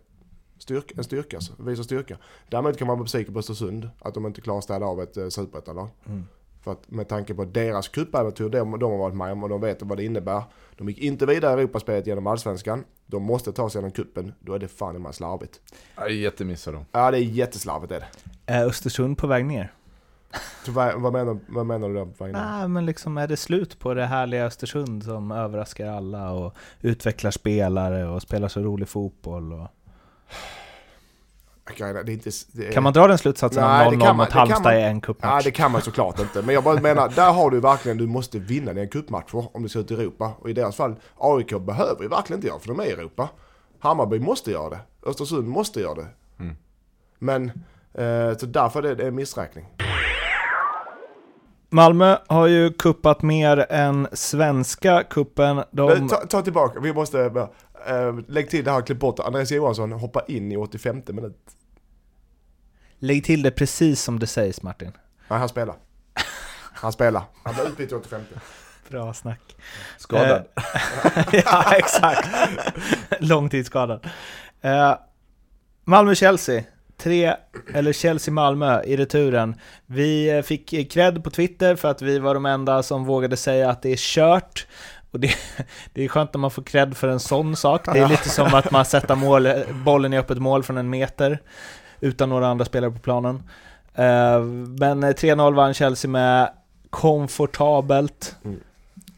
styrka, 0.60 0.94
en 0.98 1.04
styrka, 1.04 1.38
alltså. 1.38 1.54
visar 1.64 1.84
styrka. 1.84 2.18
Däremot 2.50 2.78
kan 2.78 2.88
man 2.88 2.98
vara 2.98 3.04
besviken 3.04 3.34
på 3.34 3.40
Östersund, 3.40 3.90
att 4.00 4.14
de 4.14 4.26
inte 4.26 4.42
klarar 4.42 4.58
att 4.58 4.64
städa 4.64 4.86
av 4.86 5.02
ett 5.02 5.18
uh, 5.18 5.30
superettanlag. 5.30 5.90
Mm. 6.06 6.26
För 6.68 6.72
att 6.72 6.92
med 6.92 7.08
tanke 7.08 7.34
på 7.34 7.46
deras 7.46 7.88
cupäventyr, 7.88 8.50
de, 8.50 8.80
de 8.80 8.92
har 8.92 8.98
varit 8.98 9.16
med 9.16 9.32
om 9.32 9.44
och 9.44 9.50
de 9.50 9.62
vet 9.62 9.82
vad 9.82 9.98
det 9.98 10.04
innebär. 10.04 10.44
De 10.78 10.90
gick 10.90 10.98
inte 10.98 11.26
vidare 11.26 11.60
i 11.60 11.64
Europaspelet 11.64 12.08
genom 12.08 12.28
Allsvenskan. 12.28 12.84
De 13.06 13.24
måste 13.24 13.54
ta 13.54 13.70
sig 13.70 13.80
genom 13.80 13.92
kuppen. 13.92 14.34
Då 14.40 14.54
är 14.54 14.60
det 14.60 14.68
fan 14.68 14.96
i 14.96 15.00
mig 15.00 15.14
slarvigt. 15.14 15.62
Jag 15.96 16.12
jättemissar 16.12 16.74
dem. 16.74 16.86
Ja, 16.92 17.12
det 17.12 17.18
är 17.18 17.22
jätteslarvigt 17.22 17.92
är 17.92 18.00
det. 18.00 18.08
Är 18.46 18.66
Östersund 18.66 19.18
på 19.18 19.28
väg 19.28 19.46
ner? 19.46 19.74
Så 20.66 20.72
vad, 20.72 21.14
menar, 21.14 21.40
vad 21.48 21.66
menar 21.66 21.90
du 21.90 21.96
där 21.96 22.06
på 22.06 22.24
vägen? 22.24 22.42
Nej, 22.42 22.68
men 22.68 22.86
liksom 22.86 23.18
är 23.18 23.28
det 23.28 23.38
slut 23.38 23.80
på 23.80 23.94
det 23.94 24.06
härliga 24.06 24.46
Östersund 24.46 25.04
som 25.04 25.32
överraskar 25.32 25.88
alla 25.88 26.32
och 26.32 26.54
utvecklar 26.82 27.32
spelare 27.32 28.08
och 28.08 28.22
spelar 28.22 28.48
så 28.48 28.60
rolig 28.60 28.88
fotboll 28.88 29.54
och... 29.54 29.68
Är, 31.82 31.96
är 31.96 32.10
inte, 32.10 32.30
det 32.52 32.68
är, 32.68 32.72
Kan 32.72 32.84
man 32.84 32.94
dra 32.94 33.08
den 33.08 33.18
slutsatsen 33.18 33.64
Nej, 33.64 33.88
om 33.88 33.92
det 33.94 33.98
0-0 33.98 34.08
kan 34.08 34.18
man- 34.18 34.26
mot 34.26 34.34
Halmstad 34.34 34.64
man- 34.64 34.78
i 34.78 34.82
en 34.82 35.02
cupmatch? 35.02 35.44
det 35.44 35.52
kan 35.52 35.72
man 35.72 35.82
såklart 35.82 36.20
inte. 36.20 36.42
Men 36.42 36.56
jag 36.56 36.64
bara 36.64 36.80
menar, 36.82 37.10
där 37.10 37.32
har 37.34 37.50
du 37.50 37.60
verkligen, 37.60 37.98
du 37.98 38.08
måste 38.08 38.40
vinna 38.40 38.74
dina 38.74 38.88
cupmatcher 38.88 39.56
om 39.58 39.64
du 39.64 39.70
ska 39.70 39.80
ut 39.80 39.92
i 39.92 39.94
Europa. 39.94 40.32
Och 40.40 40.50
i 40.50 40.54
deras 40.54 40.76
fall, 40.76 40.96
AIK 41.18 41.50
behöver 41.60 42.02
ju 42.04 42.08
verkligen 42.10 42.38
inte 42.38 42.48
göra 42.48 42.60
för 42.60 42.68
de 42.68 42.80
är 42.80 42.86
i 42.86 42.92
Europa. 42.92 43.30
Hammarby 43.80 44.20
måste 44.20 44.52
göra 44.52 44.70
det. 44.70 44.80
Östersund 45.06 45.48
måste 45.48 45.80
göra 45.82 45.96
det. 45.96 46.08
Mm. 46.40 46.56
Men, 47.20 47.46
eh, 47.94 48.38
så 48.38 48.46
därför 48.46 48.84
är 48.84 48.96
det 48.96 49.08
en 49.08 49.16
missräkning. 49.16 49.66
Malmö 51.70 52.18
har 52.28 52.48
ju 52.48 52.74
kuppat 52.74 53.22
mer 53.22 53.66
än 53.70 54.08
svenska 54.14 55.04
kuppen. 55.04 55.64
De... 55.72 56.08
Ta, 56.10 56.16
ta 56.16 56.42
tillbaka, 56.42 56.80
vi 56.80 56.94
måste, 56.94 57.48
äh, 57.88 58.20
lägg 58.28 58.50
till 58.50 58.64
det 58.64 58.72
här, 58.72 58.82
klipp 58.82 59.00
bort. 59.00 59.20
Andreas 59.20 59.52
Johansson 59.52 59.92
hoppar 59.92 60.32
in 60.32 60.52
i 60.52 60.58
85 60.58 61.02
minut. 61.08 61.38
Lägg 63.00 63.24
till 63.24 63.42
det 63.42 63.52
precis 63.52 64.02
som 64.02 64.20
det 64.20 64.28
sägs 64.28 64.64
Martin. 64.64 64.92
Nej, 65.28 65.40
han 65.40 65.50
spelar. 65.50 65.76
Han 66.74 66.92
spelar. 66.92 67.24
Han 67.44 67.54
blir 67.54 67.68
utbytt 67.68 67.92
i 67.92 67.96
85. 67.96 68.22
Bra 68.90 69.14
snack. 69.14 69.56
Skadad. 69.98 70.46
Eh, 70.56 70.64
ja, 71.46 71.76
exakt. 71.76 72.30
Långtidsskadad. 73.20 74.08
Eh, 74.62 74.96
Malmö-Chelsea. 75.84 76.64
Tre, 76.98 77.36
eller 77.74 77.94
Chelsea-Malmö 77.94 78.84
i 78.84 78.98
returen. 78.98 79.56
Vi 79.86 80.30
eh, 80.30 80.42
fick 80.42 80.92
cred 80.92 81.24
på 81.24 81.30
Twitter 81.30 81.76
för 81.76 81.88
att 81.88 82.02
vi 82.02 82.20
var 82.20 82.34
de 82.34 82.46
enda 82.46 82.84
som 82.84 83.06
vågade 83.06 83.38
säga 83.38 83.70
att 83.70 83.82
det 83.82 83.90
är 83.90 83.98
kört. 83.98 84.68
Och 85.12 85.20
det, 85.20 85.32
det 85.94 86.04
är 86.04 86.08
skönt 86.08 86.34
när 86.34 86.40
man 86.40 86.52
får 86.52 86.64
cred 86.64 86.98
för 86.98 87.08
en 87.08 87.20
sån 87.20 87.56
sak. 87.56 87.86
Det 87.94 88.00
är 88.00 88.10
lite 88.10 88.30
som 88.30 88.54
att 88.54 88.72
man 88.72 88.86
sätter 88.86 89.16
mål, 89.16 89.48
bollen 89.86 90.14
i 90.14 90.18
öppet 90.18 90.38
mål 90.38 90.64
från 90.64 90.78
en 90.78 90.90
meter 90.90 91.40
utan 92.00 92.30
några 92.30 92.48
andra 92.48 92.66
spelare 92.66 92.92
på 92.92 93.00
planen. 93.00 93.36
Eh, 93.94 94.42
men 94.80 95.04
3-0 95.04 95.56
vann 95.56 95.74
Chelsea 95.74 96.12
med 96.12 96.52
komfortabelt. 96.90 98.36
Mm. 98.46 98.60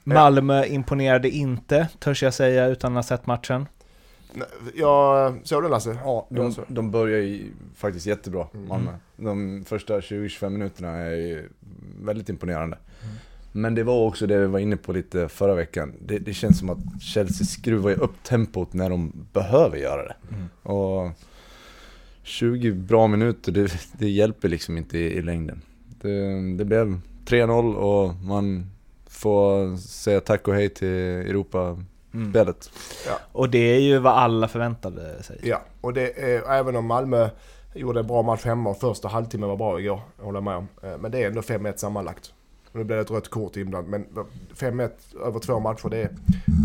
Malmö 0.03 0.65
imponerade 0.65 1.29
inte, 1.29 1.87
törs 1.99 2.23
jag 2.23 2.33
säga, 2.33 2.67
utan 2.67 2.97
att 2.97 3.05
ha 3.05 3.17
sett 3.17 3.27
matchen. 3.27 3.67
Nej, 4.33 4.47
Jag 4.75 5.39
såg 5.43 5.63
den 5.63 5.71
Lasse? 5.71 5.97
Ja, 6.03 6.27
de, 6.29 6.55
de 6.67 6.91
börjar 6.91 7.19
ju 7.19 7.51
faktiskt 7.75 8.05
jättebra, 8.05 8.47
Mm. 8.53 8.67
Malmö. 8.67 8.91
De 9.17 9.65
första 9.67 9.99
20-25 9.99 10.49
minuterna 10.49 10.89
är 10.89 11.11
ju 11.15 11.49
väldigt 12.01 12.29
imponerande. 12.29 12.77
Men 13.51 13.75
det 13.75 13.83
var 13.83 14.05
också 14.07 14.27
det 14.27 14.39
vi 14.39 14.45
var 14.47 14.59
inne 14.59 14.77
på 14.77 14.93
lite 14.93 15.29
förra 15.29 15.55
veckan. 15.55 15.93
Det, 16.01 16.19
det 16.19 16.33
känns 16.33 16.59
som 16.59 16.69
att 16.69 17.01
Chelsea 17.01 17.45
skruvar 17.47 17.91
upp 17.91 18.23
tempot 18.23 18.73
när 18.73 18.89
de 18.89 19.27
behöver 19.33 19.77
göra 19.77 20.03
det. 20.03 20.15
Och 20.69 21.11
20 22.23 22.71
bra 22.71 23.07
minuter, 23.07 23.51
det, 23.51 23.71
det 23.97 24.09
hjälper 24.09 24.49
liksom 24.49 24.77
inte 24.77 24.97
i, 24.97 25.17
i 25.17 25.21
längden. 25.21 25.61
Det, 26.01 26.41
det 26.57 26.65
blev 26.65 27.01
3-0 27.25 27.75
och 27.75 28.15
man 28.15 28.71
får 29.09 29.77
säga 29.77 30.21
tack 30.21 30.47
och 30.47 30.53
hej 30.53 30.69
till 30.69 30.87
Europa-spelet. 30.87 32.71
Mm. 33.05 33.17
Och 33.31 33.49
det 33.49 33.75
är 33.75 33.79
ju 33.79 33.97
vad 33.99 34.13
alla 34.13 34.47
förväntade 34.47 35.23
sig. 35.23 35.39
Ja, 35.43 35.61
och 35.81 35.93
det 35.93 36.19
är, 36.19 36.51
även 36.51 36.75
om 36.75 36.85
Malmö 36.85 37.29
gjorde 37.73 37.99
en 37.99 38.07
bra 38.07 38.21
match 38.21 38.45
hemma 38.45 38.69
och 38.69 38.79
första 38.79 39.07
halvtimmen 39.07 39.49
var 39.49 39.57
bra 39.57 39.79
igår, 39.79 40.01
jag 40.17 40.25
håller 40.25 40.41
med 40.41 40.55
om. 40.55 40.67
Eh, 40.83 40.97
Men 40.97 41.11
det 41.11 41.23
är 41.23 41.27
ändå 41.27 41.41
5-1 41.41 41.77
sammanlagt. 41.77 42.33
Nu 42.79 42.85
blev 42.85 42.97
det 42.97 43.01
ett 43.01 43.11
rött 43.11 43.29
kort 43.29 43.57
inbland, 43.57 43.87
men 43.87 44.05
5-1 44.55 44.91
över 45.25 45.39
två 45.39 45.59
matcher, 45.59 45.89
det 45.89 45.97
är, 45.97 46.09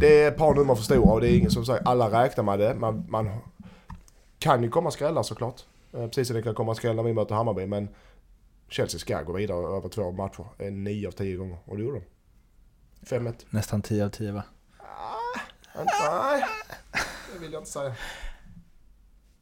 det 0.00 0.22
är 0.22 0.28
ett 0.28 0.36
par 0.36 0.54
nummer 0.54 0.74
för 0.74 0.82
stora 0.82 1.12
och 1.12 1.20
det 1.20 1.30
är 1.30 1.38
ingen 1.38 1.50
som 1.50 1.64
säger, 1.66 1.82
alla 1.88 2.22
räknar 2.24 2.44
med 2.44 2.58
det. 2.58 2.74
Man, 2.74 3.04
man 3.08 3.30
kan 4.38 4.62
ju 4.62 4.70
komma 4.70 4.90
skrällar 4.90 5.22
såklart. 5.22 5.60
Eh, 5.92 6.06
Precis 6.06 6.26
som 6.28 6.36
det 6.36 6.42
kan 6.42 6.54
komma 6.54 6.74
skrällar 6.74 6.94
när 6.94 7.02
vi 7.02 7.12
möter 7.12 7.34
Hammarby, 7.34 7.66
men 7.66 7.88
Chelsea 8.68 8.98
ska 9.00 9.22
gå 9.22 9.32
vidare 9.32 9.76
över 9.76 9.88
två 9.88 10.12
matcher. 10.12 10.44
Eh, 10.58 10.72
Nio 10.72 11.08
av 11.08 11.12
tio 11.12 11.36
gånger, 11.36 11.58
och 11.64 11.76
det 11.76 11.82
gjorde 11.82 12.00
de. 12.00 12.04
5-1. 13.16 13.34
Nästan 13.50 13.82
10 13.82 14.04
av 14.04 14.08
10 14.08 14.32
va? 14.32 14.42
Nej, 15.74 16.44
det 17.32 17.38
vill 17.40 17.52
jag 17.52 17.60
inte 17.60 17.70
säga. 17.70 17.94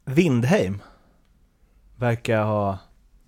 Vindheim 0.05 0.81
verkar 1.95 2.43
ha... 2.43 2.77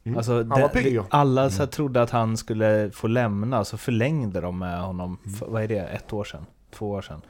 Mm. 0.06 0.18
Alltså, 0.18 0.34
Han 0.34 0.62
var 0.62 0.70
pigg 0.70 1.00
alla 1.10 1.50
så 1.50 1.58
här 1.58 1.68
trodde 1.68 2.02
att 2.02 2.10
han 2.10 2.38
skulle 2.38 2.92
få 2.92 3.08
lämna, 3.08 3.66
så 3.66 3.78
förlängde 3.78 4.42
de 4.42 4.60
med 4.60 4.82
honom, 4.82 5.18
Mm. 5.26 5.38
för, 5.38 5.46
vad 5.46 5.64
är 5.64 5.68
det, 5.68 5.80
ett 5.80 6.14
år 6.14 6.24
sedan? 6.24 6.46
Två 6.72 6.90
år 6.90 7.02
sedan. 7.02 7.22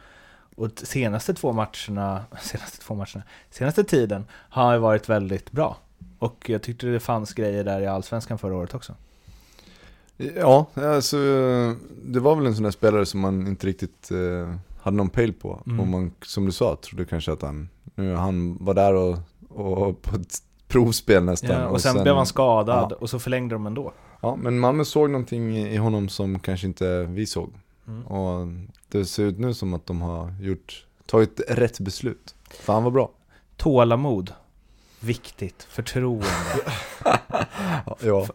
Och 0.56 0.70
senaste 0.76 1.34
två 1.34 1.54
matcherna, 1.54 2.26
senaste 2.42 2.78
två 2.82 2.96
matcherna, 2.96 3.24
senaste 3.50 3.84
tiden 3.84 4.26
har 4.32 4.72
han 4.72 4.82
varit 4.82 5.10
väldigt 5.10 5.52
bra. 5.52 5.78
Och 6.20 6.50
jag 6.50 6.62
tyckte 6.62 6.88
det 6.88 7.00
fanns 7.00 7.34
grejer 7.34 7.64
där 7.64 7.82
i 7.82 7.88
Allsvenskan 7.88 8.38
förra 8.38 8.56
året 8.56 8.74
också. 8.76 8.96
Ja, 10.18 10.66
alltså 10.76 11.18
det 12.06 12.20
var 12.20 12.36
väl 12.36 12.46
en 12.46 12.56
sån 12.56 12.64
där 12.64 12.72
spelare 12.72 13.06
som 13.06 13.20
man 13.20 13.48
inte 13.48 13.68
riktigt 13.68 14.12
eh, 14.12 14.56
hade 14.82 14.98
någon 14.98 15.10
pejl 15.10 15.34
på. 15.34 15.62
Mm. 15.66 15.80
Och 15.80 15.88
man, 15.88 16.12
som 16.22 16.46
du 16.46 16.52
sa, 16.52 16.76
trodde 16.76 17.06
kanske 17.06 17.32
att 17.32 17.42
han, 17.42 17.70
nu, 17.96 18.16
han 18.16 18.58
var 18.66 18.74
där 18.74 18.94
och, 18.94 19.18
och 19.50 20.02
på 20.02 20.16
ett 20.16 20.42
provspel 20.76 21.24
nästan. 21.24 21.62
Ja, 21.62 21.68
och, 21.68 21.82
sen, 21.82 22.04
blev 22.04 22.16
han 22.16 22.26
skadad 22.26 22.92
och 22.92 23.10
så 23.10 23.20
förlängde 23.20 23.56
de 23.56 23.68
ändå. 23.68 23.94
Ja, 24.22 24.36
men 24.36 24.60
Malmö 24.60 24.86
såg 24.86 25.10
någonting 25.10 25.58
i 25.58 25.78
honom 25.78 26.10
som 26.10 26.40
kanske 26.40 26.68
inte 26.68 27.04
vi 27.04 27.26
såg. 27.26 27.54
Mm. 27.88 28.08
Och 28.08 28.48
det 28.88 29.06
ser 29.06 29.24
ut 29.24 29.40
nu 29.40 29.54
som 29.54 29.74
att 29.74 29.86
de 29.86 30.02
har 30.02 30.34
gjort, 30.42 30.86
tagit 31.06 31.42
rätt 31.48 31.80
beslut. 31.80 32.36
För 32.50 32.74
han 32.74 32.84
var 32.84 32.92
bra. 32.92 33.12
Tålamod. 33.58 34.34
Viktigt. 35.00 35.68
Förtroende. 35.70 36.28
Ja. 38.00 38.28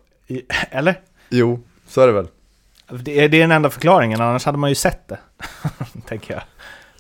Eller? 0.71 1.01
Jo, 1.29 1.61
så 1.87 2.01
är 2.01 2.07
det 2.07 2.13
väl. 2.13 2.29
Det 2.89 3.21
är, 3.21 3.29
det 3.29 3.37
är 3.37 3.41
den 3.41 3.53
enda 3.53 3.71
förklaringen, 3.71 4.21
annars 4.21 4.45
hade 4.45 4.59
man 4.59 4.71
ju 4.71 4.75
sett 4.75 5.09
det. 5.09 5.19
tänker 6.07 6.35
jag. 6.35 6.43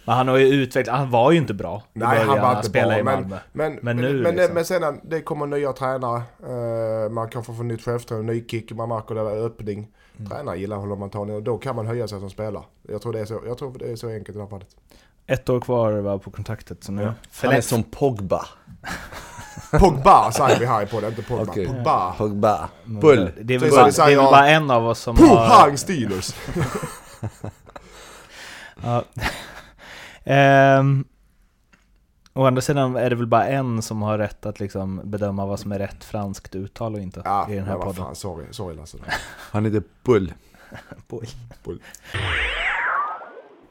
Men 0.04 0.16
han 0.16 0.28
har 0.28 0.36
ju 0.36 0.46
utvecklat, 0.46 0.96
han 0.96 1.10
var 1.10 1.32
ju 1.32 1.38
inte 1.38 1.54
bra 1.54 1.82
Nej, 1.92 2.24
han 2.24 2.40
var 2.40 2.56
inte 2.56 2.70
bra, 2.70 3.02
Malmö. 3.02 3.38
Men, 3.52 3.72
Men 3.72 3.78
men, 3.82 3.96
nu 3.96 4.22
men, 4.22 4.36
liksom. 4.36 4.54
men 4.54 4.64
sen 4.64 5.00
det 5.02 5.20
kommer 5.20 5.46
nya 5.46 5.72
tränare, 5.72 6.22
eh, 6.42 7.10
man 7.10 7.28
kan 7.28 7.44
få 7.44 7.54
få 7.54 7.62
nytt 7.62 7.84
självförtroende, 7.84 8.32
ny 8.32 8.44
kick, 8.48 8.72
man 8.72 8.88
märker 8.88 9.14
det 9.14 9.24
där 9.24 9.46
öppning. 9.46 9.88
Mm. 10.18 10.30
Tränare 10.30 10.58
gillar 10.58 10.76
håller 10.76 10.96
man 10.96 11.10
tar 11.10 11.30
och 11.30 11.42
då 11.42 11.58
kan 11.58 11.76
man 11.76 11.86
höja 11.86 12.08
sig 12.08 12.20
som 12.20 12.30
spelare. 12.30 12.64
Jag 12.88 13.02
tror 13.02 13.12
det 13.12 13.20
är 13.20 13.24
så, 13.24 13.40
jag 13.46 13.58
tror 13.58 13.78
det 13.78 13.92
är 13.92 13.96
så 13.96 14.08
enkelt 14.08 14.28
i 14.28 14.32
det 14.32 14.40
här 14.40 14.50
fallet. 14.50 14.68
Ett 15.26 15.48
år 15.48 15.60
kvar 15.60 15.92
var 15.92 16.18
på 16.18 16.30
kontraktet, 16.30 16.84
så 16.84 16.92
nu... 16.92 17.02
Ja. 17.02 17.12
Han 17.42 17.52
är 17.52 17.60
som 17.60 17.82
Pogba. 17.82 18.46
Pogba 19.80 20.32
säger 20.32 20.58
vi 20.58 20.66
här 20.66 20.82
i 20.82 20.86
podden, 20.86 21.10
inte 21.10 21.22
Pogba. 21.22 21.44
Okej. 21.50 21.66
Pogba. 21.66 22.14
Pogba. 22.18 22.68
Men 22.84 23.00
Bull. 23.00 23.30
Det 23.40 23.54
är 23.54 23.58
väl 23.58 23.70
Så 23.70 23.76
bara, 23.76 24.06
det 24.06 24.12
är 24.12 24.16
väl 24.16 24.24
bara 24.24 24.48
en 24.48 24.70
av 24.70 24.86
oss 24.86 24.98
som 24.98 25.16
Pohang 25.16 25.78
Steelers! 25.78 26.34
Ja. 28.82 29.04
Ehm, 30.32 31.04
å 32.32 32.46
andra 32.46 32.62
sidan 32.62 32.96
är 32.96 33.10
det 33.10 33.16
väl 33.16 33.26
bara 33.26 33.46
en 33.46 33.82
som 33.82 34.02
har 34.02 34.18
rätt 34.18 34.46
att 34.46 34.60
liksom 34.60 35.00
bedöma 35.04 35.46
vad 35.46 35.60
som 35.60 35.72
är 35.72 35.78
rätt 35.78 36.04
franskt 36.04 36.54
uttal 36.54 36.94
och 36.94 37.00
inte 37.00 37.22
Ja, 37.24 37.50
i 37.50 37.54
den 37.54 37.64
här 37.64 37.74
podden. 37.74 37.94
fan, 37.94 38.14
sorry, 38.14 38.44
sorry 38.50 38.76
Lasse. 38.76 38.98
Han 39.50 39.64
heter 39.64 39.82
Bull. 40.02 40.32
Boy. 41.08 41.26
Bull. 41.64 41.82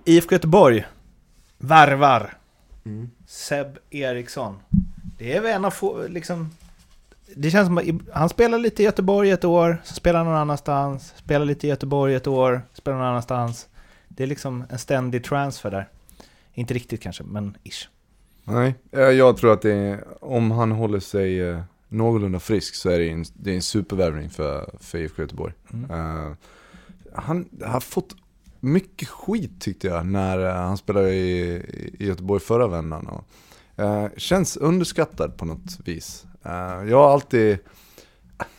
IFK 0.05 0.35
Göteborg 0.35 0.85
värvar 1.57 2.33
Mm. 2.85 3.09
Seb 3.27 3.77
Eriksson. 3.89 4.59
Det 5.17 5.35
är 5.37 5.41
väl 5.41 5.51
en 5.55 5.65
av 5.65 5.71
få, 5.71 6.07
liksom... 6.07 6.49
Det 7.35 7.51
känns 7.51 7.67
som 7.67 7.77
att 7.77 8.13
han 8.13 8.29
spelar 8.29 8.57
lite 8.57 8.81
i 8.83 8.85
Göteborg 8.85 9.31
ett 9.31 9.45
år, 9.45 9.77
spelar 9.83 10.23
någon 10.23 10.35
annanstans, 10.35 11.13
spelar 11.17 11.45
lite 11.45 11.67
i 11.67 11.69
Göteborg 11.69 12.15
ett 12.15 12.27
år, 12.27 12.61
spelar 12.73 12.97
någon 12.97 13.07
annanstans. 13.07 13.67
Det 14.07 14.23
är 14.23 14.27
liksom 14.27 14.63
en 14.69 14.79
ständig 14.79 15.23
transfer 15.23 15.71
där. 15.71 15.87
Inte 16.59 16.73
riktigt 16.73 17.01
kanske, 17.01 17.23
men 17.23 17.57
ish. 17.63 17.87
Nej, 18.43 18.75
eh, 18.91 19.01
jag 19.01 19.37
tror 19.37 19.53
att 19.53 19.65
är, 19.65 20.03
om 20.21 20.51
han 20.51 20.71
håller 20.71 20.99
sig 20.99 21.41
eh, 21.41 21.61
någorlunda 21.87 22.39
frisk 22.39 22.75
så 22.75 22.89
är 22.89 22.99
det 22.99 23.09
en, 23.09 23.25
det 23.33 23.51
är 23.51 23.55
en 23.55 23.61
supervärvning 23.61 24.29
för, 24.29 24.75
för 24.79 24.97
IFK 24.97 25.21
Göteborg. 25.21 25.53
Mm. 25.73 25.91
Eh, 25.91 26.31
han 27.13 27.49
har 27.65 27.79
fått 27.79 28.15
mycket 28.59 29.07
skit 29.07 29.61
tyckte 29.61 29.87
jag 29.87 30.05
när 30.05 30.53
han 30.53 30.77
spelade 30.77 31.13
i, 31.13 31.41
i 31.99 32.07
Göteborg 32.07 32.39
förra 32.39 32.67
vändan. 32.67 33.07
Och, 33.07 33.23
eh, 33.83 34.07
känns 34.17 34.57
underskattad 34.57 35.37
på 35.37 35.45
något 35.45 35.79
vis. 35.85 36.25
Eh, 36.43 36.89
jag 36.89 36.97
har 36.97 37.13
alltid, 37.13 37.57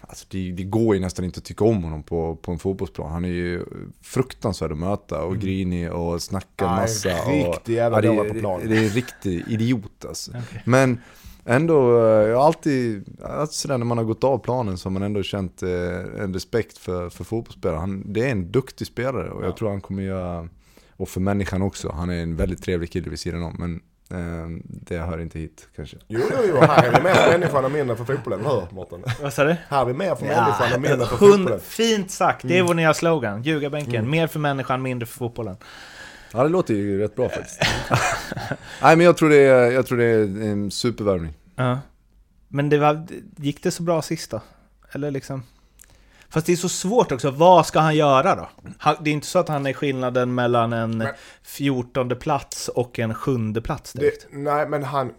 alltså 0.00 0.26
det, 0.30 0.52
det 0.52 0.62
går 0.64 0.94
ju 0.94 1.00
nästan 1.00 1.24
inte 1.24 1.38
att 1.38 1.44
tycka 1.44 1.64
om 1.64 1.82
honom 1.84 2.02
på, 2.02 2.36
på 2.36 2.52
en 2.52 2.58
fotbollsplan. 2.58 3.12
Han 3.12 3.24
är 3.24 3.28
ju 3.28 3.64
fruktansvärd 4.02 4.72
att 4.72 4.78
möta 4.78 5.22
och 5.22 5.36
grinig 5.38 5.92
och 5.92 6.22
snackar 6.22 6.66
Nej, 6.66 6.76
massa. 6.80 7.08
riktig 7.08 7.74
jävla 7.74 8.02
Ja, 8.04 8.12
det, 8.22 8.28
på 8.30 8.36
är- 8.36 8.40
planen. 8.40 8.68
det 8.68 8.76
är 8.76 8.82
en 8.82 8.88
riktig 8.88 9.44
idiot 9.48 10.04
alltså. 10.08 10.30
Okej. 10.30 10.62
Men 10.64 11.00
ändå, 11.44 11.98
eh, 11.98 12.28
jag 12.28 12.36
har 12.36 12.44
alltid, 12.46 13.04
alltså 13.24 13.68
när 13.68 13.84
man 13.84 13.98
har 13.98 14.04
gått 14.04 14.24
av 14.24 14.38
planen 14.38 14.78
så 14.78 14.88
har 14.88 14.92
man 14.92 15.02
ändå 15.02 15.22
känt 15.22 15.62
eh, 15.62 15.68
en 16.22 16.34
respekt 16.34 16.78
för, 16.78 17.10
för 17.10 17.24
fotbollsspelare. 17.24 17.78
Han, 17.78 18.12
det 18.12 18.26
är 18.26 18.30
en 18.30 18.52
duktig 18.52 18.86
spelare 18.86 19.30
och 19.30 19.42
jag 19.44 19.50
Ja. 19.50 19.56
tror 19.56 19.70
han 19.70 19.80
kommer 19.80 20.02
göra, 20.02 20.48
och 20.96 21.08
för 21.08 21.20
människan 21.20 21.62
också, 21.62 21.92
han 21.92 22.10
är 22.10 22.22
en 22.22 22.36
väldigt 22.36 22.62
trevlig 22.62 22.90
kille 22.92 23.10
vid 23.10 23.18
sidan 23.18 23.42
om. 23.42 23.56
Men 23.58 23.80
det 24.64 24.98
hör 24.98 25.20
inte 25.20 25.38
hit 25.38 25.68
kanske. 25.76 25.96
Jo, 26.08 26.20
jo, 26.30 26.36
jo, 26.48 26.60
här 26.60 26.88
är 26.88 26.96
vi 26.96 27.02
mer 27.02 27.14
för 27.14 27.30
människan 27.38 27.64
och 27.64 27.70
mindre 27.70 27.96
för 27.96 28.04
fotbollen, 28.04 28.44
hör 28.44 28.66
Mårten? 28.70 29.04
Vad 29.22 29.32
sa 29.32 29.44
du? 29.44 29.56
Här 29.68 29.80
är 29.80 29.84
vi 29.84 29.92
mer 29.92 30.14
för 30.14 30.26
människan 30.26 30.72
och 30.74 30.80
mindre 30.80 31.06
för 31.06 31.16
hund, 31.16 31.32
fotbollen. 31.32 31.60
fint 31.60 32.10
sagt, 32.10 32.48
det 32.48 32.58
är 32.58 32.62
vår 32.62 32.74
nya 32.74 32.94
slogan. 32.94 33.42
Ljugarbänken, 33.42 34.10
mer 34.10 34.26
för 34.26 34.38
människan, 34.38 34.82
mindre 34.82 35.06
för 35.06 35.14
fotbollen. 35.18 35.56
Ja, 36.32 36.42
det 36.42 36.48
låter 36.48 36.74
ju 36.74 36.98
rätt 36.98 37.16
bra 37.16 37.28
faktiskt. 37.28 37.60
Nej, 38.82 38.96
men 38.96 39.06
jag 39.06 39.16
tror 39.16 39.28
det 39.28 39.36
är, 39.36 39.70
jag 39.70 39.86
tror 39.86 39.98
det 39.98 40.04
är 40.04 40.22
en 40.22 40.70
supervärvning. 40.70 41.32
Ja. 41.56 41.78
Men 42.48 42.68
det 42.68 42.78
var, 42.78 43.06
gick 43.36 43.62
det 43.62 43.70
så 43.70 43.82
bra 43.82 44.02
sist 44.02 44.30
då? 44.30 44.40
Eller 44.92 45.10
liksom... 45.10 45.42
Fast 46.30 46.46
det 46.46 46.52
är 46.52 46.56
så 46.56 46.68
svårt 46.68 47.12
också, 47.12 47.30
vad 47.30 47.66
ska 47.66 47.78
han 47.80 47.96
göra 47.96 48.34
då? 48.34 48.48
Han, 48.78 48.96
det 49.00 49.10
är 49.10 49.14
inte 49.14 49.26
så 49.26 49.38
att 49.38 49.48
han 49.48 49.66
är 49.66 49.72
skillnaden 49.72 50.34
mellan 50.34 50.72
en 50.72 51.04
14 51.42 52.08
plats 52.16 52.68
och 52.68 52.98
en 52.98 53.14
sjunde 53.14 53.60
plats 53.62 53.92
direkt. 53.92 54.26
Det, 54.30 54.38
nej, 54.38 54.68
men 54.68 54.84
han 54.84 55.12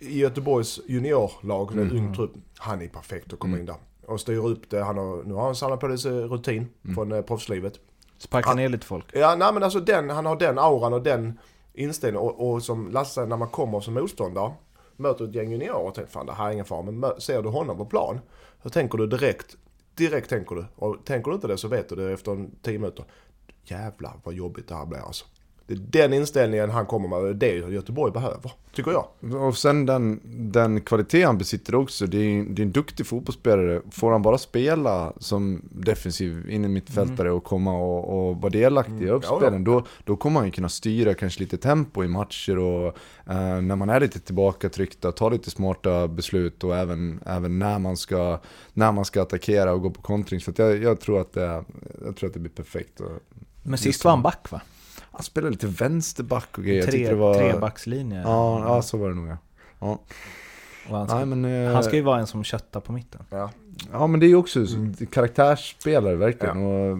i 0.00 0.18
Göteborgs 0.18 0.80
juniorlag, 0.86 1.72
Mm. 1.72 1.90
mm. 1.90 1.96
ung 1.96 2.14
trupp, 2.14 2.32
han 2.58 2.82
är 2.82 2.88
perfekt 2.88 3.32
att 3.32 3.38
komma 3.38 3.58
in 3.58 3.66
där. 3.66 3.76
Och 4.06 4.20
styr 4.20 4.46
upp 4.46 4.70
det. 4.70 4.84
Han 4.84 4.98
har, 4.98 5.22
nu 5.24 5.34
har 5.34 5.44
han 5.44 5.54
samlat 5.56 5.80
på 5.80 5.96
sig 5.98 6.12
rutin 6.12 6.68
Mm. 6.84 6.94
från 6.94 7.12
eh, 7.12 7.22
proffslivet. 7.22 7.72
Sparka 8.18 8.48
Han- 8.48 8.56
ner 8.56 8.68
lite 8.68 8.86
folk. 8.86 9.04
Ja, 9.12 9.34
nej 9.34 9.52
men 9.54 9.62
alltså 9.62 9.80
den, 9.80 10.10
han 10.10 10.26
har 10.26 10.36
den 10.36 10.58
auran 10.58 10.92
och 10.92 11.02
den 11.02 11.38
inställningen. 11.74 12.28
Och, 12.28 12.50
och 12.54 12.62
som 12.62 12.90
Lasse, 12.90 13.26
när 13.26 13.36
man 13.36 13.48
kommer 13.48 13.80
som 13.80 13.94
motståndare, 13.94 14.52
möter 14.96 15.24
ett 15.24 15.34
gäng 15.34 15.50
juniorer 15.52 15.74
och 15.86 15.94
tänker 15.94 16.10
fan 16.12 16.26
det 16.26 16.32
här 16.32 16.48
är 16.48 16.52
ingen 16.52 16.64
fara. 16.64 16.82
Men 16.82 17.20
ser 17.20 17.42
du 17.42 17.48
honom 17.48 17.76
på 17.76 17.84
plan, 17.84 18.20
så 18.62 18.70
tänker 18.70 18.98
du 18.98 19.06
direkt, 19.06 19.56
direkt 19.98 20.30
tänker 20.30 20.54
du. 20.54 20.64
Och 20.74 20.96
tänker 21.04 21.30
du 21.30 21.34
inte 21.34 21.46
det 21.46 21.58
så 21.58 21.68
vet 21.68 21.88
du 21.88 21.96
det 21.96 22.12
efter 22.12 22.32
en 22.32 22.50
tio 22.62 22.78
minuter. 22.78 23.04
Jävlar 23.64 24.20
vad 24.24 24.34
jobbigt 24.34 24.68
det 24.68 24.74
här 24.74 24.86
blir 24.86 24.98
alltså. 24.98 25.24
Det 25.68 25.74
är 25.74 26.08
den 26.08 26.12
inställningen 26.12 26.70
han 26.70 26.86
kommer 26.86 27.08
med, 27.08 27.36
det 27.36 27.46
är 27.56 27.62
det 27.62 27.74
Göteborg 27.74 28.12
behöver, 28.12 28.52
tycker 28.74 28.90
jag. 28.90 29.06
Och 29.42 29.56
sen 29.56 29.86
den, 29.86 30.20
den 30.52 30.80
kvalitet 30.80 31.22
han 31.22 31.38
besitter 31.38 31.74
också, 31.74 32.06
det 32.06 32.18
är, 32.18 32.42
det 32.42 32.62
är 32.62 32.66
en 32.66 32.72
duktig 32.72 33.06
fotbollsspelare. 33.06 33.82
Får 33.90 34.12
han 34.12 34.22
bara 34.22 34.38
spela 34.38 35.12
som 35.18 35.62
defensiv 35.70 36.50
in 36.50 36.64
i 36.64 36.68
mittfältare 36.68 37.30
och 37.30 37.44
komma 37.44 37.72
och, 37.78 38.28
och 38.28 38.36
vara 38.36 38.50
delaktig 38.50 38.94
i 39.02 39.08
Mm. 39.08 39.14
uppspelen, 39.14 39.64
då, 39.64 39.84
då 40.04 40.16
kommer 40.16 40.40
han 40.40 40.46
ju 40.46 40.52
kunna 40.52 40.68
styra 40.68 41.14
kanske 41.14 41.40
lite 41.40 41.56
tempo 41.56 42.04
i 42.04 42.08
matcher 42.08 42.58
och 42.58 42.86
eh, 43.26 43.60
när 43.60 43.76
man 43.76 43.90
är 43.90 44.00
lite 44.00 44.20
tillbakatryckta, 44.20 45.12
ta 45.12 45.28
lite 45.28 45.50
smarta 45.50 46.08
beslut 46.08 46.64
och 46.64 46.76
även, 46.76 47.20
även 47.26 47.58
när, 47.58 47.78
man 47.78 47.96
ska, 47.96 48.38
när 48.72 48.92
man 48.92 49.04
ska 49.04 49.22
attackera 49.22 49.72
och 49.72 49.82
gå 49.82 49.90
på 49.90 50.02
kontring. 50.02 50.40
Så 50.40 50.50
att 50.50 50.58
jag, 50.58 50.82
jag, 50.82 51.00
tror 51.00 51.20
att 51.20 51.32
det, 51.32 51.64
jag 52.04 52.16
tror 52.16 52.28
att 52.28 52.34
det 52.34 52.40
blir 52.40 52.52
perfekt. 52.52 53.00
Och, 53.00 53.10
Men 53.62 53.78
sist 53.78 54.04
var 54.04 54.10
han 54.12 54.22
back 54.22 54.50
va? 54.50 54.60
Han 55.18 55.24
spelade 55.24 55.50
lite 55.50 55.66
vänsterback 55.66 56.58
och 56.58 56.64
grejer. 56.64 56.80
Jag 56.82 56.90
Tre, 56.90 57.08
det 57.08 57.14
var... 57.14 57.34
Trebackslinje. 57.34 58.22
Ja, 58.22 58.64
ja, 58.66 58.82
så 58.82 58.96
var 58.96 59.08
det 59.08 59.14
nog 59.14 59.28
ja. 59.28 59.36
ja. 59.80 59.98
Han, 60.90 61.06
ska, 61.08 61.16
Nej, 61.16 61.26
men, 61.26 61.44
eh, 61.66 61.72
han 61.72 61.84
ska 61.84 61.96
ju 61.96 62.02
vara 62.02 62.18
en 62.20 62.26
som 62.26 62.44
köttar 62.44 62.80
på 62.80 62.92
mitten. 62.92 63.22
Ja. 63.30 63.50
Ja 63.92 64.06
men 64.06 64.20
det 64.20 64.26
är 64.26 64.28
ju 64.28 64.36
också 64.36 64.58
Mm. 64.58 64.94
karaktärsspelare 65.10 66.16
verkligen. 66.16 66.56
Och 66.66 66.98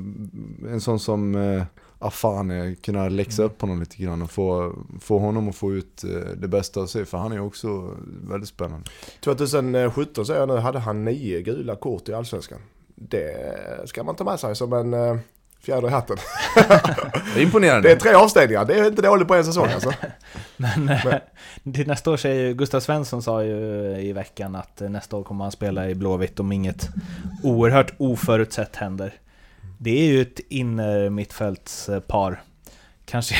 en 0.70 0.80
sån 0.80 1.00
som 1.00 1.34
eh, 1.34 1.62
Afane, 1.98 2.74
kunna 2.74 3.08
läxa 3.08 3.42
Mm. 3.42 3.52
upp 3.52 3.60
honom 3.60 3.80
lite 3.80 3.96
grann 4.02 4.22
och 4.22 4.30
få, 4.30 4.72
få 5.00 5.18
honom 5.18 5.48
att 5.48 5.56
få 5.56 5.72
ut 5.72 6.04
eh, 6.04 6.10
det 6.36 6.48
bästa 6.48 6.80
av 6.80 6.86
sig. 6.86 7.04
För 7.04 7.18
han 7.18 7.32
är 7.32 7.36
ju 7.36 7.42
också 7.42 7.94
väldigt 8.28 8.48
spännande. 8.48 8.90
2017 9.24 10.26
säger 10.26 10.40
jag 10.40 10.48
nu, 10.48 10.56
hade 10.56 10.78
han 10.78 11.04
nio 11.04 11.42
gula 11.42 11.76
kort 11.76 12.08
i 12.08 12.14
Allsvenskan. 12.14 12.58
Det 12.94 13.34
ska 13.84 14.02
man 14.02 14.14
ta 14.16 14.24
med 14.24 14.40
sig 14.40 14.56
som 14.56 14.72
en 14.72 14.94
eh, 14.94 15.16
fjäder 15.60 15.88
i 15.88 15.90
hatten. 15.90 16.16
Det 17.34 17.40
är 17.40 17.42
imponerande. 17.42 17.88
Det 17.88 17.92
är 17.92 17.96
tre 17.96 18.14
avstängningar, 18.14 18.64
det 18.64 18.74
är 18.78 18.86
inte 18.86 19.02
dåligt 19.02 19.28
på 19.28 19.34
en 19.34 19.44
säsong 19.44 19.68
alltså. 19.74 19.92
Men 20.56 20.88
eh, 20.88 21.14
till 21.74 21.86
nästa 21.88 22.10
år 22.10 22.16
säger 22.16 22.42
ju, 22.48 22.54
Gustav 22.54 22.80
Svensson 22.80 23.22
sa 23.22 23.42
ju 23.44 23.56
i 23.98 24.12
veckan 24.12 24.54
att 24.56 24.80
eh, 24.80 24.88
nästa 24.90 25.16
år 25.16 25.22
kommer 25.24 25.44
han 25.44 25.52
spela 25.52 25.88
i 25.88 25.94
Blåvitt 25.94 26.40
om 26.40 26.52
inget 26.52 26.88
oerhört 27.42 27.92
oförutsett 27.98 28.76
händer. 28.76 29.12
Det 29.78 29.90
är 30.00 30.04
ju 30.06 30.22
ett 30.22 30.40
innermittfältspar. 30.48 32.42
Kanske, 33.04 33.34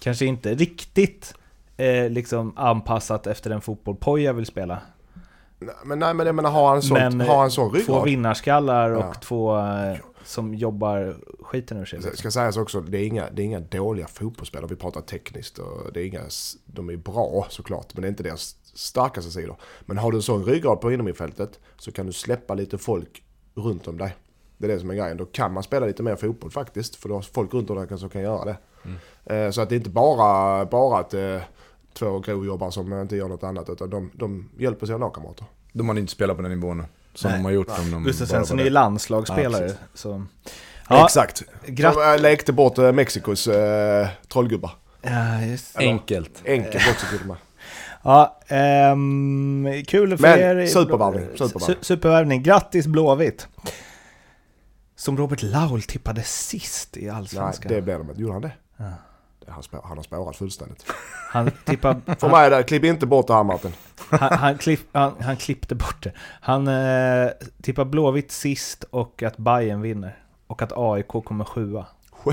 kanske 0.00 0.26
inte 0.26 0.54
riktigt 0.54 1.34
eh, 1.76 2.10
liksom 2.10 2.52
anpassat 2.58 3.26
efter 3.26 3.50
den 3.50 3.60
fotboll 3.60 3.96
Poja 3.96 4.32
vill 4.32 4.46
spela. 4.46 4.78
Men 5.84 5.98
nej 5.98 6.14
men 6.14 6.26
jag 6.26 6.34
menar, 6.34 6.50
har 6.50 6.68
han 6.68 6.82
sånt, 6.82 7.00
Men, 7.00 7.20
eh, 7.20 7.26
har 7.26 7.38
han 7.40 7.50
sån 7.50 7.70
Två 7.70 7.76
ryggrad? 7.78 8.04
vinnarskallar 8.04 8.90
och 8.90 9.04
Ja. 9.04 9.14
två 9.14 9.58
eh, 9.58 9.96
som 10.24 10.54
jobbar 10.54 11.16
skiten 11.40 11.76
ur 11.78 11.84
sig. 11.84 12.00
Det 12.00 12.16
ska 12.16 12.30
sägas 12.30 12.56
också, 12.56 12.80
det 12.80 12.98
är, 12.98 13.06
inga, 13.06 13.30
det 13.30 13.42
är 13.42 13.46
inga 13.46 13.60
dåliga 13.60 14.06
fotbollsspelare. 14.06 14.68
Vi 14.70 14.76
pratar 14.76 15.00
tekniskt 15.00 15.58
och 15.58 15.92
det 15.92 16.00
är 16.00 16.06
inga, 16.06 16.22
de 16.66 16.90
är 16.90 16.96
bra 16.96 17.46
såklart. 17.50 17.94
Men 17.94 18.02
det 18.02 18.06
är 18.08 18.10
inte 18.10 18.22
deras 18.22 18.56
starkaste 18.74 19.30
sidor. 19.30 19.56
Men 19.80 19.98
har 19.98 20.10
du 20.12 20.16
en 20.18 20.22
sån 20.22 20.44
ryggrad 20.44 20.80
på 20.80 20.92
innermittfältet 20.92 21.60
så 21.76 21.92
kan 21.92 22.06
du 22.06 22.12
släppa 22.12 22.54
lite 22.54 22.78
folk 22.78 23.22
runt 23.54 23.88
om 23.88 23.98
dig. 23.98 24.16
Det 24.58 24.66
är 24.66 24.68
det 24.68 24.80
som 24.80 24.90
är 24.90 24.94
grejen. 24.94 25.16
Då 25.16 25.24
kan 25.24 25.52
man 25.52 25.62
spela 25.62 25.86
lite 25.86 26.02
mer 26.02 26.16
fotboll 26.16 26.50
faktiskt. 26.50 26.96
För 26.96 27.08
då 27.08 27.14
har 27.14 27.22
folk 27.22 27.54
runt 27.54 27.70
om 27.70 27.76
dig 27.86 27.98
som 27.98 28.08
kan 28.08 28.22
göra 28.22 28.44
det. 28.44 28.56
Eh, 29.34 29.50
Så 29.50 29.60
att 29.60 29.68
det 29.68 29.74
är 29.74 29.76
inte 29.76 29.90
bara, 29.90 30.64
bara 30.66 30.98
att 30.98 31.14
eh, 31.14 31.40
två 31.92 32.18
grovjobbar 32.18 32.70
som 32.70 32.92
inte 32.92 33.16
gör 33.16 33.28
något 33.28 33.42
annat. 33.42 33.70
Utan 33.70 33.90
de, 33.90 34.10
de 34.14 34.50
hjälper 34.58 34.86
sina 34.86 34.98
lagkamrater. 34.98 35.46
De 35.72 35.88
hade 35.88 36.00
inte 36.00 36.12
spelat 36.12 36.36
på 36.36 36.42
den 36.42 36.50
nivån 36.50 36.78
nu. 36.78 36.84
Som 37.14 37.30
Nej. 37.30 37.38
de 37.38 37.44
har 37.44 37.52
gjort 37.52 37.78
om 37.78 37.90
de 37.90 38.04
Gustav 38.04 38.26
Svensson 38.26 38.58
är 38.60 38.64
ju 38.64 38.70
landslagsspelare. 38.70 39.66
Ja, 39.66 39.74
så. 39.94 40.24
Ja, 40.88 41.04
Exakt. 41.04 41.42
Gratt- 41.66 41.92
Som 41.94 42.02
eh, 42.02 42.20
lekte 42.20 42.52
bort 42.52 42.78
eh, 42.78 42.92
Mexikos 42.92 43.46
eh, 43.48 44.08
trollgubbar. 44.28 44.70
ja, 45.02 45.42
just. 45.42 45.76
Enkelt. 45.76 46.42
Enkelt 46.46 46.88
också 46.90 47.06
till 47.10 47.20
och 47.20 47.26
med. 47.26 47.36
Ja, 48.02 48.40
ehm, 48.48 49.66
kul 49.86 50.16
för 50.16 50.22
Men, 50.22 50.58
er. 50.58 50.66
supervärvning, 50.66 51.28
Su- 51.28 51.36
supervärvning. 51.48 51.76
supervärvning. 51.84 52.42
Grattis 52.42 52.86
Blåvitt! 52.86 53.48
Som 54.96 55.16
Robert 55.18 55.42
Laul 55.42 55.82
tippade 55.82 56.22
sist 56.22 56.96
i 56.96 57.00
Nej, 57.00 57.10
Allsvenskan. 57.10 57.72
det 57.72 57.82
blev 57.82 57.98
de 57.98 58.10
inte. 58.10 58.20
Gjorde 58.22 58.32
han 58.32 58.42
det? 58.42 58.52
Ja. 58.76 58.84
Han, 59.48 59.62
spå, 59.62 59.80
han 59.84 59.96
har 59.96 60.04
spårat 60.04 60.36
fullständigt. 60.36 60.86
Han, 61.30 61.50
tippade, 61.64 62.00
För 62.18 62.28
mig 62.28 62.46
är 62.46 62.50
det, 62.50 62.62
klipp 62.62 62.84
inte 62.84 63.06
bort 63.06 63.26
det 63.26 63.34
här 63.34 63.44
Martin. 63.44 63.72
han, 64.10 64.38
han, 64.38 64.58
klipp, 64.58 64.80
han, 64.92 65.12
han 65.22 65.36
klippte 65.36 65.74
bort 65.74 66.02
det. 66.02 66.12
Han 66.40 66.68
eh, 66.68 67.28
tippade 67.62 67.90
Blåvitt 67.90 68.32
sist 68.32 68.84
och 68.90 69.22
att 69.22 69.36
Bayern 69.36 69.80
vinner. 69.80 70.18
Och 70.46 70.62
att 70.62 70.72
AIK 70.76 71.08
kommer 71.08 71.44
sjua. 71.44 71.86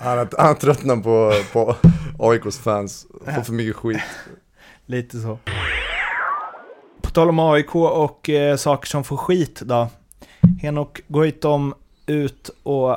Han, 0.00 0.18
har- 0.18 0.28
han 0.42 0.56
tröttnar 0.56 0.96
på, 0.96 1.32
på 1.52 1.76
AIKs 2.18 2.58
fans. 2.58 3.06
Får 3.34 3.42
för 3.42 3.52
mycket 3.52 3.76
skit. 3.76 4.00
Lite 4.86 5.18
så. 5.20 5.38
På 7.02 7.10
tal 7.10 7.28
om 7.28 7.38
AIK 7.38 7.74
och 7.74 8.28
eh, 8.30 8.56
saker 8.56 8.86
som 8.88 9.04
får 9.04 9.16
skit 9.16 9.60
då. 9.60 9.88
Henok 10.60 11.00
Goitom 11.08 11.74
ut 12.06 12.50
och 12.62 12.96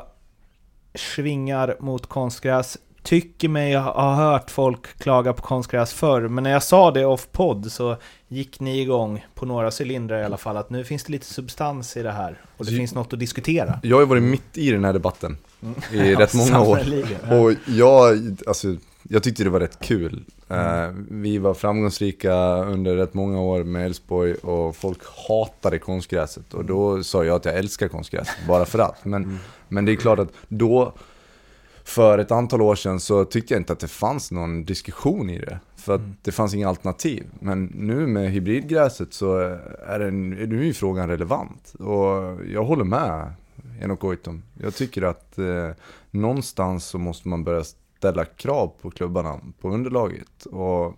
svingar 0.95 1.75
mot 1.79 2.07
konstgräs. 2.07 2.77
Tycker 3.03 3.49
mig 3.49 3.75
ha 3.75 4.15
hört 4.15 4.51
folk 4.51 4.97
klaga 4.99 5.33
på 5.33 5.41
konstgräs 5.41 5.93
förr, 5.93 6.21
men 6.27 6.43
när 6.43 6.51
jag 6.51 6.63
sa 6.63 6.91
det 6.91 7.05
off-podd 7.05 7.71
så 7.71 7.95
gick 8.27 8.59
ni 8.59 8.79
igång 8.81 9.25
på 9.35 9.45
några 9.45 9.71
cylindrar 9.81 10.21
i 10.21 10.23
alla 10.25 10.37
fall, 10.37 10.57
att 10.57 10.69
nu 10.69 10.83
finns 10.83 11.03
det 11.03 11.11
lite 11.11 11.25
substans 11.25 11.97
i 11.97 12.03
det 12.03 12.11
här 12.11 12.41
och 12.57 12.65
det 12.65 12.71
Så- 12.71 12.77
finns 12.77 12.93
något 12.93 13.13
att 13.13 13.19
diskutera. 13.19 13.79
Jag 13.83 13.95
har 13.95 14.01
ju 14.01 14.07
varit 14.07 14.23
mitt 14.23 14.57
i 14.57 14.71
den 14.71 14.85
här 14.85 14.93
debatten 14.93 15.37
i 15.91 16.11
Ja, 16.11 16.19
rätt 16.19 16.33
många 16.33 16.61
år. 16.61 16.79
Och 17.31 17.53
jag, 17.67 18.17
alltså, 18.47 18.67
jag 19.13 19.23
tyckte 19.23 19.43
det 19.43 19.49
var 19.49 19.59
rätt 19.59 19.79
kul. 19.79 20.23
Eh, 20.49 20.89
vi 21.09 21.37
var 21.37 21.53
framgångsrika 21.53 22.33
under 22.63 22.95
rätt 22.95 23.13
många 23.13 23.41
år 23.41 23.63
med 23.63 23.85
Elfsborg 23.85 24.33
och 24.33 24.75
folk 24.75 24.99
hatade 25.27 25.79
konstgräset. 25.79 26.53
Och 26.53 26.65
då 26.65 27.03
sa 27.03 27.25
jag 27.25 27.35
att 27.35 27.45
jag 27.45 27.57
älskar 27.57 27.87
konstgräset, 27.87 28.35
bara 28.47 28.65
för 28.65 28.79
att. 28.79 29.05
Men, 29.05 29.39
men 29.67 29.85
det 29.85 29.91
är 29.91 29.95
klart 29.95 30.19
att 30.19 30.33
då, 30.47 30.93
för 31.83 32.17
ett 32.17 32.31
antal 32.31 32.61
år 32.61 32.75
sedan, 32.75 32.99
så 32.99 33.25
tyckte 33.25 33.53
jag 33.53 33.61
inte 33.61 33.73
att 33.73 33.79
det 33.79 33.87
fanns 33.87 34.31
någon 34.31 34.65
diskussion 34.65 35.29
i 35.29 35.39
det. 35.39 35.59
För 35.75 35.95
att 35.95 36.01
det 36.21 36.31
fanns 36.31 36.53
inga 36.53 36.69
alternativ. 36.69 37.25
Men 37.39 37.65
nu 37.65 38.07
med 38.07 38.31
hybridgräset 38.31 39.13
så 39.13 39.37
är, 39.87 39.99
den, 39.99 40.29
nu 40.29 40.59
är 40.59 40.65
ju 40.65 40.73
frågan 40.73 41.09
relevant. 41.09 41.73
Och 41.79 42.39
jag 42.47 42.63
håller 42.63 42.83
med 42.83 43.33
Enok 43.81 43.99
Goitom. 43.99 44.43
Jag 44.61 44.75
tycker 44.75 45.01
att 45.01 45.37
eh, 45.37 45.69
någonstans 46.11 46.85
så 46.85 46.97
måste 46.97 47.27
man 47.27 47.43
börja 47.43 47.63
ställa 48.01 48.25
krav 48.25 48.71
på 48.81 48.91
klubbarna, 48.91 49.39
på 49.59 49.69
underlaget. 49.69 50.45
Och 50.45 50.95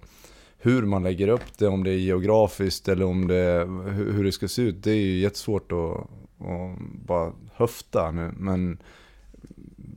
hur 0.58 0.82
man 0.82 1.04
lägger 1.04 1.28
upp 1.28 1.58
det, 1.58 1.68
om 1.68 1.84
det 1.84 1.92
är 1.92 1.98
geografiskt 1.98 2.88
eller 2.88 3.06
om 3.06 3.28
det, 3.28 3.68
hur, 3.92 4.24
det 4.24 4.32
ska 4.32 4.48
se 4.48 4.62
ut, 4.62 4.84
det 4.84 4.92
är 4.92 4.96
ju 4.96 5.20
jättesvårt 5.20 5.72
att, 5.72 5.98
att 6.48 6.80
bara 7.06 7.34
höfta 7.54 8.12
nu. 8.12 8.32
Men 8.38 8.78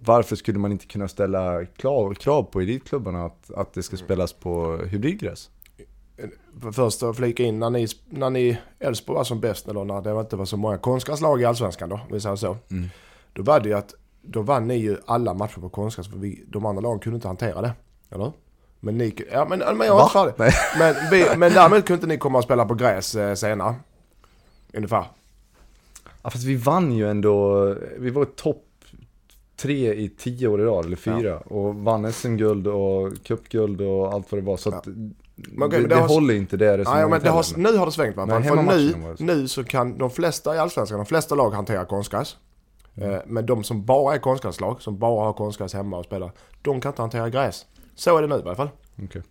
varför 0.05 0.37
skulle 0.37 0.59
man 0.59 0.73
inte 0.73 0.87
kunna 0.87 1.09
ställa 1.09 1.64
krav, 1.66 2.42
på 2.45 2.61
elitklubbarna 2.61 3.25
att, 3.25 3.51
att 3.51 3.73
det 3.73 3.83
ska 3.83 3.97
spelas 3.97 4.33
på 4.33 4.77
hybridgräs? 4.77 5.51
För 6.61 6.73
Först 6.73 7.03
att 7.03 7.16
flika 7.16 7.42
in, 7.42 7.59
när 7.59 7.71
ni, 7.71 7.87
när 8.11 8.31
ni 8.31 8.59
Elfsborg 8.79 9.16
var 9.16 9.25
som 9.25 9.40
bäst, 9.40 9.69
eller 9.69 9.85
när 9.85 10.03
det 10.03 10.21
inte 10.21 10.37
var 10.37 10.45
så 10.45 10.57
många 10.57 10.79
konstgräslag 10.79 11.42
i 11.42 11.45
Allsvenskan 11.45 11.88
då, 11.88 12.01
vi 12.12 12.21
säger 12.21 12.37
så. 12.37 12.57
Mm. 12.71 12.88
Då 13.33 13.42
var 13.42 13.61
det 13.61 13.69
ju 13.69 13.75
att, 13.75 13.95
då 14.28 14.42
vann 14.42 14.68
ni 14.68 14.76
ju 14.76 14.96
alla 15.06 15.34
matcher 15.34 15.60
på 15.60 15.68
konstgräs, 15.68 16.08
för 16.10 16.16
vi, 16.18 16.44
de 16.48 16.66
andra 16.66 16.80
lagen 16.82 16.98
kunde 16.98 17.14
inte 17.14 17.28
hantera 17.28 17.62
det. 17.62 17.72
Eller? 18.10 18.32
Men 18.80 18.98
ni, 18.98 19.14
ja 19.32 19.46
men, 19.50 19.58
men 19.58 19.86
jag 19.86 19.86
är 19.86 19.90
Va? 19.94 20.02
inte 20.02 20.12
färdig. 20.12 20.34
Nej. 20.36 20.52
Men, 20.78 20.94
vi, 21.10 21.36
men 21.38 21.52
därmed 21.52 21.86
kunde 21.86 21.94
inte 21.94 22.06
ni 22.06 22.18
komma 22.18 22.38
och 22.38 22.44
spela 22.44 22.64
på 22.64 22.74
gräs 22.74 23.14
eh, 23.14 23.34
senare. 23.34 23.74
Ungefär. 24.74 25.04
Ja, 26.22 26.30
fast 26.30 26.44
vi 26.44 26.56
vann 26.56 26.92
ju 26.92 27.10
ändå, 27.10 27.64
vi 27.98 28.10
var 28.10 28.24
topp 28.24 28.62
tre 29.56 29.94
i 29.94 30.08
tio 30.08 30.48
år 30.48 30.60
i 30.60 30.64
rad, 30.64 30.84
eller 30.84 30.96
fyra. 30.96 31.38
Och 31.38 31.74
vann 31.74 32.12
SM-guld 32.12 32.66
och 32.66 33.12
cupguld 33.24 33.80
och 33.80 34.12
allt 34.12 34.32
vad 34.32 34.40
det 34.42 34.46
var. 34.46 34.56
Så 34.56 34.68
att 34.74 34.86
Men 34.86 35.14
okej, 35.36 35.54
det, 35.54 35.58
men 35.58 35.70
det, 35.82 35.88
det 35.88 35.94
har- 36.00 36.08
håller 36.08 36.34
inte 36.34 36.56
det 36.56 36.66
Nej, 36.66 36.76
resonemanget 36.76 37.10
men 37.10 37.20
det 37.22 37.30
har, 37.30 37.44
nu 37.72 37.78
har 37.78 37.86
det 37.86 37.92
svängt 37.92 38.16
va? 38.16 38.26
Men 38.26 38.44
För 38.44 38.56
nu, 38.56 38.62
var 38.92 39.22
nu 39.22 39.48
så 39.48 39.64
kan 39.64 39.98
de 39.98 40.10
flesta 40.10 40.54
i 40.54 40.58
Allsvenskan, 40.58 40.98
de 40.98 41.06
flesta 41.06 41.34
lag 41.34 41.50
hantera 41.50 41.84
konstgräs. 41.84 42.36
Eh, 42.96 43.18
Men 43.26 43.46
de 43.46 43.64
som 43.64 43.85
bara 43.85 44.14
är 44.14 44.18
konstgräslag, 44.18 44.82
som 44.82 44.98
bara 44.98 45.24
har 45.24 45.32
konstgräs 45.32 45.74
hemma 45.74 45.98
och 45.98 46.04
spelar, 46.04 46.32
de 46.62 46.80
kan 46.80 46.92
inte 46.92 47.02
hantera 47.02 47.30
gräs. 47.30 47.66
Så 47.94 48.16
är 48.18 48.22
det 48.22 48.28
nu 48.28 48.35
i 48.38 48.42
varje 48.42 48.56
fall. 48.56 48.68
Okej. 49.04 49.22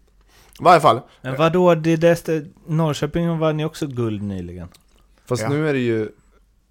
I 0.60 0.64
varje 0.64 0.80
fall. 0.82 1.00
Men 1.22 1.36
vadå, 1.36 1.76
det 1.76 1.96
där, 1.96 2.46
Norrköping 2.68 3.40
vann 3.40 3.60
ju 3.60 3.66
också 3.66 3.88
guld 3.88 4.22
nyligen. 4.24 4.68
Fast 5.26 5.42
Ja. 5.44 5.50
nu 5.50 5.70
är 5.70 5.74
det 5.74 5.80
ju, 5.80 6.10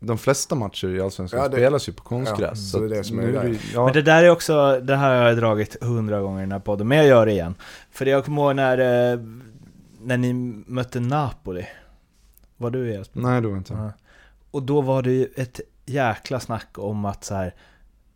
de 0.01 0.19
flesta 0.19 0.55
matcher 0.55 0.89
i 0.89 1.01
Allsvenskan 1.01 1.41
Ja, 1.41 1.49
det- 1.49 1.57
spelas 1.57 1.89
ju 1.89 1.93
på 1.93 2.03
konstgräs. 2.03 2.41
Ja, 2.41 2.55
så 2.55 2.79
det 2.79 2.85
är 2.85 2.89
det 2.99 3.05
som 3.05 3.19
är 3.19 3.23
ju- 3.45 3.59
ja, 3.75 3.85
Men 3.85 3.95
det 3.95 4.03
där 4.03 4.23
är 4.25 4.31
också, 4.31 4.81
det 4.81 4.97
här 4.97 5.17
har 5.21 5.29
jag 5.29 5.37
dragit 5.37 5.83
hundra 5.85 6.21
gånger 6.21 6.39
i 6.39 6.43
den 6.43 6.53
här 6.53 6.59
podden, 6.59 6.89
men 6.89 6.99
jag 6.99 7.07
gör 7.07 7.27
det 7.27 7.33
igen. 7.33 7.55
För 7.91 8.07
jag 8.07 8.25
kommer 8.25 8.43
ihåg 8.43 8.57
när, 8.57 8.79
eh, 9.13 9.19
när 10.01 10.17
ni 10.17 10.33
mötte 10.67 11.01
Napoli. 11.01 11.67
Var 12.57 12.71
du 12.71 12.93
Jesper? 12.93 13.21
Nej, 13.21 13.41
det 13.43 13.49
var 13.49 13.57
inte. 13.57 13.73
Ja. 13.75 13.93
Och 14.51 14.63
då 14.63 14.81
var 14.81 15.03
det 15.03 15.11
ju 15.13 15.29
ett 15.37 15.61
jäkla 15.87 16.41
snack 16.41 16.79
om 16.79 17.05
att 17.05 17.25
så 17.25 17.35
här. 17.35 17.55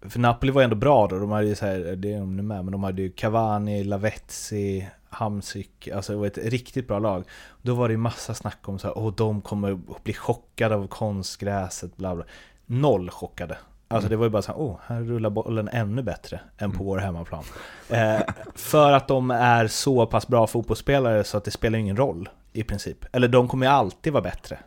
För 0.03 0.19
Napoli 0.19 0.53
var 0.53 0.61
ju 0.61 0.65
ändå 0.65 0.77
bra 0.77 1.07
då, 1.07 1.19
de 1.19 1.31
hade 1.31 1.47
ju 1.47 1.55
så 1.55 1.67
här, 1.67 1.79
det 1.79 2.13
är 2.13 2.21
de 2.21 2.37
nu 2.37 2.43
med, 2.43 2.65
men 2.65 2.73
de 2.73 2.85
hade 2.85 3.03
ju 3.03 3.11
Cavani, 3.11 3.85
Lavezzi, 3.85 4.89
Hamsik, 5.11 5.89
alltså 5.89 6.13
det 6.13 6.19
var 6.19 6.27
ett 6.27 6.39
riktigt 6.39 6.89
bra 6.89 6.99
lag. 6.99 7.25
Då 7.63 7.75
var 7.75 7.89
det 7.89 7.93
ju 7.93 7.99
massa 7.99 8.35
snack 8.35 8.69
om 8.69 8.79
så 8.79 8.87
här, 8.87 8.99
åh 8.99 9.15
de 9.15 9.41
kommer 9.41 9.73
att 9.73 10.05
bli 10.05 10.15
chockade 10.15 10.75
av 10.75 10.87
konstgräset, 10.87 11.97
bla 11.97 12.15
bla. 12.15 12.25
Noll 12.67 13.11
chockade. 13.11 13.59
Alltså 13.89 14.09
det 14.09 14.17
var 14.17 14.25
ju 14.25 14.31
bara 14.31 14.43
så 14.43 14.53
här, 14.53 14.61
åh, 14.61 14.79
här 14.87 15.01
rullar 15.01 15.31
bollen 15.31 15.69
ännu 15.69 16.03
bättre 16.03 16.41
än 16.59 16.73
på 16.73 16.85
vår 16.85 16.99
hemmaplan. 16.99 17.45
Eh, 17.91 18.21
för 18.55 18.93
att 18.93 19.09
de 19.09 19.31
är 19.31 19.67
så 19.67 20.07
pass 20.07 20.29
bra 20.29 20.47
fotbollsspelare 20.47 21.25
så 21.25 21.37
att 21.37 21.45
det 21.45 21.51
spelar 21.51 21.79
ingen 21.79 21.97
roll 21.97 22.29
i 22.53 22.63
princip. 22.63 23.05
Eller 23.13 23.29
de 23.29 23.49
kommer 23.49 23.67
ju 23.67 23.73
alltid 23.73 24.13
vara 24.13 24.23
bättre. 24.23 24.59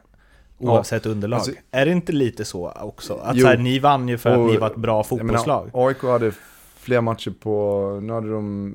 Oavsett 0.69 1.05
underlag. 1.05 1.37
alltså- 1.37 1.51
är 1.71 1.85
det 1.85 1.91
inte 1.91 2.11
lite 2.11 2.45
så 2.45 2.71
också? 2.81 3.13
Att 3.15 3.35
Jo. 3.35 3.41
så 3.41 3.47
här, 3.47 3.57
ni 3.57 3.79
vann 3.79 4.07
ju 4.07 4.17
för 4.17 4.37
Och- 4.37 4.45
att 4.45 4.51
ni 4.51 4.57
var 4.57 4.67
ett 4.67 4.75
bra 4.75 5.05
Jag 5.09 5.17
menar, 5.17 5.39
fotbollslag. 5.39 5.69
AIK 5.73 6.01
hade 6.03 6.31
fler 6.75 7.01
matcher 7.01 7.33
på, 7.41 7.99
nu 8.03 8.13
hade 8.13 8.31
de, 8.31 8.73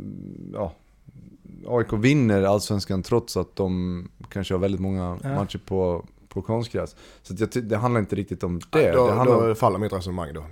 ja, 0.55 0.73
AIK 1.69 1.93
vinner 1.93 2.43
Allsvenskan 2.43 3.03
trots 3.03 3.37
att 3.37 3.57
de 3.57 4.09
kanske 4.29 4.55
har 4.55 4.59
väldigt 4.59 4.81
många 4.81 5.19
Ja. 5.23 5.29
matcher 5.35 5.61
på, 5.67 6.05
på 6.29 6.43
konstgräs. 6.43 6.97
Så 7.23 7.35
att 7.35 7.41
jag, 7.55 7.65
det 7.65 7.77
handlar 7.77 8.01
inte 8.01 8.17
riktigt 8.17 8.43
om 8.43 8.61
det. 8.71 8.93
då, 8.93 9.07
det 9.07 9.13
handlar, 9.13 9.49
då 9.49 9.55
faller 9.55 9.79
mitt 9.79 9.93
resonemang 9.93 10.33
då. 10.35 10.45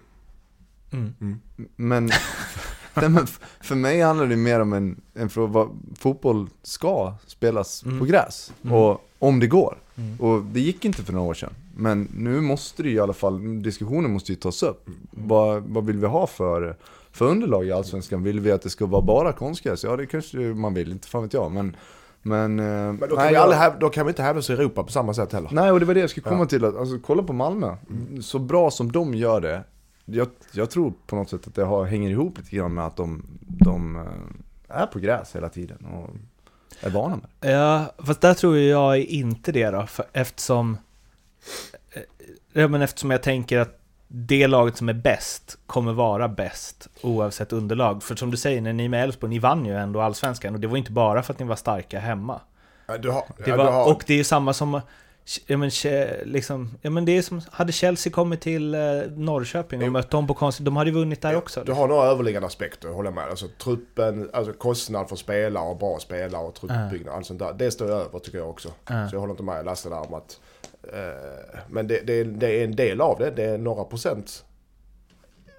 Mm. 0.92 1.40
Men, 1.76 2.04
nej, 2.94 3.08
men 3.08 3.26
för 3.60 3.74
mig 3.74 4.00
handlar 4.00 4.26
det 4.26 4.36
mer 4.36 4.60
om 4.60 4.72
en, 4.72 5.00
en 5.14 5.28
fråga, 5.28 5.52
vad, 5.52 5.68
fotboll 5.98 6.48
ska 6.62 7.14
spelas 7.26 7.84
Mm. 7.84 7.98
på 7.98 8.04
gräs. 8.04 8.52
Mm. 8.62 8.76
Och 8.76 9.08
om 9.18 9.40
det 9.40 9.46
går. 9.46 9.78
Mm. 9.96 10.20
Och 10.20 10.42
det 10.44 10.60
gick 10.60 10.84
inte 10.84 11.02
för 11.02 11.12
några 11.12 11.26
år 11.30 11.34
sedan. 11.34 11.52
Men 11.76 12.08
nu 12.14 12.40
måste 12.40 12.82
det 12.82 12.88
ju 12.88 12.94
i 12.94 13.00
alla 13.00 13.12
fall, 13.12 13.62
diskussionen 13.62 14.10
måste 14.12 14.32
ju 14.32 14.36
tas 14.36 14.62
upp. 14.62 14.86
Vad, 15.10 15.62
vad 15.62 15.86
vill 15.86 15.98
vi 15.98 16.06
ha 16.06 16.26
för, 16.26 16.76
för 17.12 17.24
underlag 17.24 17.66
i 17.66 17.72
Allsvenskan? 17.72 18.22
Vill 18.22 18.40
vi 18.40 18.52
att 18.52 18.62
det 18.62 18.70
ska 18.70 18.86
vara 18.86 19.02
bara 19.02 19.32
konstgräs? 19.32 19.84
Ja 19.84 19.96
det 19.96 20.06
kanske 20.06 20.36
man 20.38 20.74
vill, 20.74 20.90
inte 20.92 21.08
fan 21.08 21.22
vet 21.22 21.32
jag. 21.32 21.52
Men, 21.52 21.76
men, 22.22 22.58
eh, 22.60 22.64
Men 22.66 22.98
då 23.00 23.06
kan, 23.06 23.16
nej, 23.16 23.30
vi 23.30 23.36
aldrig 23.36 23.80
då 23.80 23.88
kan 23.88 24.06
vi 24.06 24.10
inte 24.10 24.22
hävda 24.22 24.38
oss 24.38 24.50
i 24.50 24.52
Europa 24.52 24.82
på 24.82 24.92
samma 24.92 25.14
sätt 25.14 25.32
heller. 25.32 25.50
Nej, 25.52 25.70
och 25.70 25.80
det 25.80 25.86
var 25.86 25.94
det 25.94 26.00
jag 26.00 26.10
skulle 26.10 26.24
komma 26.24 26.40
Ja. 26.42 26.46
till. 26.46 26.64
Att, 26.64 26.76
alltså, 26.76 26.98
kolla 26.98 27.22
på 27.22 27.32
Malmö. 27.32 27.76
Så 28.22 28.38
bra 28.38 28.70
som 28.70 28.92
de 28.92 29.14
gör 29.14 29.40
det. 29.40 29.64
Jag, 30.04 30.28
jag 30.52 30.70
tror 30.70 30.92
på 31.06 31.16
något 31.16 31.30
sätt 31.30 31.46
att 31.46 31.54
det 31.54 31.64
har, 31.64 31.84
hänger 31.84 32.10
ihop 32.10 32.38
lite 32.38 32.56
grann 32.56 32.74
med 32.74 32.86
att 32.86 32.96
de, 32.96 33.22
de 33.40 33.96
eh, 33.96 34.02
är 34.82 34.86
på 34.86 34.98
gräs 34.98 35.36
hela 35.36 35.48
tiden 35.48 35.84
och 35.84 36.10
är 36.86 36.90
vana 36.90 37.16
med 37.16 37.26
det. 37.40 37.50
Ja, 37.50 37.84
fast 37.98 38.20
där 38.20 38.34
tror 38.34 38.58
jag 38.58 38.98
inte 38.98 39.52
det 39.52 39.70
då, 39.70 39.86
för 39.86 40.04
eftersom... 40.12 40.78
eh, 41.92 42.02
Ja, 42.52 42.68
men 42.68 42.82
eftersom 42.82 43.10
jag 43.10 43.22
tänker 43.22 43.58
att 43.58 43.80
det 44.08 44.46
laget 44.46 44.76
som 44.76 44.88
är 44.88 44.92
bäst 44.92 45.58
kommer 45.66 45.92
vara 45.92 46.28
bäst 46.28 46.88
oavsett 47.02 47.52
underlag. 47.52 48.02
För 48.02 48.16
som 48.16 48.30
du 48.30 48.36
säger, 48.36 48.60
när 48.60 48.72
ni 48.72 48.88
med 48.88 49.04
Elfsborg, 49.04 49.30
ni 49.30 49.38
vann 49.38 49.66
ju 49.66 49.76
ändå 49.76 50.00
Allsvenskan 50.00 50.54
och 50.54 50.60
det 50.60 50.66
var 50.66 50.76
inte 50.76 50.92
bara 50.92 51.22
för 51.22 51.32
att 51.32 51.38
ni 51.38 51.46
var 51.46 51.56
starka 51.56 51.98
hemma. 52.00 52.40
Ja, 52.86 52.98
Du 52.98 53.10
har, 53.10 53.24
Det 53.44 53.50
ja, 53.50 53.56
var, 53.56 53.64
du 53.64 53.70
har, 53.70 53.92
Och 53.92 54.04
det 54.06 54.12
är 54.12 54.16
ju 54.16 54.24
samma 54.24 54.52
som, 54.52 54.80
ja 55.46 55.56
men, 55.56 55.70
liksom, 56.24 56.70
ja 56.82 56.90
men 56.90 57.04
det 57.04 57.18
är 57.18 57.22
som, 57.22 57.40
hade 57.50 57.72
Chelsea 57.72 58.12
kommit 58.12 58.40
till 58.40 58.74
eh, 58.74 58.80
Norrköping 59.16 59.80
och 59.80 59.86
Jo. 59.86 59.92
mött 59.92 60.10
dem 60.10 60.26
på 60.26 60.34
konst, 60.34 60.58
de 60.62 60.76
hade 60.76 60.90
vunnit 60.90 61.22
där 61.22 61.36
också. 61.36 61.62
du 61.64 61.72
har 61.72 61.88
några 61.88 62.04
överliggande 62.06 62.46
aspekter, 62.46 62.88
håller 62.88 63.08
jag 63.10 63.14
med. 63.14 63.28
Alltså 63.28 63.46
truppen, 63.62 64.30
alltså 64.32 64.52
kostnad 64.52 65.08
för 65.08 65.16
spelare 65.16 65.64
och 65.68 65.76
bra 65.76 65.98
spelare 65.98 66.42
och 66.42 66.54
truppbyggnad, 66.54 67.14
allt 67.14 67.26
sånt 67.26 67.38
där. 67.38 67.52
Det 67.52 67.70
står 67.70 67.88
ju 67.88 67.94
över 67.94 68.18
tycker 68.18 68.38
jag 68.38 68.50
också. 68.50 68.68
Ja. 68.88 69.08
Så 69.08 69.14
jag 69.16 69.20
håller 69.20 69.30
inte 69.32 69.42
med 69.42 69.64
Lasse 69.64 69.88
där 69.88 70.06
om 70.08 70.14
att... 70.14 70.40
Eh, 70.92 71.58
men 71.68 71.86
det, 71.86 72.00
det, 72.06 72.24
det 72.24 72.60
är 72.60 72.64
en 72.64 72.76
del 72.76 73.00
av 73.00 73.18
det, 73.18 73.30
det 73.30 73.44
är 73.44 73.58
några 73.58 73.84
procent 73.84 74.44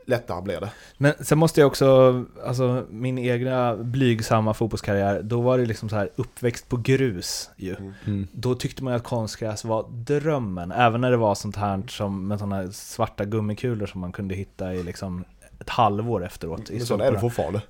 lättare 0.06 0.42
blir 0.42 0.60
det. 0.60 0.72
Men 0.98 1.14
sen 1.20 1.38
måste 1.38 1.62
jag 1.62 1.68
också, 1.68 2.24
alltså 2.46 2.86
min 2.90 3.18
egna 3.18 3.76
blygsamma 3.76 4.54
fotbollskarriär, 4.54 5.22
då 5.22 5.42
var 5.42 5.58
det 5.58 5.66
liksom 5.66 5.90
så 5.90 5.96
här 5.96 6.10
uppväxt 6.16 6.70
på 6.70 6.78
grus 6.78 7.50
ju. 7.58 7.76
Mm. 8.06 8.28
Då 8.32 8.56
tyckte 8.56 8.84
man 8.84 8.94
att 8.94 9.04
konstgräs 9.04 9.66
var 9.66 9.86
drömmen, 9.90 10.72
även 10.72 11.02
när 11.02 11.12
det 11.12 11.18
var 11.18 11.36
sånt 11.36 11.56
här 11.56 11.84
som 11.88 12.28
med 12.28 12.40
såna 12.40 12.56
här 12.56 12.70
svarta 12.72 13.26
gummikulor 13.26 13.86
som 13.86 14.02
man 14.02 14.12
kunde 14.12 14.36
hitta 14.36 14.74
i 14.74 14.84
liksom 14.84 15.26
ett 15.60 15.70
halvår 15.70 16.26
efteråt. 16.26 16.70
I 16.70 16.78
Men 16.78 16.86
så 16.86 16.98
är 16.98 17.12
det 17.12 17.20
fortfarande. 17.20 17.62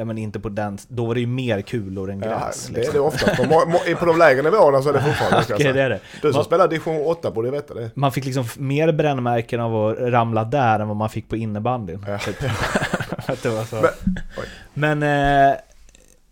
Ja 0.00 0.04
men 0.04 0.18
inte 0.18 0.40
på 0.40 0.48
den, 0.48 0.78
då 0.88 1.06
var 1.06 1.14
det 1.14 1.20
ju 1.20 1.26
mer 1.26 1.60
kulor 1.60 2.10
än 2.10 2.20
Ja, 2.22 2.28
gräs. 2.28 2.66
det 2.66 2.74
är 2.74 2.76
liksom. 2.76 2.94
det 2.94 3.00
ofta. 3.00 3.36
På, 3.36 3.94
på 4.00 4.06
de 4.06 4.18
lägre 4.18 4.42
nivåerna 4.42 4.82
så 4.82 4.88
är 4.88 4.92
det 4.92 5.00
fortfarande. 5.02 5.44
säga. 5.58 5.72
det 5.72 5.82
är 5.82 5.88
det. 5.90 6.00
Du 6.22 6.32
som 6.32 6.38
Man- 6.38 6.44
spelar 6.44 6.68
division 6.68 7.06
8 7.06 7.30
borde 7.30 7.50
veta 7.50 7.74
det. 7.74 7.90
Man 7.94 8.12
fick 8.12 8.24
liksom 8.24 8.44
mer 8.58 8.92
brännmärken 8.92 9.60
av 9.60 9.86
att 9.86 9.98
ramla 9.98 10.44
där 10.44 10.80
än 10.80 10.88
vad 10.88 10.96
man 10.96 11.10
fick 11.10 11.28
på 11.28 11.36
innebandyn. 11.36 12.04
Ja. 12.08 12.18
Typ. 12.18 12.36
Att 13.26 13.42
det 13.42 13.48
var 13.50 13.64
så. 13.64 13.76
Men-. 14.74 14.98
Men, 14.98 15.50
eh, 15.50 15.56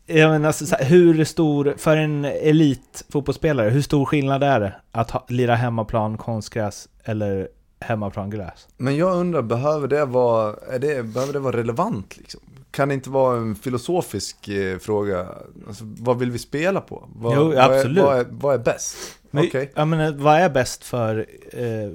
jag 0.06 0.30
menar, 0.30 0.52
så 0.52 0.76
hur 0.76 1.24
stor, 1.24 1.74
för 1.78 1.96
en 1.96 2.24
elitfotbollsspelare, 2.24 3.70
hur 3.70 3.82
stor 3.82 4.04
skillnad 4.04 4.42
är 4.42 4.60
det 4.60 4.72
att 4.92 5.10
ha, 5.10 5.24
lira 5.28 5.54
hemmaplan 5.54 6.16
konstgräs 6.18 6.88
eller 7.04 7.48
hemmaplan 7.80 8.30
gräs? 8.30 8.68
Men 8.76 8.96
jag 8.96 9.16
undrar, 9.16 9.42
behöver 9.42 9.88
det 9.88 10.04
vara, 10.04 10.54
är 10.70 10.78
det, 10.78 11.02
behöver 11.02 11.32
det 11.32 11.38
vara 11.38 11.56
relevant 11.56 12.16
liksom? 12.16 12.40
Kan 12.70 12.88
det 12.88 12.94
inte 12.94 13.10
vara 13.10 13.36
en 13.36 13.54
filosofisk 13.54 14.48
eh, 14.48 14.78
fråga? 14.78 15.28
Alltså, 15.68 15.84
vad 15.86 16.18
vill 16.18 16.30
vi 16.30 16.38
spela 16.38 16.80
på? 16.80 17.08
Vad, 17.14 17.36
Jo, 17.36 17.44
vad 17.44 17.54
är-. 17.56 18.02
Vad 18.02 18.18
är, 18.18 18.26
vad 18.30 18.54
är 18.54 18.58
bäst? 18.58 18.96
Men, 19.30 19.44
Okej. 19.46 19.72
Jag 19.74 19.88
menar, 19.88 20.12
vad 20.12 20.34
är 20.36 20.50
bäst 20.50 20.84
för... 20.84 21.26
Eh, 21.52 21.90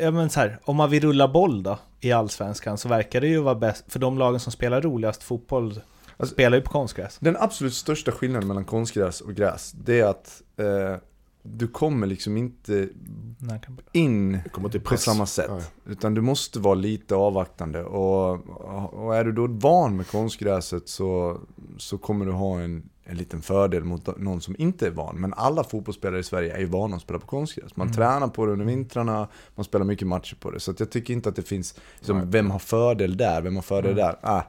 ja, 0.00 0.10
men 0.10 0.30
så 0.30 0.40
här, 0.40 0.58
om 0.64 0.76
man 0.76 0.90
vill 0.90 1.02
rulla 1.02 1.28
boll 1.28 1.62
då, 1.62 1.78
i 2.00 2.12
Allsvenskan, 2.12 2.78
så 2.78 2.88
verkar 2.88 3.20
det 3.20 3.26
ju 3.28 3.38
vara 3.40 3.54
bäst, 3.54 3.84
för 3.88 3.98
de 3.98 4.18
lagen 4.18 4.40
som 4.40 4.52
spelar 4.52 4.80
roligast 4.82 5.22
fotboll 5.22 5.80
Alltså- 6.16 6.34
spelar 6.34 6.56
ju 6.58 6.62
på 6.62 6.70
konstgräs. 6.70 7.16
Den 7.20 7.36
absolut 7.36 7.74
största 7.74 8.12
skillnaden 8.12 8.48
mellan 8.48 8.64
konstgräs 8.64 9.20
och 9.20 9.34
gräs, 9.34 9.72
det 9.72 10.00
är 10.00 10.04
att 10.06 10.42
eh, 10.56 10.96
du 11.42 11.68
kommer 11.68 12.06
liksom 12.06 12.36
inte 12.36 12.88
in 13.92 14.38
på 14.84 14.96
samma 14.96 15.26
sätt. 15.26 15.50
Nej. 15.50 15.62
Utan 15.86 16.14
du 16.14 16.20
måste 16.20 16.58
vara 16.60 16.74
lite 16.74 17.14
avvaktande. 17.14 17.84
Och, 17.84 18.30
och 19.04 19.16
är 19.16 19.24
du 19.24 19.32
då 19.32 19.46
van 19.46 19.96
med 19.96 20.06
konstgräset 20.08 20.88
så, 20.88 21.40
så 21.78 21.98
kommer 21.98 22.26
du 22.26 22.32
ha 22.32 22.60
en, 22.60 22.88
en 23.04 23.16
liten 23.16 23.42
fördel 23.42 23.84
mot 23.84 24.18
någon 24.18 24.40
som 24.40 24.54
inte 24.58 24.86
är 24.86 24.90
van. 24.90 25.16
Men 25.20 25.34
alla 25.34 25.64
fotbollsspelare 25.64 26.20
i 26.20 26.22
Sverige 26.22 26.54
är 26.54 26.58
ju 26.60 26.66
vana 26.66 26.96
att 26.96 27.02
spela 27.02 27.18
på 27.18 27.26
konstgräs. 27.26 27.76
Man 27.76 27.86
Mm. 27.86 27.96
tränar 27.96 28.28
på 28.28 28.46
det 28.46 28.52
under 28.52 28.66
vintrarna, 28.66 29.28
man 29.54 29.64
spelar 29.64 29.84
mycket 29.84 30.08
matcher 30.08 30.36
på 30.40 30.50
det. 30.50 30.60
Så 30.60 30.70
att 30.70 30.80
jag 30.80 30.90
tycker 30.90 31.14
inte 31.14 31.28
att 31.28 31.36
det 31.36 31.42
finns, 31.42 31.74
liksom, 31.98 32.30
vem 32.30 32.50
har 32.50 32.58
fördel 32.58 33.16
där, 33.16 33.42
vem 33.42 33.54
har 33.56 33.62
fördel 33.62 33.92
Mm. 33.92 34.04
där? 34.04 34.16
Ah, 34.22 34.42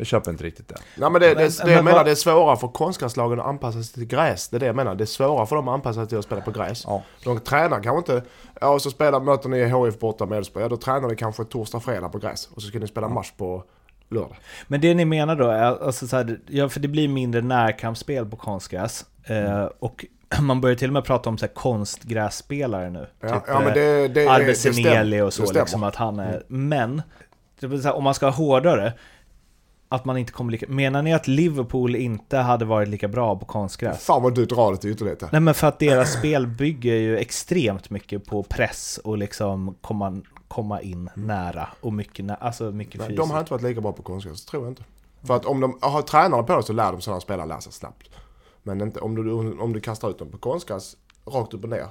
jag 0.00 0.06
köper 0.06 0.30
inte 0.30 0.44
riktigt 0.44 0.68
det. 0.68 0.76
Nej 0.96 1.10
men 1.10 1.20
det, 1.20 1.28
det, 1.28 1.34
Men- 1.34 1.44
det, 1.50 1.64
men 1.64 1.72
jag 1.74 1.84
menar 1.84 1.96
vad- 1.98 2.06
det 2.06 2.10
är 2.10 2.14
svårare 2.14 2.56
för 2.56 2.68
konstgräslagen 2.68 3.40
att 3.40 3.46
anpassa 3.46 3.82
sig 3.82 3.94
till 3.94 4.04
gräs. 4.06 4.48
Det 4.48 4.56
är 4.56 4.60
det 4.60 4.66
jag 4.66 4.76
menar. 4.76 4.94
Det 4.94 5.04
är 5.04 5.06
svårare 5.06 5.46
för 5.46 5.56
dem 5.56 5.68
att 5.68 5.74
anpassa 5.74 6.00
sig 6.00 6.08
till 6.08 6.18
att 6.18 6.24
spela 6.24 6.40
på 6.40 6.50
gräs. 6.50 6.84
Ja. 6.86 7.02
De 7.24 7.40
tränar 7.40 7.82
kanske 7.82 7.98
inte, 8.14 8.28
ja 8.60 8.68
och 8.68 8.82
så 8.82 8.90
spelar, 8.90 9.20
möter 9.20 9.48
ni 9.48 9.84
HIF 9.86 9.98
borta 9.98 10.26
med 10.26 10.38
Elfsborg, 10.38 10.64
ja 10.64 10.68
då 10.68 10.76
tränar 10.76 11.08
ni 11.08 11.16
kanske 11.16 11.44
torsdag, 11.44 11.80
fredag 11.80 12.08
på 12.08 12.18
gräs. 12.18 12.48
Och 12.54 12.62
så 12.62 12.68
ska 12.68 12.78
ni 12.78 12.86
spela 12.86 13.08
match 13.08 13.32
på 13.36 13.64
lördag. 14.10 14.36
Men 14.68 14.80
det 14.80 14.94
ni 14.94 15.04
menar 15.04 15.36
då 15.36 15.48
är, 15.48 15.84
alltså 15.86 16.06
så 16.06 16.16
här, 16.16 16.38
ja, 16.46 16.68
för 16.68 16.80
det 16.80 16.88
blir 16.88 17.08
mindre 17.08 17.40
närkampsspel 17.42 18.26
på 18.26 18.36
konstgräs. 18.36 19.04
Eh, 19.24 19.64
och 19.78 20.04
man 20.40 20.60
börjar 20.60 20.76
till 20.76 20.88
och 20.88 20.92
med 20.94 21.04
prata 21.04 21.28
om 21.30 21.38
så 21.38 21.46
här 21.46 21.54
konstgrässpelare 21.54 22.90
nu. 22.90 23.06
Ja, 23.20 23.28
typ, 23.28 23.42
ja 23.46 23.58
men 23.58 23.68
eh, 23.68 23.74
det, 23.74 24.08
det, 24.08 24.44
det 24.46 24.54
stämmer. 24.54 24.74
Seneli 24.74 25.20
och 25.20 25.26
Det 25.26 25.32
så 25.32 25.52
liksom, 25.52 25.82
att 25.82 25.96
han 25.96 26.18
är... 26.18 26.42
Men, 26.48 27.02
det 27.60 27.66
vill 27.66 27.82
säga, 27.82 27.92
om 27.94 28.04
man 28.04 28.14
ska 28.14 28.26
ha 28.26 28.32
hårdare, 28.32 28.92
att 29.92 30.04
man 30.04 30.16
inte 30.18 30.32
kommer 30.32 30.52
lika... 30.52 30.66
Menar 30.68 31.02
ni 31.02 31.14
att 31.14 31.28
Liverpool 31.28 31.96
inte 31.96 32.36
hade 32.38 32.64
varit 32.64 32.88
lika 32.88 33.08
bra 33.08 33.38
på 33.38 33.44
konstgräs? 33.46 34.04
Fan 34.04 34.22
vad 34.22 34.34
du 34.34 34.46
drar 34.46 34.72
det 34.72 34.78
till 34.78 34.90
ytterlighet 34.90 35.22
här. 35.22 35.28
Nej 35.32 35.40
men 35.40 35.54
för 35.54 35.66
att 35.66 35.78
deras 35.78 36.12
spel 36.12 36.46
bygger 36.46 36.94
ju 36.94 37.18
extremt 37.18 37.90
mycket 37.90 38.26
på 38.26 38.42
press 38.42 39.00
och 39.04 39.18
liksom 39.18 39.74
komma, 39.80 40.20
komma 40.48 40.80
in 40.80 41.10
nära 41.14 41.68
och 41.80 41.92
mycket, 41.92 42.24
nä- 42.24 42.34
alltså 42.34 42.64
mycket 42.70 42.98
Nej, 43.00 43.08
fysiskt. 43.08 43.16
de 43.22 43.30
har 43.30 43.38
inte 43.40 43.52
varit 43.52 43.62
lika 43.62 43.80
bra 43.80 43.92
på 43.92 44.02
konstgräs, 44.02 44.44
tror 44.44 44.62
jag 44.64 44.70
inte. 44.70 44.84
För 45.22 45.36
att 45.36 45.44
om 45.44 45.60
de 45.60 45.78
har 45.80 46.02
tränare 46.02 46.42
på 46.42 46.56
det 46.56 46.62
så 46.62 46.72
lär 46.72 46.92
de 46.92 47.00
sådana 47.00 47.20
spelare 47.20 47.60
sig 47.60 47.72
snabbt. 47.72 48.10
Men 48.62 48.80
inte, 48.80 49.00
om, 49.00 49.14
du, 49.14 49.32
om 49.58 49.72
du 49.72 49.80
kastar 49.80 50.10
ut 50.10 50.18
dem 50.18 50.30
på 50.30 50.38
konstgräs 50.38 50.96
rakt 51.26 51.54
upp 51.54 51.62
och 51.64 51.70
ner. 51.70 51.86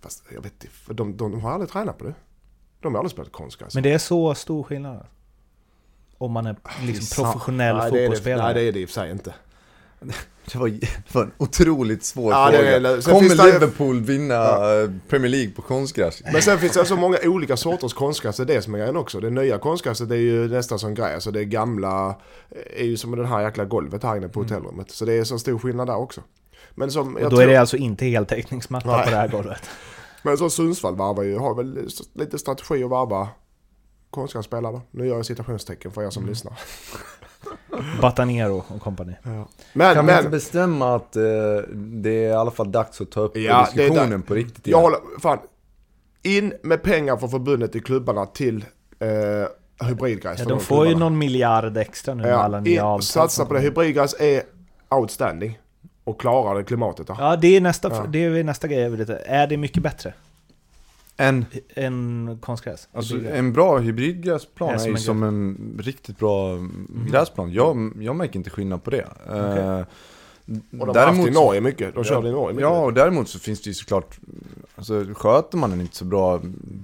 Fast 0.00 0.22
jag 0.34 0.42
vet 0.42 0.52
inte, 0.52 0.94
de, 0.94 1.16
de, 1.16 1.30
de 1.30 1.40
har 1.40 1.50
aldrig 1.52 1.70
tränat 1.70 1.98
på 1.98 2.04
det. 2.04 2.14
De 2.80 2.94
har 2.94 2.98
aldrig 3.00 3.12
spelat 3.12 3.32
konstgräs. 3.32 3.74
Men 3.74 3.82
det 3.82 3.92
är 3.92 3.98
så 3.98 4.34
stor 4.34 4.62
skillnad? 4.62 5.06
Om 6.18 6.32
man 6.32 6.46
är 6.46 6.56
liksom 6.82 7.04
sa- 7.06 7.22
professionell 7.24 7.76
nej, 7.76 7.90
det 7.90 7.96
det, 7.96 8.02
fotbollsspelare? 8.04 8.46
nej, 8.46 8.54
det 8.54 8.68
är 8.68 8.72
det 8.72 8.80
i 8.80 8.84
och 8.84 8.88
för 8.88 8.94
sig 8.94 9.10
inte. 9.10 9.34
Det 10.52 10.58
var, 10.58 10.68
det 10.68 11.14
var 11.14 11.22
en 11.22 11.32
otroligt 11.38 12.04
svår 12.04 12.32
Ja, 12.32 12.50
det 12.50 12.56
fråga. 12.58 13.02
sen 13.02 13.14
Kommer 13.14 13.28
finns 13.28 13.40
det- 13.40 13.52
Liverpool 13.52 14.00
vinna 14.00 14.34
eh, 14.44 14.90
Premier 15.08 15.30
League 15.30 15.50
på 15.50 15.62
konstgräs? 15.62 16.22
Men 16.32 16.42
sen 16.42 16.58
finns 16.58 16.72
det 16.72 16.84
så 16.84 16.96
många 16.96 17.18
olika 17.24 17.56
sorters 17.56 17.94
konstgräs, 17.94 18.36
det 18.36 18.42
är 18.42 18.46
det 18.46 18.62
som 18.62 18.74
är 18.74 18.78
grejen 18.78 18.96
också. 18.96 19.20
Det 19.20 19.30
nya 19.30 19.58
konstgräset 19.58 20.08
det 20.08 20.14
är 20.14 20.20
ju 20.20 20.48
nästan 20.48 20.78
som 20.78 20.94
gräs 20.94 21.26
och 21.26 21.32
det 21.32 21.44
gamla 21.44 22.14
är 22.76 22.84
ju 22.84 22.96
som 22.96 23.16
det 23.16 23.26
här 23.26 23.40
jäkla 23.42 23.64
golvet 23.64 24.02
här 24.02 24.16
inne 24.16 24.28
på 24.28 24.40
hotellrummet. 24.40 24.90
Så 24.90 25.04
det 25.04 25.12
är 25.12 25.24
så 25.24 25.38
stor 25.38 25.58
skillnad 25.58 25.86
där 25.86 25.96
också. 25.96 26.20
Men 26.74 26.90
som, 26.90 27.14
Och 27.16 27.22
då 27.22 27.30
tror, 27.30 27.42
är 27.42 27.46
det 27.46 27.56
alltså 27.56 27.76
inte 27.76 28.04
heltäckningsmatta 28.06 29.04
på 29.04 29.10
det 29.10 29.16
här 29.16 29.28
golvet? 29.28 29.62
men 30.22 30.38
som 30.38 30.50
Sundsvall 30.50 30.96
varvar 30.96 31.22
ju, 31.22 31.38
har 31.38 31.54
väl 31.54 31.88
lite 32.14 32.38
strategi 32.38 32.84
att 32.84 32.90
varva 32.90 33.28
konstgrässpelare 34.10 34.72
då. 34.72 34.82
Nu 34.90 35.06
gör 35.06 35.16
jag 35.16 35.26
citationstecken 35.26 35.92
för 35.92 36.02
er 36.02 36.10
som 36.10 36.26
lyssnar. 36.26 36.52
Batanero 38.02 38.64
och 38.68 38.80
kompani. 38.82 39.12
Men, 39.72 39.94
Kan 39.94 40.06
vi 40.06 40.12
inte 40.12 40.22
men, 40.22 40.30
bestämma 40.30 40.96
att 40.96 41.16
eh, 41.16 41.22
det 41.74 42.10
är 42.24 42.28
i 42.28 42.32
alla 42.32 42.50
fall 42.50 42.72
dags 42.72 43.00
att 43.00 43.10
ta 43.10 43.20
upp 43.20 43.36
Ja, 43.36 43.68
diskussionen 43.74 44.22
på 44.22 44.34
riktigt 44.34 44.66
jag 44.66 44.80
igen? 44.80 44.82
håller, 44.82 45.20
fan. 45.20 45.38
In 46.22 46.52
med 46.62 46.82
pengar 46.82 47.16
från 47.16 47.30
förbundet 47.30 47.76
i 47.76 47.80
klubbarna 47.80 48.26
till 48.26 48.64
eh, 48.98 49.86
hybridgräs. 49.88 50.38
Ja, 50.38 50.44
de 50.44 50.50
de 50.50 50.60
får 50.60 50.86
ju 50.86 50.90
klubbarna. 50.92 51.10
någon 51.10 51.18
miljard 51.18 51.76
extra 51.76 52.14
nu 52.14 52.22
med 52.22 52.34
alla 52.34 52.56
Ja, 52.56 52.60
nya 52.60 52.84
avtal. 52.84 53.02
satsa 53.02 53.44
på 53.46 53.54
det. 53.54 53.60
Hybridgräs 53.60 54.14
är 54.20 54.42
outstanding. 54.90 55.58
Och 56.04 56.20
klarar 56.20 56.54
det 56.58 56.64
klimatet. 56.64 57.06
Då. 57.06 57.16
Ja, 57.18 57.36
det 57.36 57.56
är 57.56 57.60
nästa, 57.60 57.88
Ja. 57.88 58.04
det 58.08 58.18
är 58.24 58.44
nästa 58.44 58.68
grej 58.68 58.78
jag 58.80 58.90
vill 58.90 58.98
veta. 59.04 59.18
Är 59.18 59.46
det 59.46 59.56
mycket 59.56 59.82
bättre 59.82 60.14
En, 61.20 61.44
än 61.74 62.38
konstgräs? 62.40 62.88
alltså, 62.92 63.26
en 63.26 63.52
bra 63.52 63.78
hybridgräsplan 63.78 64.70
Är 64.70 64.74
är, 64.74 64.78
som 64.78 64.86
ju 64.88 64.92
en 64.92 64.98
som 64.98 65.22
en 65.22 65.78
riktigt 65.82 66.18
bra 66.18 66.52
mm. 66.52 67.06
gräsplan. 67.10 67.52
Jag, 67.52 67.92
jag 68.00 68.16
märker 68.16 68.36
inte 68.36 68.50
skillnad 68.50 68.84
på 68.84 68.90
det. 68.90 69.08
Eh, 69.28 69.82
Och 70.80 70.86
de 70.86 70.98
har 70.98 71.06
haft 71.06 71.28
i 71.28 71.30
Norge 71.30 71.60
mycket. 71.60 71.94
De 71.94 72.04
körde 72.04 72.28
i 72.28 72.32
Norge 72.32 72.54
mycket. 72.54 72.62
Ja, 72.62 72.84
och 72.84 72.94
däremot 72.94 73.28
så 73.28 73.38
finns 73.38 73.62
det 73.62 73.70
ju 73.70 73.74
såklart, 73.74 74.18
alltså 74.76 75.04
sköter 75.14 75.58
man 75.58 75.70
den 75.70 75.80
inte 75.80 75.96
så 75.96 76.04
bra, 76.04 76.40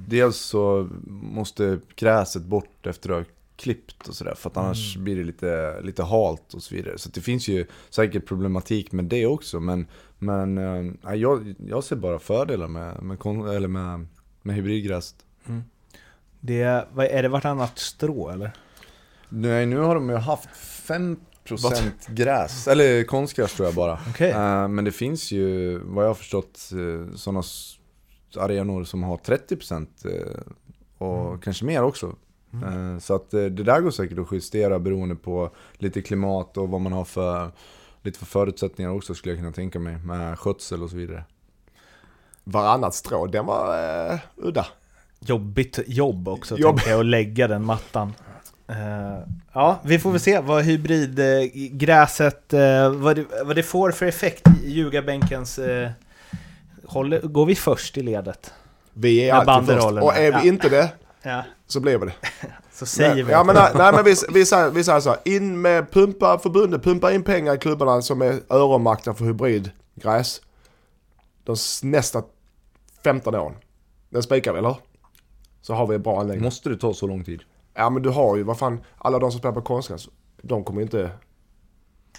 dels 0.08 0.36
så 0.36 0.88
måste 1.22 1.78
gräset 1.96 2.42
bort 2.42 2.86
efter 2.86 3.10
att 3.10 3.16
ha 3.16 3.24
klippt 3.56 4.08
och 4.08 4.14
sådär, 4.14 4.34
för 4.34 4.50
att 4.50 4.56
annars 4.56 4.96
blir 4.96 5.16
det 5.16 5.24
lite, 5.24 5.80
lite 5.82 6.02
halt 6.02 6.54
och 6.54 6.62
så 6.62 6.74
vidare. 6.74 6.98
Så 6.98 7.08
det 7.08 7.20
finns 7.20 7.48
ju 7.48 7.66
säkert 7.90 8.26
problematik 8.26 8.92
med 8.92 9.04
det 9.04 9.26
också, 9.26 9.60
men, 9.60 9.86
men 10.18 10.54
nej, 11.02 11.20
jag, 11.20 11.54
jag 11.66 11.84
ser 11.84 11.96
bara 11.96 12.18
fördelar 12.18 12.68
med, 12.68 13.02
med, 13.02 13.18
kon- 13.18 13.48
eller 13.48 13.68
med, 13.68 14.06
med 14.44 14.56
hybridgräs. 14.56 15.14
Det 16.40 16.62
är, 16.62 16.86
vad, 16.92 17.06
är 17.06 17.22
det 17.22 17.28
vartannat 17.28 17.78
strå 17.78 18.30
eller? 18.30 18.50
Nej, 19.28 19.66
nu 19.66 19.78
har 19.78 19.94
de 19.94 20.10
ju 20.10 20.16
haft 20.16 20.48
5% 20.86 21.16
gräs, 22.08 22.68
eller 22.68 23.04
konstgräs 23.04 23.54
tror 23.54 23.66
jag 23.66 23.74
bara. 23.74 23.98
Okej. 24.08 24.30
Eh, 24.30 24.68
men 24.68 24.84
det 24.84 24.92
finns 24.92 25.32
ju, 25.32 25.78
vad 25.78 26.04
jag 26.04 26.08
har 26.10 26.14
förstått, 26.14 26.70
uh, 26.74 27.14
sådana 27.14 27.42
arenor 28.36 28.84
som 28.84 29.02
har 29.02 29.16
30% 29.16 29.86
eh, 30.04 30.40
och 30.98 31.26
Mm. 31.26 31.40
kanske 31.40 31.64
mer 31.64 31.82
också. 31.82 32.16
Eh, 32.52 32.98
så 32.98 33.14
att 33.14 33.34
eh, 33.34 33.44
det 33.44 33.62
där 33.62 33.80
går 33.80 33.90
säkert 33.90 34.18
att 34.18 34.32
justera 34.32 34.78
beroende 34.78 35.14
på 35.14 35.50
lite 35.74 36.02
klimat 36.02 36.56
och 36.56 36.68
vad 36.68 36.80
man 36.80 36.92
har 36.92 37.04
för, 37.04 37.50
lite 38.02 38.18
för 38.18 38.26
förutsättningar 38.26 38.90
också 38.90 39.14
skulle 39.14 39.32
jag 39.32 39.38
kunna 39.40 39.52
tänka 39.52 39.78
mig. 39.78 39.98
Med 39.98 40.38
skötsel 40.38 40.82
och 40.82 40.90
så 40.90 40.96
vidare. 40.96 41.24
Varannat 42.44 42.94
strå, 42.94 43.26
den 43.26 43.46
var 43.46 43.78
eh, 44.12 44.18
udda. 44.36 44.66
Jobbigt 45.20 45.78
jobb 45.86 46.28
också, 46.28 46.56
Jobb. 46.56 46.76
tänker 46.76 46.90
jag, 46.90 47.00
att 47.00 47.06
lägga 47.06 47.48
den 47.48 47.64
mattan. 47.64 48.14
Eh, 48.68 48.76
ja, 49.52 49.80
vi 49.84 49.98
får 49.98 50.10
väl 50.10 50.20
se 50.20 50.40
vad 50.40 50.62
hybridgräset, 50.64 52.52
uh, 52.54 52.88
vad, 52.88 53.16
det, 53.16 53.24
vad 53.44 53.56
det 53.56 53.62
får 53.62 53.90
för 53.90 54.06
effekt 54.06 54.48
i 54.64 54.70
ljugarbänkens... 54.70 55.58
Uh, 55.58 55.88
håller, 56.86 57.20
går 57.20 57.46
vi 57.46 57.54
först 57.54 57.98
i 57.98 58.02
ledet? 58.02 58.52
Vi 58.92 59.28
är 59.28 59.34
Med 59.38 59.48
alltid 59.48 59.76
först. 59.76 59.86
Och 59.86 60.16
är 60.16 60.32
vi 60.32 60.38
Ja. 60.38 60.42
inte 60.44 60.68
det, 60.68 60.90
Ja, 61.22 61.42
så 61.66 61.80
blir 61.80 61.98
vi 61.98 62.06
det. 62.06 62.14
så 62.72 62.86
säger 62.86 63.14
nej, 63.14 63.22
vi 63.22 63.32
ja, 63.32 63.44
men, 63.44 63.54
nej, 63.54 63.70
nej, 63.74 63.92
men 63.92 64.04
vi, 64.04 64.14
vi, 64.32 64.46
säger, 64.46 64.70
vi 64.70 64.84
säger 64.84 65.00
så 65.00 65.10
här, 65.10 65.18
in 65.24 65.60
med 65.60 65.90
pumpa 65.92 66.38
förbundet, 66.38 66.82
pumpa 66.82 67.12
in 67.12 67.22
pengar 67.22 67.54
i 67.54 67.58
klubbarna 67.58 68.02
som 68.02 68.22
är 68.22 68.40
öronmärkta 68.50 69.14
för 69.14 69.24
hybridgräs. 69.24 70.40
De 71.44 71.56
nästa 71.82 72.22
15 73.04 73.34
åren. 73.34 73.54
Den 74.08 74.22
spikar 74.22 74.52
vi, 74.52 74.58
eller? 74.58 74.76
Så 75.60 75.74
har 75.74 75.86
vi 75.86 75.94
en 75.94 76.02
bra 76.02 76.20
anläggning. 76.20 76.44
Måste 76.44 76.68
det 76.68 76.76
ta 76.76 76.94
så 76.94 77.06
lång 77.06 77.24
tid? 77.24 77.42
Ja 77.74 77.90
men 77.90 78.02
du 78.02 78.10
har 78.10 78.36
ju, 78.36 78.42
vad 78.42 78.58
fan, 78.58 78.80
alla 78.98 79.18
de 79.18 79.30
som 79.30 79.38
spelar 79.38 79.54
på 79.54 79.62
konstgräs, 79.62 80.08
de 80.42 80.64
kommer 80.64 80.80
ju 80.80 80.84
inte 80.84 81.10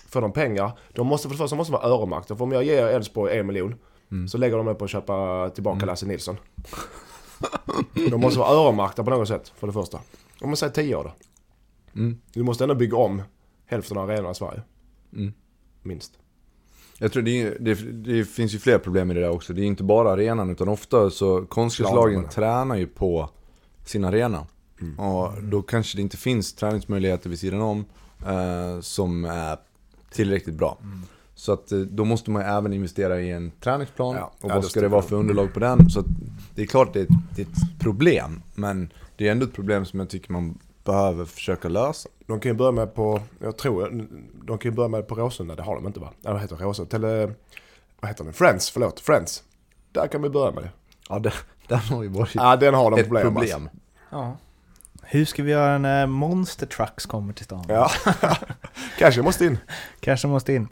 få 0.08 0.22
de 0.22 0.32
pengar. 0.32 0.80
De 0.94 1.08
måste 1.08 1.28
för 1.28 1.36
det 1.36 1.38
första 1.38 1.56
måste 1.56 1.74
vara 1.74 1.88
öronmärkta. 1.88 2.36
För 2.36 2.44
om 2.44 2.52
jag 2.52 2.64
ger 2.64 2.88
Elfsborg 2.88 3.38
en 3.38 3.48
miljon 3.48 3.76
så 4.30 4.38
lägger 4.38 4.58
de 4.58 4.66
det 4.66 4.76
på 4.76 4.86
att 4.86 4.92
köpa 4.92 5.50
tillbaka 5.50 5.86
Lasse 5.86 6.06
Nilsson. 6.06 6.38
de 7.94 8.22
måste 8.22 8.40
vara 8.40 8.50
öronmärkta 8.50 9.04
på 9.04 9.10
något 9.10 9.28
sätt, 9.28 9.48
för 9.48 9.68
det 9.68 9.74
första. 9.74 10.00
Om 10.42 10.50
man 10.50 10.58
säger 10.58 10.74
10 10.74 10.96
år 10.96 11.04
då. 11.04 11.14
Mm. 12.00 12.20
Du 12.34 12.44
måste 12.44 12.64
ändå 12.64 12.76
bygga 12.76 12.98
om 12.98 13.22
hälften 13.66 13.98
av 13.98 14.10
arenorna 14.10 14.32
i 14.32 14.36
Sverige. 14.36 14.62
Mm. 15.14 15.34
Minst. 15.82 16.20
Jag 16.98 17.12
tror 17.12 17.24
det, 17.24 17.42
är- 17.42 17.58
det, 17.60 17.74
det 17.92 18.26
finns 18.26 18.54
ju 18.54 18.60
fler 18.60 18.78
problem 18.78 19.08
med 19.08 19.16
det 19.16 19.22
där 19.22 19.30
också. 19.30 19.54
Det 19.54 19.62
är 19.62 19.66
inte 19.66 19.84
bara 19.84 20.12
arenan 20.12 20.50
utan 20.50 20.70
ofta 20.70 21.10
så 21.10 21.46
konstgräslagen 21.46 22.28
tränar 22.30 22.76
ju 22.76 22.88
på 22.88 23.30
sin 23.86 24.06
arena. 24.06 24.48
Mm. 24.82 25.00
Och 25.00 25.44
då 25.44 25.62
kanske 25.62 25.98
det 25.98 26.02
inte 26.02 26.18
finns 26.18 26.54
träningsmöjligheter 26.54 27.30
vid 27.30 27.40
sidan 27.40 27.62
om 27.62 27.86
eh, 28.28 28.80
som 28.82 29.26
är 29.26 29.58
tillräckligt 30.12 30.56
bra. 30.56 30.78
Mm. 30.84 31.02
Så 31.36 31.54
att 31.54 31.72
eh, 31.72 31.80
då 31.80 32.06
måste 32.06 32.32
man 32.32 32.42
ju 32.42 32.48
även 32.48 32.74
investera 32.74 33.22
i 33.22 33.32
en 33.32 33.52
träningsplan. 33.52 34.16
Ja, 34.16 34.32
och 34.42 34.50
vad 34.50 34.66
ska 34.66 34.82
det 34.82 34.88
vara 34.88 35.02
för 35.02 35.16
underlag 35.16 35.54
på 35.54 35.60
den? 35.60 35.90
Så 35.90 36.00
att 36.00 36.06
det 36.56 36.62
är 36.62 36.66
klart 36.66 36.94
det 36.94 37.00
är, 37.00 37.04
ett, 37.04 37.10
det 37.36 37.42
är 37.42 37.46
ett 37.46 37.80
problem. 37.80 38.42
Men 38.56 38.90
det 39.18 39.28
är 39.28 39.32
ändå 39.32 39.46
ett 39.46 39.54
problem 39.54 39.86
som 39.86 40.00
jag 40.00 40.10
tycker 40.10 40.32
man 40.32 40.58
behöver 40.86 41.26
försöka 41.26 41.70
lösa. 41.70 42.10
De 42.28 42.40
kan 42.40 42.52
ju 42.52 42.58
börja 42.58 42.72
med 42.72 42.96
på, 42.96 43.22
jag 43.40 43.58
tror, 43.58 44.08
de 44.46 44.58
kan 44.58 44.72
ju 44.72 44.76
börja 44.76 44.90
med 44.90 45.08
på 45.08 45.16
Råsunda, 45.16 45.56
det 45.56 45.64
har 45.64 45.76
de 45.76 45.88
inte 45.88 46.00
va? 46.00 46.10
Nej, 46.22 46.34
vad 46.34 46.42
heter 46.42 46.56
Råsunda? 46.56 46.92
Tele, 46.92 47.34
vad 48.00 48.10
heter 48.10 48.24
den? 48.24 48.34
Friends, 48.34 48.70
förlåt, 48.70 49.00
Friends. 49.00 49.44
Där 49.92 50.08
kan 50.08 50.22
vi 50.22 50.30
börja 50.30 50.52
med 50.52 50.64
det. 50.64 50.70
Ja, 51.10 51.20
det, 51.20 51.34
den 51.68 51.80
har 51.80 52.04
ju 52.04 52.10
varit 52.10 52.36
Ja, 52.36 52.56
den 52.56 52.74
har 52.74 52.92
de 52.92 53.00
ett 53.00 53.08
problem, 53.08 53.34
problem. 53.34 53.64
Alltså. 53.64 53.78
Ja. 54.10 54.38
Hur 55.04 55.26
ska 55.26 55.44
vi 55.44 55.52
göra 55.52 55.78
när 55.78 56.08
Monster 56.08 56.66
Trucks 56.66 57.06
kommer 57.06 57.34
till 57.34 57.46
stan? 57.46 57.66
Ja, 57.68 57.90
kanske 58.98 59.22
måste 59.22 59.46
in. 59.46 59.58
Kanske 60.00 60.28
måste 60.28 60.54
in. 60.54 60.68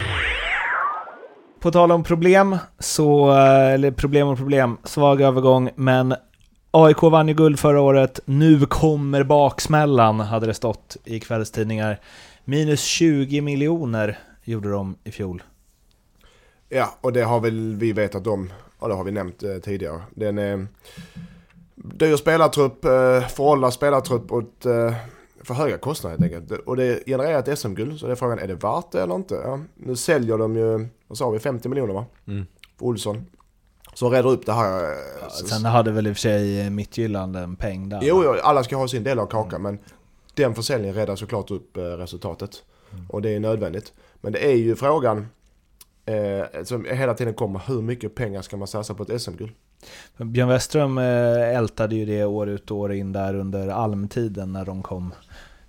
På 1.60 1.70
tal 1.70 1.92
om 1.92 2.04
problem, 2.04 2.58
så, 2.78 3.30
eh, 3.30 3.72
eller 3.72 3.90
problem 3.90 4.28
och 4.28 4.36
problem, 4.36 4.78
svag 4.84 5.20
övergång, 5.20 5.70
men 5.74 6.14
AIK 6.76 7.02
vann 7.02 7.28
ju 7.28 7.34
guld 7.34 7.58
förra 7.58 7.80
året, 7.80 8.20
nu 8.24 8.66
kommer 8.66 9.24
baksmällan, 9.24 10.20
hade 10.20 10.46
det 10.46 10.54
stått 10.54 10.96
i 11.04 11.20
kvällstidningar. 11.20 12.00
Minus 12.44 12.82
20 12.82 13.40
miljoner 13.40 14.18
gjorde 14.44 14.70
de 14.70 14.96
i 15.04 15.10
fjol. 15.10 15.42
Ja, 16.68 16.98
och 17.00 17.12
det 17.12 17.22
har 17.22 17.40
väl 17.40 17.76
vi 17.76 17.92
vetat 17.92 18.26
om, 18.26 18.52
och 18.78 18.88
det 18.88 18.94
har 18.94 19.04
vi 19.04 19.10
nämnt 19.10 19.42
eh, 19.42 19.56
tidigare. 19.56 20.02
Den 20.10 20.38
är 20.38 20.66
dyr 21.74 22.16
spelartrupp, 22.16 22.84
eh, 22.84 23.26
föråldrad 23.28 23.72
spelartrupp 23.72 24.32
och 24.32 24.42
ett, 24.42 24.66
eh, 24.66 24.94
för 25.42 25.54
höga 25.54 25.78
kostnader 25.78 26.18
helt 26.18 26.34
enkelt. 26.34 26.60
Och 26.60 26.76
det 26.76 27.06
genererar 27.06 27.38
ett 27.38 27.58
SM-guld, 27.58 28.00
så 28.00 28.06
det 28.06 28.12
är 28.12 28.16
frågan, 28.16 28.38
är 28.38 28.48
det 28.48 28.54
värt 28.54 28.92
det 28.92 29.02
eller 29.02 29.14
inte? 29.14 29.34
Ja, 29.34 29.60
nu 29.74 29.96
säljer 29.96 30.38
de 30.38 30.56
ju, 30.56 30.86
vad 31.06 31.18
sa 31.18 31.30
vi, 31.30 31.38
50 31.38 31.68
miljoner 31.68 31.94
va? 31.94 32.06
Mm. 32.26 32.46
För 32.78 32.86
Olsson. 32.86 33.26
Så 33.94 34.10
redar 34.10 34.30
upp 34.30 34.46
det 34.46 34.52
här. 34.52 34.82
eh, 34.84 34.96
Ja, 35.22 35.28
sen 35.30 35.64
hade 35.64 35.90
väl 35.92 36.06
i 36.06 36.10
och 36.12 36.16
för 36.16 36.20
sig 36.20 36.70
Midtjylland 36.70 37.36
en 37.36 37.56
peng 37.56 37.88
där. 37.88 37.98
Jo, 38.02 38.22
jo, 38.24 38.34
alla 38.42 38.64
ska 38.64 38.76
ha 38.76 38.88
sin 38.88 39.04
del 39.04 39.18
av 39.18 39.26
kakan 39.26 39.62
men 39.62 39.78
den 40.34 40.54
försäljningen 40.54 40.94
räddar 40.96 41.16
såklart 41.16 41.50
upp 41.50 41.76
eh, 41.76 41.82
resultatet. 41.82 42.50
Och 43.08 43.22
det 43.22 43.30
är 43.34 43.40
nödvändigt. 43.40 43.92
Men 44.20 44.32
det 44.32 44.46
är 44.46 44.56
ju 44.56 44.76
frågan 44.76 45.26
eh, 46.06 46.62
som 46.64 46.84
hela 46.90 47.14
tiden 47.14 47.34
kommer, 47.34 47.60
hur 47.66 47.82
mycket 47.82 48.14
pengar 48.14 48.42
ska 48.42 48.56
man 48.56 48.68
satsa 48.68 48.94
på 48.94 49.02
ett 49.02 49.22
SM-guld? 49.22 49.52
Björn 50.16 50.48
Westström 50.48 50.98
eh, 50.98 51.56
ältade 51.56 51.94
ju 51.96 52.04
det 52.04 52.24
år 52.24 52.48
ut 52.48 52.70
och 52.70 52.76
år 52.76 52.92
in 52.92 53.12
där 53.12 53.34
under 53.34 53.68
almtiden 53.68 54.52
när 54.52 54.64
de 54.64 54.82
kom 54.82 55.14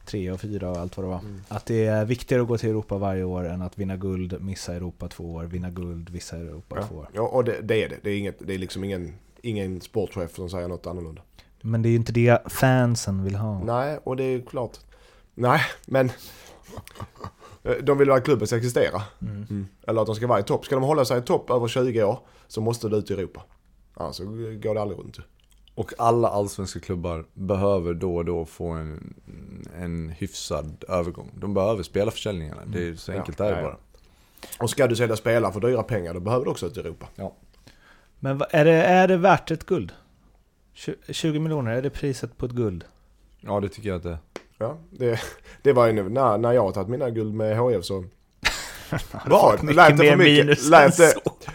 tre 0.06 0.32
och 0.32 0.42
fyra 0.42 0.70
och 0.70 0.78
allt 0.78 0.98
vad 0.98 1.06
det 1.06 1.10
var. 1.10 1.20
Mm. 1.20 1.42
Att 1.48 1.66
det 1.66 1.86
är 1.86 2.06
viktigare 2.06 2.42
att 2.42 2.48
gå 2.48 2.58
till 2.58 2.70
Europa 2.70 2.98
varje 2.98 3.24
år 3.24 3.48
än 3.48 3.62
att 3.62 3.78
vinna 3.78 3.98
guld, 3.98 4.42
missa 4.42 4.74
Europa 4.76 5.08
två 5.08 5.34
år, 5.34 5.44
vinna 5.44 5.70
guld, 5.70 6.14
missa 6.14 6.38
Europa 6.38 6.76
Ja, 6.80 6.88
två 6.88 6.96
år. 6.96 7.10
ja 7.14 7.22
och 7.22 7.44
det, 7.44 7.62
det 7.62 7.84
är 7.84 7.90
det. 7.90 7.98
Det 8.04 8.10
är, 8.10 8.18
inget, 8.18 8.48
det 8.48 8.54
är 8.54 8.58
liksom 8.58 8.84
ingen, 8.84 9.14
ingen 9.42 9.82
sportchef 9.82 10.36
som 10.36 10.50
säger 10.50 10.68
något 10.68 10.88
annorlunda. 10.88 11.22
Men 11.62 11.82
det 11.82 11.90
är 11.90 11.92
ju 11.92 11.96
inte 11.96 12.12
det 12.12 12.52
fansen 12.52 13.24
vill 13.24 13.36
ha. 13.36 13.64
Nej, 13.64 14.00
och 14.04 14.16
det 14.18 14.24
är 14.24 14.32
ju 14.32 14.42
klart. 14.42 14.78
Nej, 15.34 15.62
men 15.86 16.12
de 17.84 17.98
vill 17.98 18.12
att 18.12 18.24
klubben 18.24 18.48
ska 18.48 18.58
existera. 18.58 19.02
Mm. 19.22 19.68
Eller 19.88 20.02
att 20.02 20.08
de 20.08 20.16
ska 20.16 20.28
vara 20.28 20.40
i 20.40 20.44
topp. 20.44 20.66
Ska 20.66 20.76
de 20.76 20.84
hålla 20.84 21.06
sig 21.06 21.20
i 21.20 21.22
topp 21.22 21.50
över 21.50 21.68
20 21.68 22.04
år 22.04 22.20
så 22.48 22.62
måste 22.62 22.90
det 22.90 22.98
ut 22.98 23.12
i 23.12 23.14
Europa. 23.14 23.44
Annars 23.94 24.16
så 24.16 24.24
går 24.26 24.74
det 24.74 24.82
aldrig 24.82 25.00
runt. 25.00 25.18
Och 25.76 25.94
alla 25.98 26.28
allsvenska 26.30 26.80
klubbar 26.80 27.26
behöver 27.34 27.94
då 27.94 28.16
och 28.16 28.26
då 28.26 28.46
få 28.46 28.68
en, 28.70 29.14
en 29.80 30.10
hyfsad 30.10 30.84
övergång. 30.90 31.32
De 31.36 31.54
behöver 31.54 31.84
spela 31.84 32.12
försäljningarna. 32.12 32.62
Det 32.66 32.88
är 32.88 32.96
så 32.96 33.12
enkelt 33.12 33.40
Ja, 33.40 33.46
är 33.46 33.50
det 33.52 33.56
ja, 33.58 33.62
ja. 33.62 33.68
bara. 33.68 33.78
Och 34.64 34.70
ska 34.70 34.88
du 34.88 34.96
sälja 34.96 35.16
spelare 35.16 35.54
för 35.54 35.60
dyra 35.60 35.84
pengar 35.84 36.14
då 36.14 36.20
behöver 36.20 36.46
du 36.46 36.52
också 36.52 36.68
i 36.68 36.80
Europa. 36.80 37.08
Men 38.20 38.38
vad- 38.38 38.48
är 38.52 38.66
det, 38.66 38.72
är 38.74 39.08
det 39.08 39.18
värt 39.18 39.52
ett 39.52 39.66
guld? 39.66 39.92
Tju- 40.76 41.12
20 41.14 41.40
miljoner, 41.40 41.72
är 41.72 41.82
det 41.82 41.90
priset 41.90 42.38
på 42.38 42.46
ett 42.46 42.52
guld? 42.52 42.86
Ja, 43.42 43.60
det 43.60 43.70
tycker 43.70 43.90
jag 43.90 43.98
att 43.98 44.04
det 44.04 44.10
är. 44.12 44.18
Ja, 44.58 44.78
det, 44.90 45.20
det 45.62 45.74
var 45.74 45.88
ju 45.88 45.94
nu 45.94 46.10
när, 46.10 46.38
när 46.38 46.52
jag 46.54 46.62
har 46.62 46.72
tagit 46.72 46.90
mina 46.90 47.10
guld 47.10 47.34
med 47.34 47.58
HF 47.58 47.86
så... 47.86 48.04
Vad? 49.26 49.64
Lät 49.76 49.98
det 49.98 50.10
för 50.10 50.16
mycket? 50.16 50.64
Lät 50.70 50.98
det, 50.98 51.14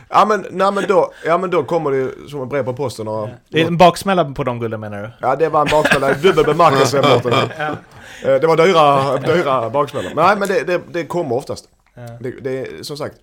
ja, 0.08 0.24
men, 0.28 0.46
nej, 0.50 0.72
men 0.72 0.84
då, 0.88 1.12
ja 1.26 1.38
men 1.38 1.50
då 1.50 1.62
kommer 1.64 1.90
det 1.90 1.96
ju 1.96 2.28
som 2.28 2.42
ett 2.42 2.48
brev 2.48 2.64
på 2.64 2.72
posten 2.72 3.08
och... 3.08 3.28
Det 3.48 3.62
är 3.62 3.66
en 3.66 3.76
baksmälla 3.76 4.24
på 4.34 4.44
de 4.44 4.60
gulden 4.60 4.80
menar 4.80 5.02
du? 5.02 5.10
Ja 5.20 5.36
det 5.36 5.48
var 5.48 5.60
en 5.60 5.66
baksmälla 5.70 6.10
i 6.10 6.14
dubbel 6.22 6.44
bemärkelse. 6.44 7.20
Ja. 7.58 7.70
Eh, 8.24 8.40
Det 8.40 8.46
var 8.46 8.56
dyra, 8.56 9.16
dyra 9.34 9.70
baksmällor. 9.70 10.10
Nej 10.14 10.36
men 10.38 10.48
det, 10.48 10.64
det, 10.64 10.80
det 10.92 11.04
kommer 11.06 11.36
oftast. 11.36 11.68
Ja. 11.94 12.02
Det, 12.20 12.30
det 12.30 12.58
är 12.60 12.82
som 12.82 12.96
sagt, 12.96 13.16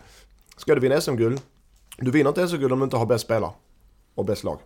ska 0.57 0.75
du 0.75 0.81
vinna 0.81 1.01
SM-guld, 1.01 1.41
du 1.97 2.11
vinner 2.11 2.29
inte 2.29 2.47
SM-guld 2.47 2.73
om 2.73 2.79
du 2.79 2.83
inte 2.83 2.97
har 2.97 3.05
bäst 3.05 3.23
spelare 3.25 3.51
och 4.15 4.25
bäst 4.25 4.43
lag. 4.43 4.59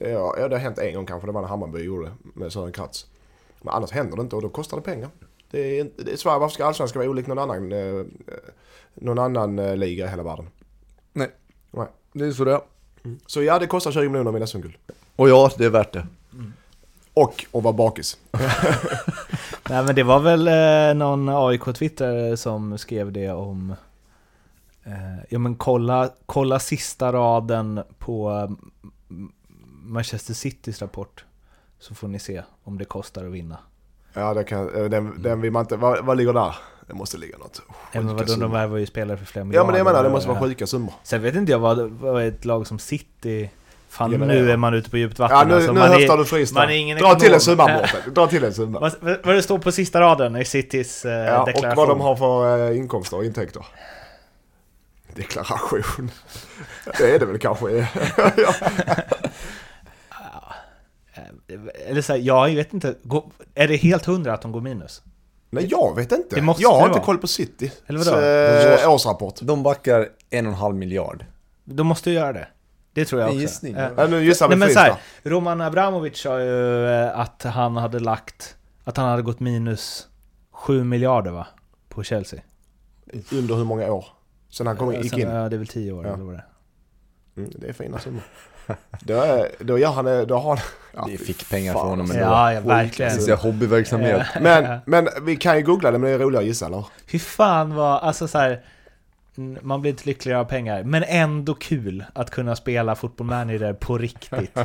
Ja, 0.00 0.34
det 0.48 0.54
har 0.54 0.58
hänt 0.60 0.78
en 0.78 0.94
gång 0.94 1.06
kanske, 1.06 1.26
det 1.28 1.32
var 1.32 1.40
när 1.40 1.48
Hammarby 1.48 1.82
gjorde 1.82 2.06
det 2.06 2.12
med 2.40 2.52
Sören 2.52 2.72
Kratz. 2.72 3.06
Men 3.62 3.74
annars 3.74 3.90
händer 3.90 4.16
det 4.16 4.22
inte 4.22 4.36
och 4.36 4.42
då 4.42 4.48
kostar 4.48 4.76
det 4.76 4.82
pengar. 4.82 5.08
Det 5.50 5.80
är, 5.80 5.90
det 5.96 6.12
är 6.12 6.16
Sverige, 6.16 6.38
varför 6.38 6.54
ska 6.54 6.66
allsvenskan 6.66 7.00
vara 7.00 7.10
olik 7.10 7.26
någon 7.26 7.38
annan, 7.38 7.72
eh, 7.72 8.04
någon 8.94 9.18
annan 9.18 9.58
eh, 9.58 9.76
liga 9.76 10.06
i 10.06 10.08
hela 10.08 10.22
världen? 10.22 10.48
Nej. 11.12 11.30
Nej. 11.70 11.86
Det 12.12 12.24
är 12.24 12.32
så 12.32 12.44
det 12.44 12.52
är. 12.52 12.60
Så 13.26 13.42
ja, 13.42 13.58
det 13.58 13.66
kostar 13.66 13.92
20 13.92 14.08
miljoner 14.08 14.32
med 14.32 14.48
SM-guld. 14.48 14.74
Och 15.16 15.28
ja, 15.28 15.50
det 15.58 15.64
är 15.64 15.70
värt 15.70 15.92
det. 15.92 16.06
Och 17.14 17.46
att 17.52 17.62
vara 17.62 17.72
bakis. 17.72 18.18
Nej 19.70 19.84
men 19.84 19.94
det 19.94 20.02
var 20.02 20.20
väl 20.20 20.48
eh, 20.48 20.94
någon 20.98 21.28
AIK-twittrare 21.28 22.36
som 22.36 22.78
skrev 22.78 23.12
det 23.12 23.30
om... 23.30 23.74
Eh, 24.84 25.18
ja 25.28 25.38
men 25.38 25.54
kolla, 25.54 26.10
kolla 26.26 26.58
sista 26.58 27.12
raden 27.12 27.82
på 27.98 28.30
eh, 28.30 28.50
Manchester 29.82 30.34
Citys 30.34 30.82
rapport. 30.82 31.24
Så 31.78 31.94
får 31.94 32.08
ni 32.08 32.18
se 32.18 32.42
om 32.62 32.78
det 32.78 32.84
kostar 32.84 33.24
att 33.24 33.32
vinna. 33.32 33.58
Ja, 34.14 34.34
det 34.34 34.44
kan, 34.44 34.74
eh, 34.76 34.84
den, 34.84 35.22
den 35.22 35.40
vill 35.40 35.50
man 35.52 35.60
inte, 35.62 35.76
vad, 35.76 36.04
vad 36.04 36.16
ligger 36.16 36.32
där? 36.32 36.54
Det 36.86 36.94
måste 36.94 37.18
ligga 37.18 37.38
något 37.38 37.62
Ja, 37.68 37.72
men 37.92 38.06
vadå, 38.06 38.18
de 38.22 38.28
summor. 38.28 38.48
värvar 38.48 38.78
ju 38.78 38.86
spelare 38.86 39.16
för 39.16 39.24
flera 39.26 39.42
Ja 39.42 39.46
miljarder. 39.48 39.66
men 39.66 39.72
det 39.72 39.78
jag 39.78 39.84
menar, 39.84 40.02
det 40.04 40.10
måste 40.10 40.28
vara 40.28 40.38
Ja. 40.38 40.44
sjuka 40.44 40.66
summor. 40.66 40.94
Sen 41.02 41.22
vet 41.22 41.34
inte 41.34 41.52
jag 41.52 41.58
vad, 41.58 41.90
vad 41.90 42.22
ett 42.26 42.44
lag 42.44 42.66
som 42.66 42.78
City... 42.78 43.50
Fan 43.88 44.10
Genererar. 44.10 44.42
nu 44.42 44.50
är 44.50 44.56
man 44.56 44.74
ute 44.74 44.90
på 44.90 44.96
djupt 44.96 45.18
vatten. 45.18 45.38
Ja 45.38 45.44
nu, 45.44 45.54
alltså, 45.54 45.72
nu 45.72 45.80
man 45.80 45.88
höftar 45.90 46.14
är, 46.14 46.18
du 46.18 46.24
friskt 46.24 46.54
man 46.54 46.62
är 46.62 46.66
där. 46.68 46.74
ingen 46.74 46.98
Dra 46.98 47.14
till 47.14 47.18
en 47.18 47.24
ekonom. 47.24 47.40
summa 47.40 47.68
Mårten, 47.68 48.14
dra 48.14 48.26
till 48.26 48.44
en 48.44 48.54
summa. 48.54 48.80
vad, 48.80 48.94
vad 49.24 49.34
det 49.34 49.42
står 49.42 49.58
på 49.58 49.72
sista 49.72 50.00
raden 50.00 50.36
i 50.36 50.44
Citys 50.44 51.04
eh, 51.04 51.12
Ja, 51.12 51.40
och 51.40 51.46
deklaration. 51.46 51.76
vad 51.76 51.88
de 51.88 52.00
har 52.00 52.16
för 52.16 52.70
eh, 52.70 52.76
inkomster 52.76 53.16
och 53.16 53.24
intäkter. 53.24 53.66
Deklaration. 55.14 56.10
Det 56.98 57.14
är 57.14 57.18
det 57.18 57.26
väl 57.26 57.38
kanske. 57.38 57.66
Eller 61.86 62.02
så 62.02 62.12
här, 62.12 62.20
jag 62.20 62.54
vet 62.54 62.74
inte. 62.74 62.94
Är 63.54 63.68
det 63.68 63.76
helt 63.76 64.04
hundra 64.06 64.34
att 64.34 64.42
de 64.42 64.52
går 64.52 64.60
minus? 64.60 65.02
Nej 65.50 65.66
jag 65.70 65.96
vet 65.96 66.12
inte. 66.12 66.36
Det 66.36 66.42
måste 66.42 66.62
jag 66.62 66.70
har 66.72 66.78
det 66.80 66.84
inte 66.84 66.92
vara. 66.98 67.04
koll 67.04 67.18
på 67.18 67.26
City. 67.26 67.72
Eller 67.86 67.98
vadå? 67.98 68.10
Så, 68.10 68.84
eh, 68.86 68.94
årsrapport. 68.94 69.34
De 69.42 69.62
backar 69.62 70.08
en 70.30 70.46
och 70.46 70.52
en 70.52 70.58
halv 70.58 70.76
miljard. 70.76 71.24
De 71.64 71.86
måste 71.86 72.10
ju 72.10 72.16
göra 72.16 72.32
det. 72.32 72.48
Det 72.92 73.04
tror 73.04 73.20
jag 73.20 73.28
också. 73.30 73.40
gissning. 73.40 73.74
Eh, 73.74 73.88
Ja, 73.96 74.06
nu 74.06 74.24
gissar 74.24 74.48
vi 74.48 74.56
Nej 74.56 74.58
men 74.68 74.74
så 74.74 74.80
här. 74.80 74.94
Roman 75.22 75.60
Abramovic 75.60 76.18
sa 76.18 76.40
ju 76.40 76.86
eh, 76.86 77.18
att 77.18 77.42
han 77.42 77.76
hade 77.76 77.98
lagt... 77.98 78.56
Att 78.84 78.96
han 78.96 79.08
hade 79.08 79.22
gått 79.22 79.40
minus 79.40 80.08
7 80.52 80.84
miljarder 80.84 81.30
va? 81.30 81.46
På 81.88 82.02
Chelsea. 82.02 82.40
Under 83.32 83.54
hur 83.54 83.64
många 83.64 83.92
år? 83.92 84.04
Sen 84.50 84.66
han 84.66 84.76
kom, 84.76 84.90
Eh, 84.90 85.00
gick 85.00 85.10
sen- 85.10 85.20
in. 85.20 85.28
Ja, 85.28 85.48
det 85.48 85.56
är 85.56 85.58
väl 85.58 85.66
10 85.66 85.92
år 85.92 86.06
Ja. 86.06 86.12
eller 86.14 86.24
vad 86.24 86.34
det 86.34 86.38
är. 86.38 86.44
Mm, 87.40 87.52
det 87.58 87.68
är 87.68 87.72
fina 87.72 87.98
summor. 87.98 88.22
Då, 89.00 89.14
är, 89.20 89.48
då 89.58 89.78
gör 89.78 89.92
han 89.92 90.04
det, 90.04 90.24
då 90.24 90.38
har 90.38 90.56
han... 90.56 90.58
Ja, 90.94 91.04
Det 91.06 91.14
är 91.14 91.18
fy 91.18 91.24
fickpengar 91.24 91.72
fan, 91.72 91.82
för 91.82 91.88
honom 91.88 92.10
ändå. 92.10 92.22
Ja, 92.22 92.52
ja 92.52 92.60
Det 92.60 92.68
verkligen. 92.68 93.12
är 93.12 93.36
hobbyverksamhet. 93.36 94.26
Men, 94.40 94.78
men 94.86 95.08
vi 95.22 95.36
kan 95.36 95.56
ju 95.56 95.62
googla 95.62 95.90
det, 95.90 95.98
men 95.98 96.08
det 96.10 96.14
är 96.14 96.18
roligare 96.18 96.42
att 96.42 96.48
gissa 96.48 96.66
eller? 96.66 96.84
Hur 97.06 97.18
fan 97.18 97.74
var... 97.74 97.98
Alltså 97.98 98.28
så 98.28 98.38
här, 98.38 98.60
Man 99.62 99.80
blir 99.80 99.90
inte 99.90 100.06
lyckligare 100.06 100.40
av 100.40 100.44
pengar, 100.44 100.82
men 100.82 101.04
ändå 101.06 101.54
kul 101.54 102.04
att 102.12 102.30
kunna 102.30 102.56
spela 102.56 102.94
Football 102.94 103.26
Manager 103.26 103.72
på 103.72 103.98
riktigt. 103.98 104.58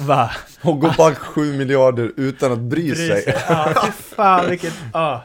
Va? 0.00 0.30
Och 0.62 0.80
gå 0.80 0.90
back 0.98 1.18
7 1.18 1.58
miljarder 1.58 2.12
utan 2.16 2.52
att 2.52 2.58
bry 2.58 2.94
sig. 2.94 3.34
Ja, 3.48 3.72
fy 3.86 3.92
fan 3.92 4.50
vilket... 4.50 4.74
Ja. 4.92 5.24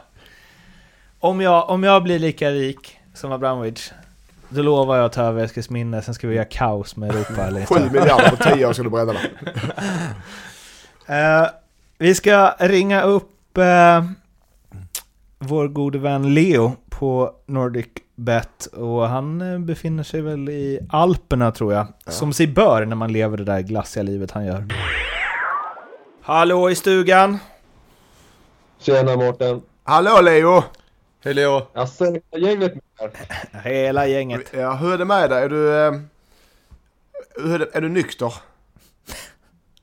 Om, 1.18 1.40
jag, 1.40 1.70
om 1.70 1.82
jag 1.84 2.02
blir 2.02 2.18
lika 2.18 2.50
rik 2.50 2.98
som 3.14 3.32
Abramovic, 3.32 3.92
då 4.54 4.62
lovar 4.62 4.96
jag 4.96 5.04
att 5.04 5.12
ta 5.12 5.22
över 5.22 5.44
Eskilsminne, 5.44 6.02
sen 6.02 6.14
ska 6.14 6.28
vi 6.28 6.34
göra 6.34 6.44
kaos 6.44 6.96
med 6.96 7.10
Europa 7.10 7.42
eller 7.46 7.66
Sju 7.66 7.80
miljarder 7.90 8.30
på 8.30 8.36
tio 8.36 8.66
år 8.66 8.72
ska 8.72 8.82
du 8.82 8.90
bränna 8.90 9.12
där. 9.12 9.30
Eh, 11.42 11.48
Vi 11.98 12.14
ska 12.14 12.54
ringa 12.58 13.02
upp 13.02 13.58
eh, 13.58 14.04
vår 15.38 15.68
gode 15.68 15.98
vän 15.98 16.34
Leo 16.34 16.72
på 16.90 17.32
Nordic 17.46 17.86
Bet 18.16 18.66
och 18.66 19.08
han 19.08 19.52
eh, 19.52 19.58
befinner 19.58 20.02
sig 20.02 20.20
väl 20.20 20.48
i 20.48 20.78
Alperna 20.90 21.50
tror 21.52 21.72
jag. 21.72 21.86
Som 22.06 22.32
sig 22.32 22.46
bör 22.46 22.84
när 22.84 22.96
man 22.96 23.12
lever 23.12 23.36
det 23.36 23.44
där 23.44 23.60
glassiga 23.60 24.02
livet 24.02 24.30
han 24.30 24.44
gör. 24.46 24.66
Hallå 26.22 26.70
i 26.70 26.74
stugan! 26.74 27.38
Tjena 28.80 29.16
Mårten! 29.16 29.62
Hallå 29.84 30.20
Leo! 30.20 30.62
Hej 31.24 31.34
Leo! 31.34 31.62
Jaså, 31.72 32.04
är 32.30 32.38
gänget 32.38 32.74
med? 32.74 33.10
Hela 33.64 34.06
gänget. 34.06 34.52
Ja, 34.52 34.74
hur 34.74 34.92
är 34.92 34.98
det 34.98 35.04
med 35.04 35.30
dig? 35.30 35.44
Är 35.44 35.48
du... 35.48 35.70
eh, 35.70 35.94
är, 37.54 37.58
det, 37.58 37.68
är 37.72 37.80
du 37.80 37.88
nykter? 37.88 38.34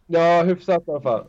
Ja, 0.07 0.43
hyfsat 0.43 0.87
i 0.87 0.91
alla 0.91 1.01
fall. 1.01 1.21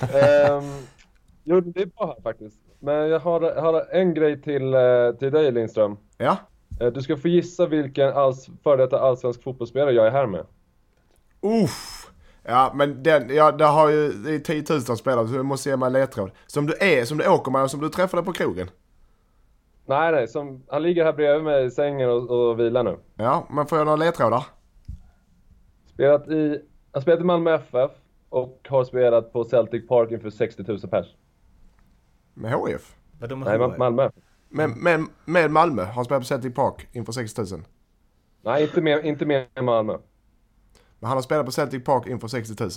um, 0.00 0.86
jo, 1.44 1.60
det 1.60 1.82
är 1.82 1.86
bra 1.86 2.06
här 2.06 2.22
faktiskt. 2.22 2.56
Men 2.80 2.94
jag 2.94 3.20
har, 3.20 3.60
har 3.60 3.86
en 3.92 4.14
grej 4.14 4.42
till, 4.42 4.74
eh, 4.74 5.12
till 5.18 5.32
dig 5.32 5.52
Lindström. 5.52 5.96
Ja? 6.18 6.36
Eh, 6.80 6.86
du 6.92 7.02
ska 7.02 7.16
få 7.16 7.28
gissa 7.28 7.66
vilken 7.66 8.08
alls, 8.12 8.48
före 8.62 8.76
detta 8.76 9.00
allsvensk 9.00 9.42
fotbollsspelare 9.42 9.92
jag 9.92 10.06
är 10.06 10.10
här 10.10 10.26
med. 10.26 10.46
Uff. 11.40 12.10
Ja, 12.42 12.72
men 12.74 13.02
den, 13.02 13.34
ja, 13.34 13.52
det 13.52 13.64
har 13.64 13.88
ju, 13.88 14.12
det 14.12 14.34
är 14.34 14.38
tiotusentals 14.38 15.00
spelare 15.00 15.28
så 15.28 15.34
du 15.34 15.42
måste 15.42 15.68
ge 15.68 15.76
mig 15.76 15.86
en 15.86 15.92
ledtråd. 15.92 16.30
Som 16.46 16.66
du 16.66 16.74
är, 16.80 17.04
som 17.04 17.18
du 17.18 17.28
åker 17.28 17.50
med 17.50 17.62
och 17.62 17.70
som 17.70 17.80
du 17.80 17.88
träffade 17.88 18.22
på 18.22 18.32
krogen. 18.32 18.70
Nej, 19.86 20.12
nej, 20.12 20.28
som, 20.28 20.62
han 20.68 20.82
ligger 20.82 21.04
här 21.04 21.12
bredvid 21.12 21.44
mig 21.44 21.64
i 21.64 21.70
sängen 21.70 22.10
och, 22.10 22.30
och 22.30 22.60
vilar 22.60 22.82
nu. 22.82 22.98
Ja, 23.14 23.46
men 23.50 23.66
får 23.66 23.78
jag 23.78 23.84
några 23.84 23.96
ledtrådar? 23.96 24.46
Spelat 25.86 26.28
i, 26.28 26.48
han 26.48 26.60
har 26.92 27.00
spelat 27.00 27.20
i 27.20 27.24
Malmö 27.24 27.54
FF 27.54 27.90
och 28.28 28.66
har 28.68 28.84
spelat 28.84 29.32
på 29.32 29.44
Celtic 29.44 29.88
Park 29.88 30.10
inför 30.10 30.30
60 30.30 30.62
000 30.68 30.80
pers. 30.80 31.06
Med 32.34 32.52
HF? 32.52 32.96
Vadå 33.20 33.36
med 33.36 33.60
Nej, 33.60 33.78
Malmö. 33.78 34.10
Med, 34.48 34.76
med, 34.76 35.06
med 35.24 35.50
Malmö? 35.50 35.82
Har 35.84 35.92
han 35.92 36.04
spelat 36.04 36.20
på 36.20 36.26
Celtic 36.26 36.54
Park 36.54 36.88
inför 36.92 37.12
60 37.12 37.40
000? 37.40 37.62
Nej, 38.42 38.62
inte 38.62 38.80
med, 38.80 39.04
inte 39.04 39.26
med 39.26 39.46
Malmö. 39.62 39.98
Men 40.98 41.08
han 41.08 41.16
har 41.16 41.22
spelat 41.22 41.46
på 41.46 41.52
Celtic 41.52 41.84
Park 41.84 42.06
inför 42.06 42.28
60 42.28 42.62
000. 42.62 42.70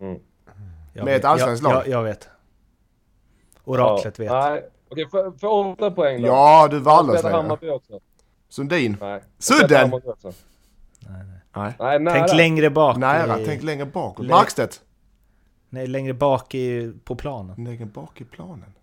Mm. 0.00 0.20
Med 0.94 1.04
vet. 1.04 1.18
ett 1.18 1.24
allsvenskt 1.24 1.64
jag, 1.64 1.72
lag. 1.72 1.82
Jag, 1.86 1.92
jag 1.92 2.02
vet. 2.02 2.28
Oraklet 3.64 4.20
vet. 4.20 4.30
Nej, 4.30 4.68
okej, 4.90 5.08
för, 5.10 5.30
för 5.30 5.46
åtta 5.48 5.90
poäng 5.90 6.22
då. 6.22 6.28
Ja, 6.28 6.68
du 6.70 6.80
spelade 6.80 7.22
längre. 7.22 7.36
Hammarby 7.36 7.70
också. 7.70 8.00
Sundin? 8.48 8.96
Nej. 9.00 9.10
Jag 9.10 9.22
Sudden! 9.38 9.92
också. 9.92 10.32
Nej. 11.56 11.72
Nej, 11.78 11.98
nära. 11.98 12.14
Tänk 12.14 12.34
längre 12.34 12.70
bak. 12.70 12.96
Nära, 12.96 13.40
i, 13.40 13.44
tänk 13.46 13.62
längre 13.62 13.86
bakåt. 13.86 14.26
Lä- 14.26 14.30
Markstedt? 14.34 14.82
Nej, 15.70 15.86
längre 15.86 16.14
bak 16.14 16.54
i, 16.54 16.92
på 17.04 17.16
planen. 17.16 17.64
Längre 17.64 17.86
bak 17.86 18.20
i 18.20 18.24
planen. 18.24 18.74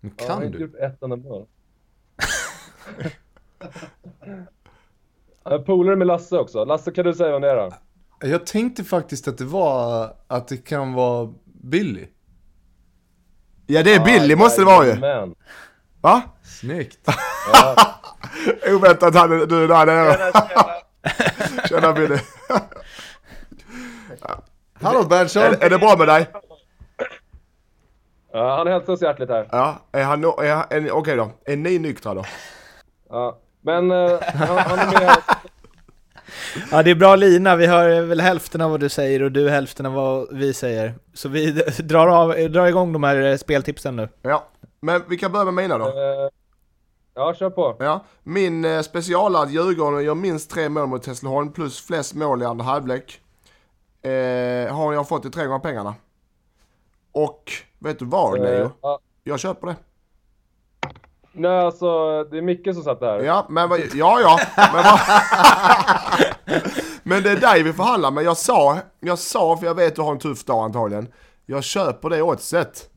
Men 0.00 0.14
Ja, 0.18 0.32
har 0.34 0.40
kan 0.40 0.50
du? 0.50 0.58
gjort 0.58 0.74
ett 0.74 1.02
enda 1.02 1.16
mål. 1.16 1.46
Jag 5.44 5.66
polare 5.66 5.96
med 5.96 6.06
Lasse 6.06 6.38
också. 6.38 6.64
Lasse, 6.64 6.90
kan 6.90 7.04
du 7.04 7.14
säga 7.14 7.32
vem 7.32 7.40
det 7.42 7.50
är 7.50 7.56
då? 7.56 7.72
Jag 8.26 8.46
tänkte 8.46 8.84
faktiskt 8.84 9.28
att 9.28 9.38
det 9.38 9.44
var, 9.44 10.12
att 10.26 10.48
det 10.48 10.56
kan 10.56 10.92
vara 10.92 11.32
Billy. 11.44 12.06
Ja, 13.72 13.82
det 13.82 13.94
är 13.94 14.04
Billy 14.04 14.36
måste 14.36 14.60
det 14.60 14.64
vara 14.64 14.86
ju. 14.86 14.96
Va? 16.00 16.22
Snyggt! 16.42 16.98
Ja. 17.52 17.76
Oväntat, 18.74 19.14
han, 19.14 19.30
du 19.30 19.64
är 19.64 19.68
där 19.68 19.86
nere. 19.86 20.32
Tjena 21.68 21.92
Billy. 21.92 22.18
Hallå 24.82 25.04
Berntsson! 25.04 25.42
Är, 25.42 25.64
är 25.64 25.70
det 25.70 25.78
bra 25.78 25.96
med 25.96 26.08
dig? 26.08 26.28
Ja, 28.32 28.56
han 28.56 28.66
hälsar 28.66 28.92
oss 28.92 29.02
hjärtligt 29.02 29.28
här. 29.28 29.48
Ja, 29.52 29.76
är 29.92 30.02
han, 30.02 30.24
är 30.24 30.54
han, 30.54 30.90
okej 30.90 31.16
då. 31.16 31.30
Är 31.44 31.56
ni 31.56 31.78
nyktra 31.78 32.14
då? 32.14 32.24
Ja. 33.10 33.38
Men 33.60 33.90
eh, 33.90 34.20
han, 34.34 34.58
han 34.58 34.78
är 34.78 35.00
med 35.00 35.16
Ja, 36.70 36.82
det 36.82 36.90
är 36.90 36.94
bra 36.94 37.16
lina. 37.16 37.56
Vi 37.56 37.66
hör 37.66 38.00
väl 38.02 38.20
hälften 38.20 38.60
av 38.60 38.70
vad 38.70 38.80
du 38.80 38.88
säger 38.88 39.22
och 39.22 39.32
du 39.32 39.50
hälften 39.50 39.86
av 39.86 39.92
vad 39.92 40.36
vi 40.36 40.54
säger. 40.54 40.94
Så 41.14 41.28
vi 41.28 41.50
drar, 41.78 42.08
av, 42.08 42.28
drar 42.50 42.66
igång 42.66 42.92
de 42.92 43.02
här 43.02 43.16
eh, 43.16 43.36
speltipsen 43.36 43.96
nu. 43.96 44.08
Ja. 44.22 44.46
Men 44.80 45.02
vi 45.08 45.16
kan 45.18 45.32
börja 45.32 45.44
med 45.44 45.54
mina 45.54 45.78
då. 45.78 45.84
Eh, 45.84 46.28
Ja, 47.14 47.34
kör 47.34 47.50
på. 47.50 47.76
Ja. 47.78 48.04
Min 48.22 48.64
eh, 48.64 48.80
specialad 48.82 49.50
Djurgården 49.50 50.04
gör 50.04 50.14
minst 50.14 50.50
tre 50.50 50.68
mål 50.68 50.86
mot 50.86 51.06
Hässleholm 51.06 51.52
plus 51.52 51.80
flest 51.86 52.14
mål 52.14 52.42
i 52.42 52.44
andra 52.44 52.64
halvlek. 52.64 53.20
Eh, 54.02 54.74
har 54.74 54.92
jag 54.92 55.08
fått 55.08 55.24
i 55.24 55.30
tre 55.30 55.46
gånger 55.46 55.58
pengarna. 55.58 55.94
Och 57.12 57.52
vet 57.78 57.98
du 57.98 58.04
vad 58.04 58.36
Eh, 58.38 58.42
Leo? 58.44 58.70
ja. 58.82 58.98
Jag 59.24 59.40
köper 59.40 59.66
det. 59.66 59.76
Nej, 61.32 61.58
alltså 61.58 62.24
det 62.24 62.38
är 62.38 62.42
Micke 62.42 62.74
som 62.74 62.82
satt 62.82 63.00
där. 63.00 63.20
Ja, 63.20 63.46
men 63.48 63.68
vad, 63.68 63.80
ja, 63.94 64.20
ja. 64.20 64.40
Men, 64.56 64.84
vad, 64.84 65.00
men 67.02 67.22
det 67.22 67.30
är 67.30 67.36
dig 67.36 67.62
vi 67.62 67.72
förhandlar 67.72 68.10
med. 68.10 68.24
Jag 68.24 68.36
sa, 68.36 68.78
jag 69.00 69.18
sa, 69.18 69.56
för 69.56 69.66
jag 69.66 69.74
vet 69.74 69.96
du 69.96 70.02
har 70.02 70.12
en 70.12 70.18
tuff 70.18 70.44
dag 70.44 70.64
antagligen. 70.64 71.08
Jag 71.46 71.64
köper 71.64 72.10
det 72.10 72.22
oddset. 72.22 72.88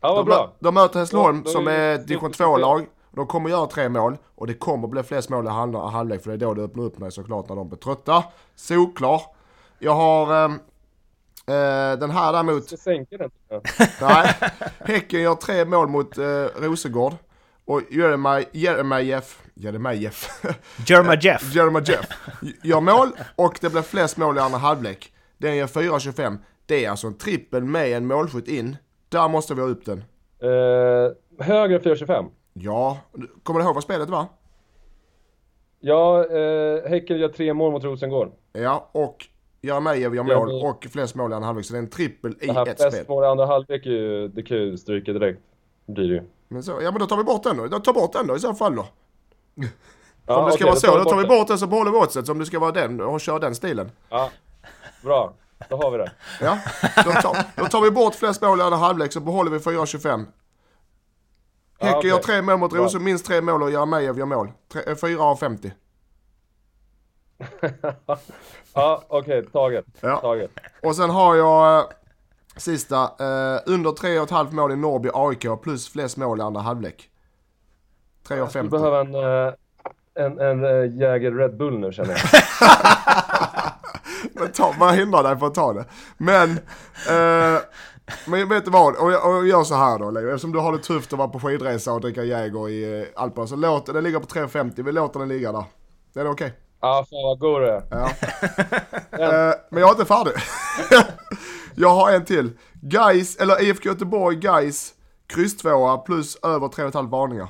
Ja, 0.00 0.08
vad 0.14 0.16
De, 0.16 0.24
bra. 0.30 0.52
de 0.60 0.74
möter 0.74 0.98
Hässleholm 1.00 1.42
då 1.42 1.50
som 1.50 1.68
är 1.68 1.98
division 1.98 2.30
2-lag. 2.32 2.86
De 3.10 3.26
kommer 3.26 3.50
göra 3.50 3.66
tre 3.66 3.88
mål 3.88 4.16
och 4.34 4.46
det 4.46 4.54
kommer 4.54 4.88
bli 4.88 5.02
flest 5.02 5.28
mål 5.30 5.46
i 5.46 5.48
halv- 5.48 5.90
halvlek 5.90 6.22
för 6.22 6.30
det 6.30 6.36
är 6.36 6.38
då 6.38 6.54
det 6.54 6.62
öppnar 6.62 6.84
upp 6.84 6.98
mig 6.98 7.12
såklart 7.12 7.48
när 7.48 7.56
de 7.56 7.68
blir 7.68 7.78
trötta. 7.78 8.24
Solklar. 8.56 9.22
Jag 9.78 9.94
har 9.94 10.44
ehm, 10.44 10.52
eh, 11.46 11.98
den 11.98 12.10
här 12.10 12.32
däremot. 12.32 12.70
Jag 12.70 12.80
sänker 12.80 13.18
den. 13.18 13.30
Ja. 13.48 13.60
Nej. 14.00 14.34
Häcken 14.78 15.20
gör 15.20 15.34
tre 15.34 15.64
mål 15.64 15.88
mot 15.88 16.18
eh, 16.18 16.24
Rosengård. 16.56 17.12
Och 17.66 17.80
Jeremaj- 17.90 18.46
Jeremejeff, 18.52 19.42
Jeremejeff, 19.54 20.42
Jerma 20.88 21.14
Jeff. 21.14 21.54
Jeremejeff 21.54 22.04
gör 22.64 22.80
mål 22.80 23.08
och 23.36 23.58
det 23.60 23.70
blir 23.70 23.82
flest 23.82 24.16
mål 24.16 24.36
i 24.36 24.40
andra 24.40 24.58
halvlek. 24.58 25.12
Den 25.38 25.56
ger 25.56 25.66
4,25. 25.66 26.38
Det 26.66 26.84
är 26.84 26.90
alltså 26.90 27.06
en 27.06 27.14
trippel 27.18 27.64
med 27.64 27.92
en 27.92 28.06
målskytt 28.06 28.48
in. 28.48 28.76
Där 29.08 29.28
måste 29.28 29.54
vi 29.54 29.60
ha 29.60 29.68
upp 29.68 29.84
den. 29.84 29.98
Eh, 30.42 31.44
högre 31.46 31.78
4,25. 31.78 32.26
Ja, 32.52 32.98
kommer 33.42 33.60
du 33.60 33.66
ihåg 33.66 33.74
vad 33.74 33.82
spelet 33.84 34.08
var? 34.10 34.24
Ja, 35.80 36.24
eh, 36.24 36.88
Häcken 36.90 37.18
gör 37.18 37.28
tre 37.28 37.54
mål 37.54 37.72
mot 37.72 37.84
Rosengård. 37.84 38.32
Ja, 38.52 38.90
och 38.92 39.26
Jeremejeff 39.62 40.14
gör 40.14 40.22
mål 40.24 40.50
och 40.64 40.86
flest 40.90 41.14
mål 41.14 41.30
i 41.30 41.34
andra 41.34 41.46
halvlek. 41.46 41.66
Så 41.66 41.72
det 41.72 41.78
är 41.78 41.82
en 41.82 41.90
trippel 41.90 42.34
i 42.40 42.46
Det 42.46 42.52
här 42.52 42.66
ett 42.66 42.78
spel. 42.80 42.90
flest 42.90 43.08
mål 43.08 43.24
i 43.24 43.26
andra 43.26 43.46
halvlek 43.46 43.86
är 43.86 43.90
ju, 43.90 44.28
det 44.28 44.42
kan 44.42 44.56
ju 44.56 44.76
stryka 44.76 45.12
direkt. 45.12 45.40
Det 45.86 45.92
blir 45.92 46.08
det 46.08 46.14
ju. 46.14 46.22
Men 46.48 46.62
så, 46.62 46.78
ja 46.82 46.90
men 46.90 47.00
då 47.00 47.06
tar 47.06 47.16
vi 47.16 47.24
bort 47.24 47.42
den 47.42 47.56
då. 47.56 47.66
Då 47.66 47.78
tar 47.80 47.92
bort 47.92 48.12
den 48.12 48.26
då 48.26 48.36
i 48.36 48.40
så 48.40 48.54
fall 48.54 48.76
då. 48.76 48.86
Ja, 50.26 50.36
om 50.36 50.46
det 50.46 50.52
ska 50.52 50.64
okej, 50.64 50.66
vara 50.66 50.76
så, 50.76 50.98
då 50.98 51.04
tar 51.04 51.16
vi 51.16 51.22
den. 51.22 51.28
bort 51.38 51.48
den 51.48 51.58
så 51.58 51.66
behåller 51.66 51.90
vi 51.90 51.96
oddset. 51.98 52.28
Om 52.28 52.38
det 52.38 52.46
ska 52.46 52.58
vara 52.58 52.72
den 52.72 53.00
och 53.00 53.20
köra 53.20 53.38
den 53.38 53.54
stilen. 53.54 53.90
Ja, 54.08 54.30
bra. 55.02 55.32
Då 55.68 55.76
har 55.76 55.90
vi 55.90 55.98
det. 55.98 56.12
Ja, 56.40 56.58
då 57.04 57.12
tar, 57.12 57.36
då 57.56 57.64
tar 57.66 57.80
vi 57.80 57.90
bort 57.90 58.14
flest 58.14 58.42
mål 58.42 58.60
i 58.60 58.62
andra 58.62 58.76
halvlek 58.78 59.12
så 59.12 59.20
behåller 59.20 59.50
vi 59.50 59.58
4,25. 59.58 60.24
Ja, 61.78 61.86
Häcken 61.86 61.98
okej. 61.98 62.10
gör 62.10 62.18
tre 62.18 62.42
mål 62.42 62.58
mot. 62.58 62.72
Rosengård, 62.72 63.04
minst 63.04 63.26
tre 63.26 63.40
mål 63.40 63.62
och 63.62 63.70
Jeremejeff 63.70 64.16
gör 64.16 64.26
mål. 64.26 64.52
Tre- 64.72 64.82
eh, 64.86 64.94
4,50. 64.94 65.70
Ja, 68.74 69.02
okej, 69.08 69.46
taget. 69.52 69.84
Ja. 70.00 70.16
Taget. 70.20 70.50
Och 70.82 70.96
sen 70.96 71.10
har 71.10 71.34
jag 71.36 71.78
eh, 71.78 71.84
sista, 72.56 73.02
eh, 73.02 73.60
under 73.66 73.90
3,5 73.90 74.52
mål 74.52 74.72
i 74.72 74.76
Norrby 74.76 75.10
AIK 75.14 75.62
plus 75.62 75.88
flest 75.88 76.16
mål 76.16 76.38
i 76.38 76.42
andra 76.42 76.60
halvlek. 76.60 77.10
Du 78.28 78.34
3,50. 78.34 78.68
behöver 78.68 79.00
en, 79.00 79.14
eh, 79.14 79.54
en, 80.24 80.40
en 80.40 80.64
eh, 80.64 81.00
Jäger 81.00 81.32
Red 81.32 81.56
Bull 81.56 81.78
nu 81.78 81.92
känner 81.92 82.10
jag. 82.10 82.20
Men 84.32 84.52
ta, 84.52 84.74
vad 84.78 84.94
hindrar 84.94 85.22
dig 85.22 85.38
från 85.38 85.48
att 85.48 85.54
ta 85.54 85.72
det? 85.72 85.84
Men, 86.16 86.50
eh, 87.08 87.60
men 88.26 88.48
vet 88.48 88.64
du 88.64 88.70
vad? 88.70 88.96
Och 88.96 89.12
jag, 89.12 89.26
och 89.26 89.36
jag 89.36 89.46
gör 89.46 89.64
så 89.64 89.74
här 89.74 89.98
då 89.98 90.10
Leo, 90.10 90.28
eftersom 90.28 90.52
du 90.52 90.58
har 90.58 90.72
det 90.72 90.78
tufft 90.78 91.12
att 91.12 91.18
vara 91.18 91.28
på 91.28 91.40
skidresa 91.40 91.92
och 91.92 92.00
dricka 92.00 92.24
Jäger 92.24 92.68
i 92.68 93.00
eh, 93.00 93.22
Alperna. 93.22 93.46
Så 93.46 93.56
låt 93.56 93.86
den 93.86 94.04
ligga 94.04 94.20
på 94.20 94.26
3,50, 94.26 94.82
vi 94.82 94.92
låter 94.92 95.20
den 95.20 95.28
ligga 95.28 95.52
där. 95.52 95.64
Det 96.14 96.20
är 96.20 96.24
det 96.24 96.30
okej? 96.30 96.52
Ja, 96.80 97.06
fan 97.10 97.22
vad 97.22 97.38
god 97.38 97.60
du 97.60 97.68
är. 97.68 97.82
Ja. 97.90 98.10
Men 99.70 99.80
jag 99.80 99.88
är 99.88 99.92
inte 99.92 100.04
färdig. 100.04 100.32
jag 101.76 101.88
har 101.88 102.12
en 102.12 102.24
till. 102.24 102.58
Guys, 102.82 103.36
eller 103.36 103.62
IFK 103.62 103.88
Göteborg, 103.88 104.36
Guys 104.36 104.94
kryss 105.26 105.56
tvåa 105.56 105.98
plus 105.98 106.36
över 106.36 106.68
3,5 106.68 107.08
varningar. 107.10 107.48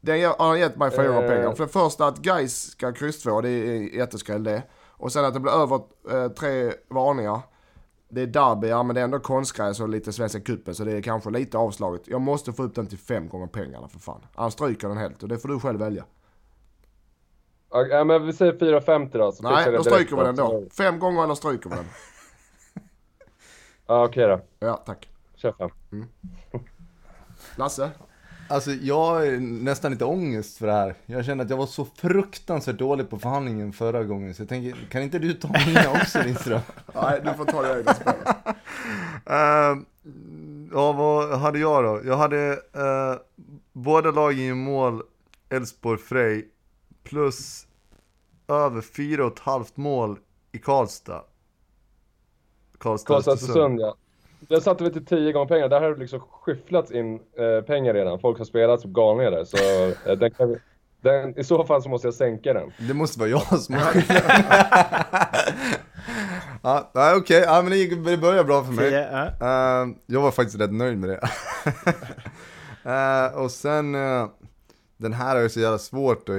Den 0.00 0.32
har 0.38 0.56
gett 0.56 0.76
mig 0.76 0.90
fyra 0.90 1.22
Eh. 1.24 1.28
pengar. 1.28 1.52
För 1.54 1.64
det 1.66 1.72
första 1.72 2.06
att 2.06 2.18
Guys 2.18 2.70
ska 2.70 2.92
kryss 2.92 3.22
två, 3.22 3.40
det 3.40 3.48
är 3.50 3.94
jätteskräll 3.96 4.44
det. 4.44 4.62
Och 4.88 5.12
sen 5.12 5.24
att 5.24 5.34
det 5.34 5.40
blir 5.40 5.52
över 5.52 5.80
eh, 6.10 6.28
tre 6.28 6.72
varningar. 6.88 7.40
Det 8.08 8.20
är 8.22 8.26
derby, 8.26 8.68
ja 8.68 8.82
men 8.82 8.94
det 8.94 9.00
är 9.00 9.04
ändå 9.04 9.18
konstgräs 9.18 9.80
och 9.80 9.88
lite 9.88 10.12
Svenska 10.12 10.40
cupen 10.40 10.74
så 10.74 10.84
det 10.84 10.92
är 10.92 11.02
kanske 11.02 11.30
lite 11.30 11.58
avslaget. 11.58 12.02
Jag 12.04 12.20
måste 12.20 12.52
få 12.52 12.62
upp 12.62 12.74
den 12.74 12.86
till 12.86 12.98
fem 12.98 13.28
gånger 13.28 13.46
pengarna 13.46 13.88
för 13.88 13.98
fan. 13.98 14.20
Annars 14.34 14.52
stryker 14.52 14.88
den 14.88 14.96
helt 14.96 15.22
och 15.22 15.28
det 15.28 15.38
får 15.38 15.48
du 15.48 15.60
själv 15.60 15.78
välja. 15.80 16.04
Ja, 17.70 18.04
men 18.04 18.26
vi 18.26 18.32
säger 18.32 18.52
4,50 18.52 19.18
då. 19.18 19.32
Så 19.32 19.42
Nej, 19.42 19.72
då 19.72 19.84
stryker 19.84 20.16
vi 20.16 20.22
den 20.22 20.36
då. 20.36 20.64
Fem 20.76 20.98
gånger 20.98 21.24
eller 21.24 21.34
stryker 21.34 21.70
vi 21.70 21.76
den. 21.76 21.84
Ja, 23.90 24.04
okej 24.04 24.26
då. 24.28 24.40
Ja, 24.60 24.76
tack. 24.86 25.08
Kör 25.36 25.52
fem. 25.52 26.04
Lasse? 27.56 27.90
Alltså 28.48 28.70
jag 28.70 29.06
har 29.06 29.40
nästan 29.40 29.90
lite 29.92 30.04
ångest 30.04 30.58
för 30.58 30.66
det 30.66 30.72
här. 30.72 30.94
Jag 31.06 31.24
känner 31.24 31.44
att 31.44 31.50
jag 31.50 31.56
var 31.56 31.66
så 31.66 31.84
fruktansvärt 31.84 32.78
dålig 32.78 33.10
på 33.10 33.18
förhandlingen 33.18 33.72
förra 33.72 34.04
gången. 34.04 34.34
Så 34.34 34.42
jag 34.42 34.48
tänker, 34.48 34.86
kan 34.90 35.02
inte 35.02 35.18
du 35.18 35.32
ta 35.32 35.48
mina 35.66 35.90
också 35.90 36.22
Lindström? 36.22 36.60
Nej, 36.94 37.20
du 37.24 37.34
får 37.34 37.44
ta 37.44 37.62
det 37.62 37.78
egna 37.78 37.94
spelet. 37.94 38.26
Eh, 39.26 39.76
ja, 40.72 40.92
vad 40.92 41.38
hade 41.38 41.58
jag 41.58 41.84
då? 41.84 42.00
Jag 42.04 42.16
hade 42.16 42.50
uh, 42.52 43.20
båda 43.72 44.10
lagen 44.10 44.44
i 44.44 44.54
mål, 44.54 45.02
Elfsborg 45.48 45.98
Frej, 45.98 46.48
plus 47.04 47.66
över 48.48 48.80
fyra 48.80 49.26
och 49.26 49.32
ett 49.32 49.38
halvt 49.38 49.76
mål 49.76 50.18
i 50.52 50.58
Karlstad. 50.58 51.24
Karlstad, 52.80 53.16
Östersund. 53.16 53.80
Ja. 53.80 53.94
Där 54.40 54.60
satte 54.60 54.84
vi 54.84 54.92
till 54.92 55.06
10 55.06 55.32
gånger 55.32 55.46
pengar. 55.46 55.68
Där 55.68 55.80
har 55.80 55.90
det 55.90 56.00
liksom 56.00 56.20
skyfflats 56.20 56.90
in 56.90 57.14
eh, 57.14 57.64
pengar 57.66 57.94
redan. 57.94 58.20
Folk 58.20 58.38
har 58.38 58.44
spelat 58.44 58.80
som 58.80 58.92
galningar 58.92 59.30
där. 59.30 59.44
Så 59.44 59.56
eh, 60.10 60.18
den 60.18 60.30
kan 60.30 60.48
vi, 60.48 60.56
den, 61.00 61.38
i 61.38 61.44
så 61.44 61.64
fall 61.64 61.82
så 61.82 61.88
måste 61.88 62.06
jag 62.06 62.14
sänka 62.14 62.52
den. 62.52 62.72
Det 62.88 62.94
måste 62.94 63.18
vara 63.18 63.28
jag 63.28 63.60
som 63.60 63.74
har 63.74 63.92
Ja, 66.62 66.90
okej, 67.16 67.42
ja, 67.46 67.62
men 67.62 67.70
det, 67.70 67.76
gick, 67.76 68.04
det 68.04 68.16
började 68.16 68.44
bra 68.44 68.64
för 68.64 68.72
mig. 68.72 68.94
Eh, 68.94 69.88
jag 70.06 70.20
var 70.20 70.30
faktiskt 70.30 70.60
rätt 70.60 70.72
nöjd 70.72 70.98
med 70.98 71.10
det. 71.10 71.20
Eh, 72.84 73.38
och 73.38 73.50
sen, 73.50 73.94
eh, 73.94 74.28
den 74.96 75.12
här 75.12 75.36
är 75.36 75.42
ju 75.42 75.48
så 75.48 75.60
jävla 75.60 75.78
svårt 75.78 76.28
att 76.28 76.36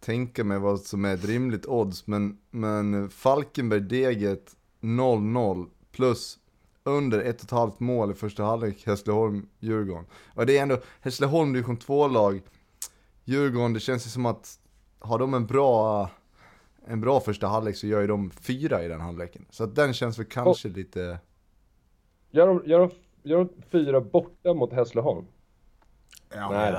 tänka 0.00 0.44
mig 0.44 0.58
vad 0.58 0.80
som 0.80 1.04
är 1.04 1.14
ett 1.14 1.24
rimligt 1.24 1.66
odds, 1.66 2.06
men, 2.06 2.36
men 2.50 3.10
Falkenberg 3.10 3.80
Deget 3.80 4.52
0-0 4.84 5.66
plus 5.92 6.38
under 6.84 7.20
ett 7.20 7.36
och 7.36 7.44
ett 7.44 7.50
halvt 7.50 7.80
mål 7.80 8.10
i 8.10 8.14
första 8.14 8.44
halvlek 8.44 8.86
Hässleholm 8.86 9.48
Djurgården. 9.60 10.06
Och 10.34 10.46
det 10.46 10.58
är 10.58 10.62
ändå 10.62 10.78
Hässleholm 11.00 11.52
division 11.52 11.78
2-lag, 11.78 12.42
Djurgården, 13.24 13.72
det 13.72 13.80
känns 13.80 14.06
ju 14.06 14.10
som 14.10 14.26
att 14.26 14.58
har 14.98 15.18
de 15.18 15.34
en 15.34 15.46
bra 15.46 16.10
en 16.86 17.00
bra 17.00 17.20
första 17.20 17.46
halvlek 17.46 17.76
så 17.76 17.86
gör 17.86 18.00
ju 18.00 18.06
de 18.06 18.30
fyra 18.30 18.84
i 18.84 18.88
den 18.88 19.00
halvleken. 19.00 19.46
Så 19.50 19.64
att 19.64 19.74
den 19.74 19.94
känns 19.94 20.18
väl 20.18 20.26
kanske 20.26 20.68
lite... 20.68 21.18
Gör 22.30 22.46
de, 22.46 22.62
gör, 22.66 22.78
de, 22.78 22.90
gör 23.22 23.38
de 23.38 23.48
fyra 23.70 24.00
borta 24.00 24.54
mot 24.54 24.72
Hässleholm? 24.72 25.26
Ja. 26.34 26.50
Nej. 26.50 26.72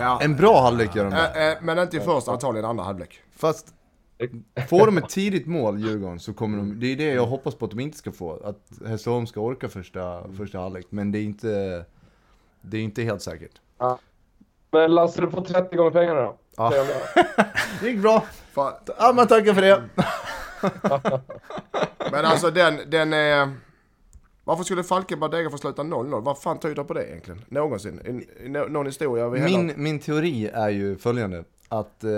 Ja. 0.00 0.18
En 0.22 0.36
bra 0.36 0.60
halvlek 0.60 0.96
gör 0.96 1.04
de 1.04 1.10
det. 1.10 1.30
Eh, 1.34 1.52
eh, 1.52 1.58
men 1.62 1.78
inte 1.78 1.96
i 1.96 2.00
första, 2.00 2.32
antagligen 2.32 2.64
andra 2.64 2.84
halvlek. 2.84 3.20
Fast 3.30 3.74
får 4.68 4.86
de 4.86 4.98
ett 4.98 5.08
tidigt 5.08 5.46
mål, 5.46 5.80
Djurgården, 5.80 6.20
så 6.20 6.32
kommer 6.34 6.58
de... 6.58 6.80
Det 6.80 6.86
är 6.86 6.96
det 6.96 7.04
jag 7.04 7.26
hoppas 7.26 7.54
på 7.54 7.64
att 7.64 7.70
de 7.70 7.80
inte 7.80 7.98
ska 7.98 8.12
få. 8.12 8.40
Att 8.44 8.88
Hässleholm 8.88 9.26
ska 9.26 9.40
orka 9.40 9.68
första, 9.68 10.32
första 10.32 10.58
halvlek. 10.58 10.86
Men 10.90 11.12
det 11.12 11.18
är 11.18 11.22
inte... 11.24 11.84
Det 12.60 12.76
är 12.78 12.82
inte 12.82 13.02
helt 13.02 13.22
säkert. 13.22 13.60
Men 14.70 14.94
Lasse, 14.94 15.20
du 15.20 15.30
får 15.30 15.40
30 15.40 15.76
gånger 15.76 15.90
pengarna 15.90 16.20
då. 16.20 16.36
Ja. 16.56 16.72
Det 17.80 17.90
gick 17.90 18.02
bra. 18.02 18.24
Fan. 18.52 18.72
Ja, 18.98 19.12
man 19.16 19.26
tackar 19.26 19.54
för 19.54 19.62
det. 19.62 19.82
Men 22.12 22.24
alltså 22.24 22.50
den, 22.50 22.80
den 22.90 23.12
är... 23.12 23.52
Varför 24.44 24.64
skulle 24.64 24.84
Falkenberg 24.84 25.30
Degerfors 25.30 25.60
få 25.60 25.66
sluta 25.66 25.82
0-0? 25.82 26.20
Vad 26.24 26.38
fan 26.38 26.58
tyder 26.58 26.84
på 26.84 26.94
det 26.94 27.06
egentligen? 27.08 27.44
Någonsin? 27.48 28.00
I, 28.40 28.44
i, 28.44 28.48
nå- 28.48 28.66
någon 28.68 28.86
historia. 28.86 29.28
Min, 29.28 29.72
min 29.76 29.98
teori 29.98 30.46
är 30.46 30.68
ju 30.68 30.96
följande. 30.96 31.44
Att 31.68 32.04
eh, 32.04 32.10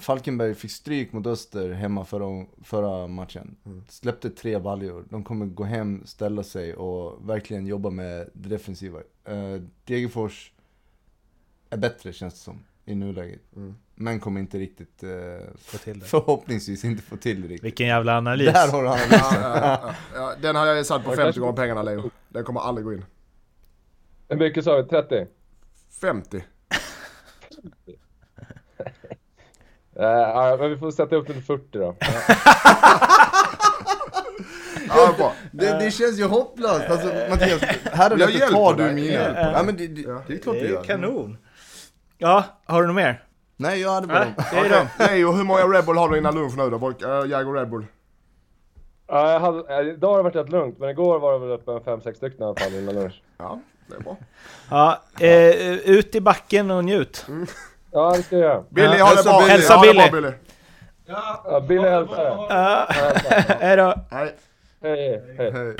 Falkenberg 0.00 0.54
fick 0.54 0.70
stryk 0.70 1.12
mot 1.12 1.26
Öster 1.26 1.70
hemma 1.72 2.04
förra, 2.04 2.46
förra 2.64 3.06
matchen. 3.06 3.56
Mm. 3.66 3.84
Släppte 3.88 4.30
tre 4.30 4.58
baljor. 4.58 5.04
De 5.10 5.24
kommer 5.24 5.46
gå 5.46 5.64
hem, 5.64 6.02
ställa 6.06 6.42
sig 6.42 6.74
och 6.74 7.28
verkligen 7.28 7.66
jobba 7.66 7.90
med 7.90 8.30
det 8.32 8.48
defensiva. 8.48 8.98
Uh, 9.28 9.62
Degerfors 9.84 10.52
är 11.70 11.76
bättre 11.76 12.12
känns 12.12 12.34
det 12.34 12.40
som 12.40 12.64
i 12.84 12.94
nuläget. 12.94 13.40
Mm. 13.56 13.74
Men 13.94 14.20
kommer 14.20 14.40
inte 14.40 14.58
riktigt, 14.58 15.02
eh, 15.02 15.10
Få 15.58 15.78
till 15.78 15.98
det. 15.98 16.06
förhoppningsvis 16.06 16.84
inte 16.84 17.02
få 17.02 17.16
till 17.16 17.42
det 17.42 17.48
riktigt. 17.48 17.64
Vilken 17.64 17.86
jävla 17.86 18.18
analys. 18.18 18.52
Där 18.52 18.68
har 18.72 18.82
du 18.82 18.88
analysen. 18.88 19.18
ja, 19.42 19.78
ja, 19.84 19.94
ja. 20.14 20.34
Den 20.42 20.56
har 20.56 20.66
jag 20.66 20.86
satt 20.86 21.02
på 21.02 21.08
Man 21.08 21.16
50 21.16 21.24
kanske- 21.26 21.40
gånger 21.40 21.52
pengarna 21.52 21.82
Leo. 21.82 22.10
Den 22.28 22.44
kommer 22.44 22.60
aldrig 22.60 22.84
gå 22.84 22.92
in. 22.92 23.04
Hur 24.28 24.36
mycket 24.36 24.64
sa 24.64 24.76
vi? 24.76 24.82
30? 24.88 25.26
50. 26.00 26.44
Uh, 30.00 30.04
ja, 30.06 30.56
men 30.60 30.70
vi 30.70 30.76
får 30.76 30.90
sätta 30.90 31.16
upp 31.16 31.26
den 31.26 31.34
till 31.36 31.44
40 31.44 31.64
då. 31.78 31.96
Ja, 34.88 35.14
bra. 35.18 35.32
Det, 35.52 35.78
det 35.78 35.90
känns 35.90 36.18
ju 36.18 36.24
hopplöst. 36.24 36.90
Alltså, 36.90 37.06
Mattias, 37.30 37.62
här 37.92 38.10
är 38.10 38.18
Jag 38.18 38.28
det 38.28 38.32
hjälper 38.32 38.54
tar 38.56 38.74
du 38.74 38.84
dig. 38.84 38.94
mina. 38.94 39.52
Ja. 39.52 39.62
Men 39.62 39.76
det, 39.76 39.86
det, 39.86 40.02
det 40.26 40.34
är 40.34 40.38
klart 40.38 40.56
Det 40.56 40.66
är 40.66 40.70
gör. 40.70 40.82
kanon. 40.82 41.38
Ja, 42.18 42.44
har 42.66 42.80
du 42.80 42.86
något 42.86 42.96
mer? 42.96 43.24
Nej, 43.56 43.80
jag 43.80 43.90
hade 43.90 44.06
bara 44.06 44.18
Nej, 44.18 44.68
dem. 44.68 44.86
det 44.98 45.04
är 45.04 45.08
de. 45.08 45.14
Leo, 45.16 45.32
hur 45.32 45.44
många 45.44 45.60
Red 45.62 45.84
Bull 45.84 45.96
har 45.96 46.08
du 46.08 46.18
innan 46.18 46.34
lunch 46.34 46.56
nu 46.56 46.70
då? 46.70 46.78
Folk- 46.78 47.02
äh, 47.02 47.08
Jäger 47.08 47.52
Red 47.52 47.70
Bull. 47.70 47.86
Ja, 49.08 49.32
jag 49.32 49.40
hade, 49.40 49.74
eh, 49.80 49.88
idag 49.88 50.08
har 50.10 50.16
det 50.16 50.22
varit 50.22 50.36
rätt 50.36 50.48
lugnt, 50.50 50.78
men 50.78 50.88
igår 50.90 51.18
var 51.18 51.32
det 51.32 51.38
väl 51.38 51.50
uppe 51.50 51.72
en 51.72 51.80
5-6 52.00 52.14
stycken 52.16 52.40
i 52.40 52.44
alla 52.44 52.54
fall 52.54 52.74
innan 52.74 52.94
lunch. 52.94 53.22
Ja, 53.38 53.60
det 53.86 53.94
är 53.96 54.00
bra. 54.00 54.16
Ja, 54.70 55.02
eh, 55.20 55.72
ut 55.90 56.14
i 56.14 56.20
backen 56.20 56.70
och 56.70 56.84
njut. 56.84 57.26
Ja, 57.92 58.12
det 58.16 58.22
ska 58.22 58.36
jag 58.36 58.44
göra. 58.44 58.62
Billy, 58.70 58.96
Ja, 58.98 59.04
ha 59.04 59.10
det 59.14 59.16
hälsa 59.16 59.30
bra. 59.30 59.40
Billy. 59.40 59.50
Hälsa 59.50 59.78
bra, 59.78 59.82
Billy. 59.92 60.10
Billy. 60.12 60.32
Ja, 61.06 61.60
Billy 61.68 61.88
hälsar. 61.88 62.46
Ja, 62.48 62.86
hej 63.60 63.76
då. 63.76 63.94
Hej. 64.10 64.34
Hej, 64.82 65.22
hej. 65.38 65.52
Hej. 65.52 65.76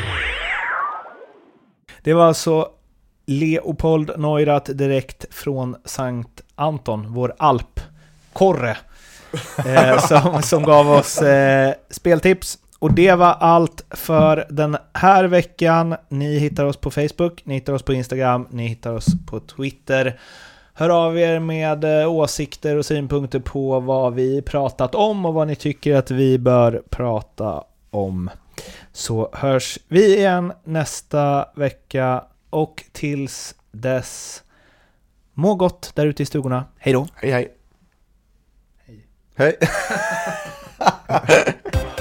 Det 2.03 2.15
var 2.15 2.27
alltså 2.27 2.69
Leopold 3.27 4.19
Neurath 4.19 4.71
direkt 4.71 5.35
från 5.35 5.77
Sankt 5.85 6.41
Anton, 6.55 7.07
vår 7.09 7.35
alpkorre, 7.39 8.77
eh, 9.67 9.99
som, 10.07 10.43
som 10.43 10.63
gav 10.63 10.91
oss 10.91 11.23
eh, 11.23 11.75
speltips. 11.91 12.59
Och 12.79 12.93
det 12.93 13.15
var 13.15 13.37
allt 13.41 13.85
för 13.91 14.47
den 14.51 14.77
här 14.95 15.25
veckan. 15.25 15.97
Ni 16.09 16.39
hittar 16.39 16.65
oss 16.65 16.77
på 16.77 16.91
Facebook, 16.91 17.43
ni 17.45 17.55
hittar 17.55 17.73
oss 17.73 17.83
på 17.83 17.93
Instagram, 17.93 18.47
ni 18.51 18.67
hittar 18.67 18.93
oss 18.93 19.07
på 19.31 19.41
Twitter. 19.41 20.19
Hör 20.83 21.07
av 21.07 21.19
er 21.19 21.39
med 21.39 21.85
eh, 21.85 22.13
åsikter 22.13 22.77
och 22.77 22.87
synpunkter 22.87 23.41
på 23.41 23.81
vad 23.81 24.15
vi 24.15 24.43
pratat 24.43 24.95
om 24.95 25.27
och 25.27 25.35
vad 25.35 25.47
ni 25.47 25.57
tycker 25.57 25.95
att 25.95 26.11
vi 26.11 26.39
bör 26.39 26.83
prata 26.91 27.65
om. 27.91 28.31
Så 28.93 29.31
hörs 29.33 29.79
vi 29.89 30.17
igen 30.17 30.53
nästa 30.65 31.49
vecka 31.55 32.25
och 32.51 32.85
tills 32.93 33.55
dess 33.71 34.43
må 35.33 35.55
gott 35.55 35.93
där 35.95 36.07
ute 36.07 36.23
i 36.23 36.27
stugorna. 36.27 36.65
Hej 36.79 36.93
då! 36.93 37.07
Hej 37.15 37.31
hej. 37.31 37.53
Hej. 39.35 39.59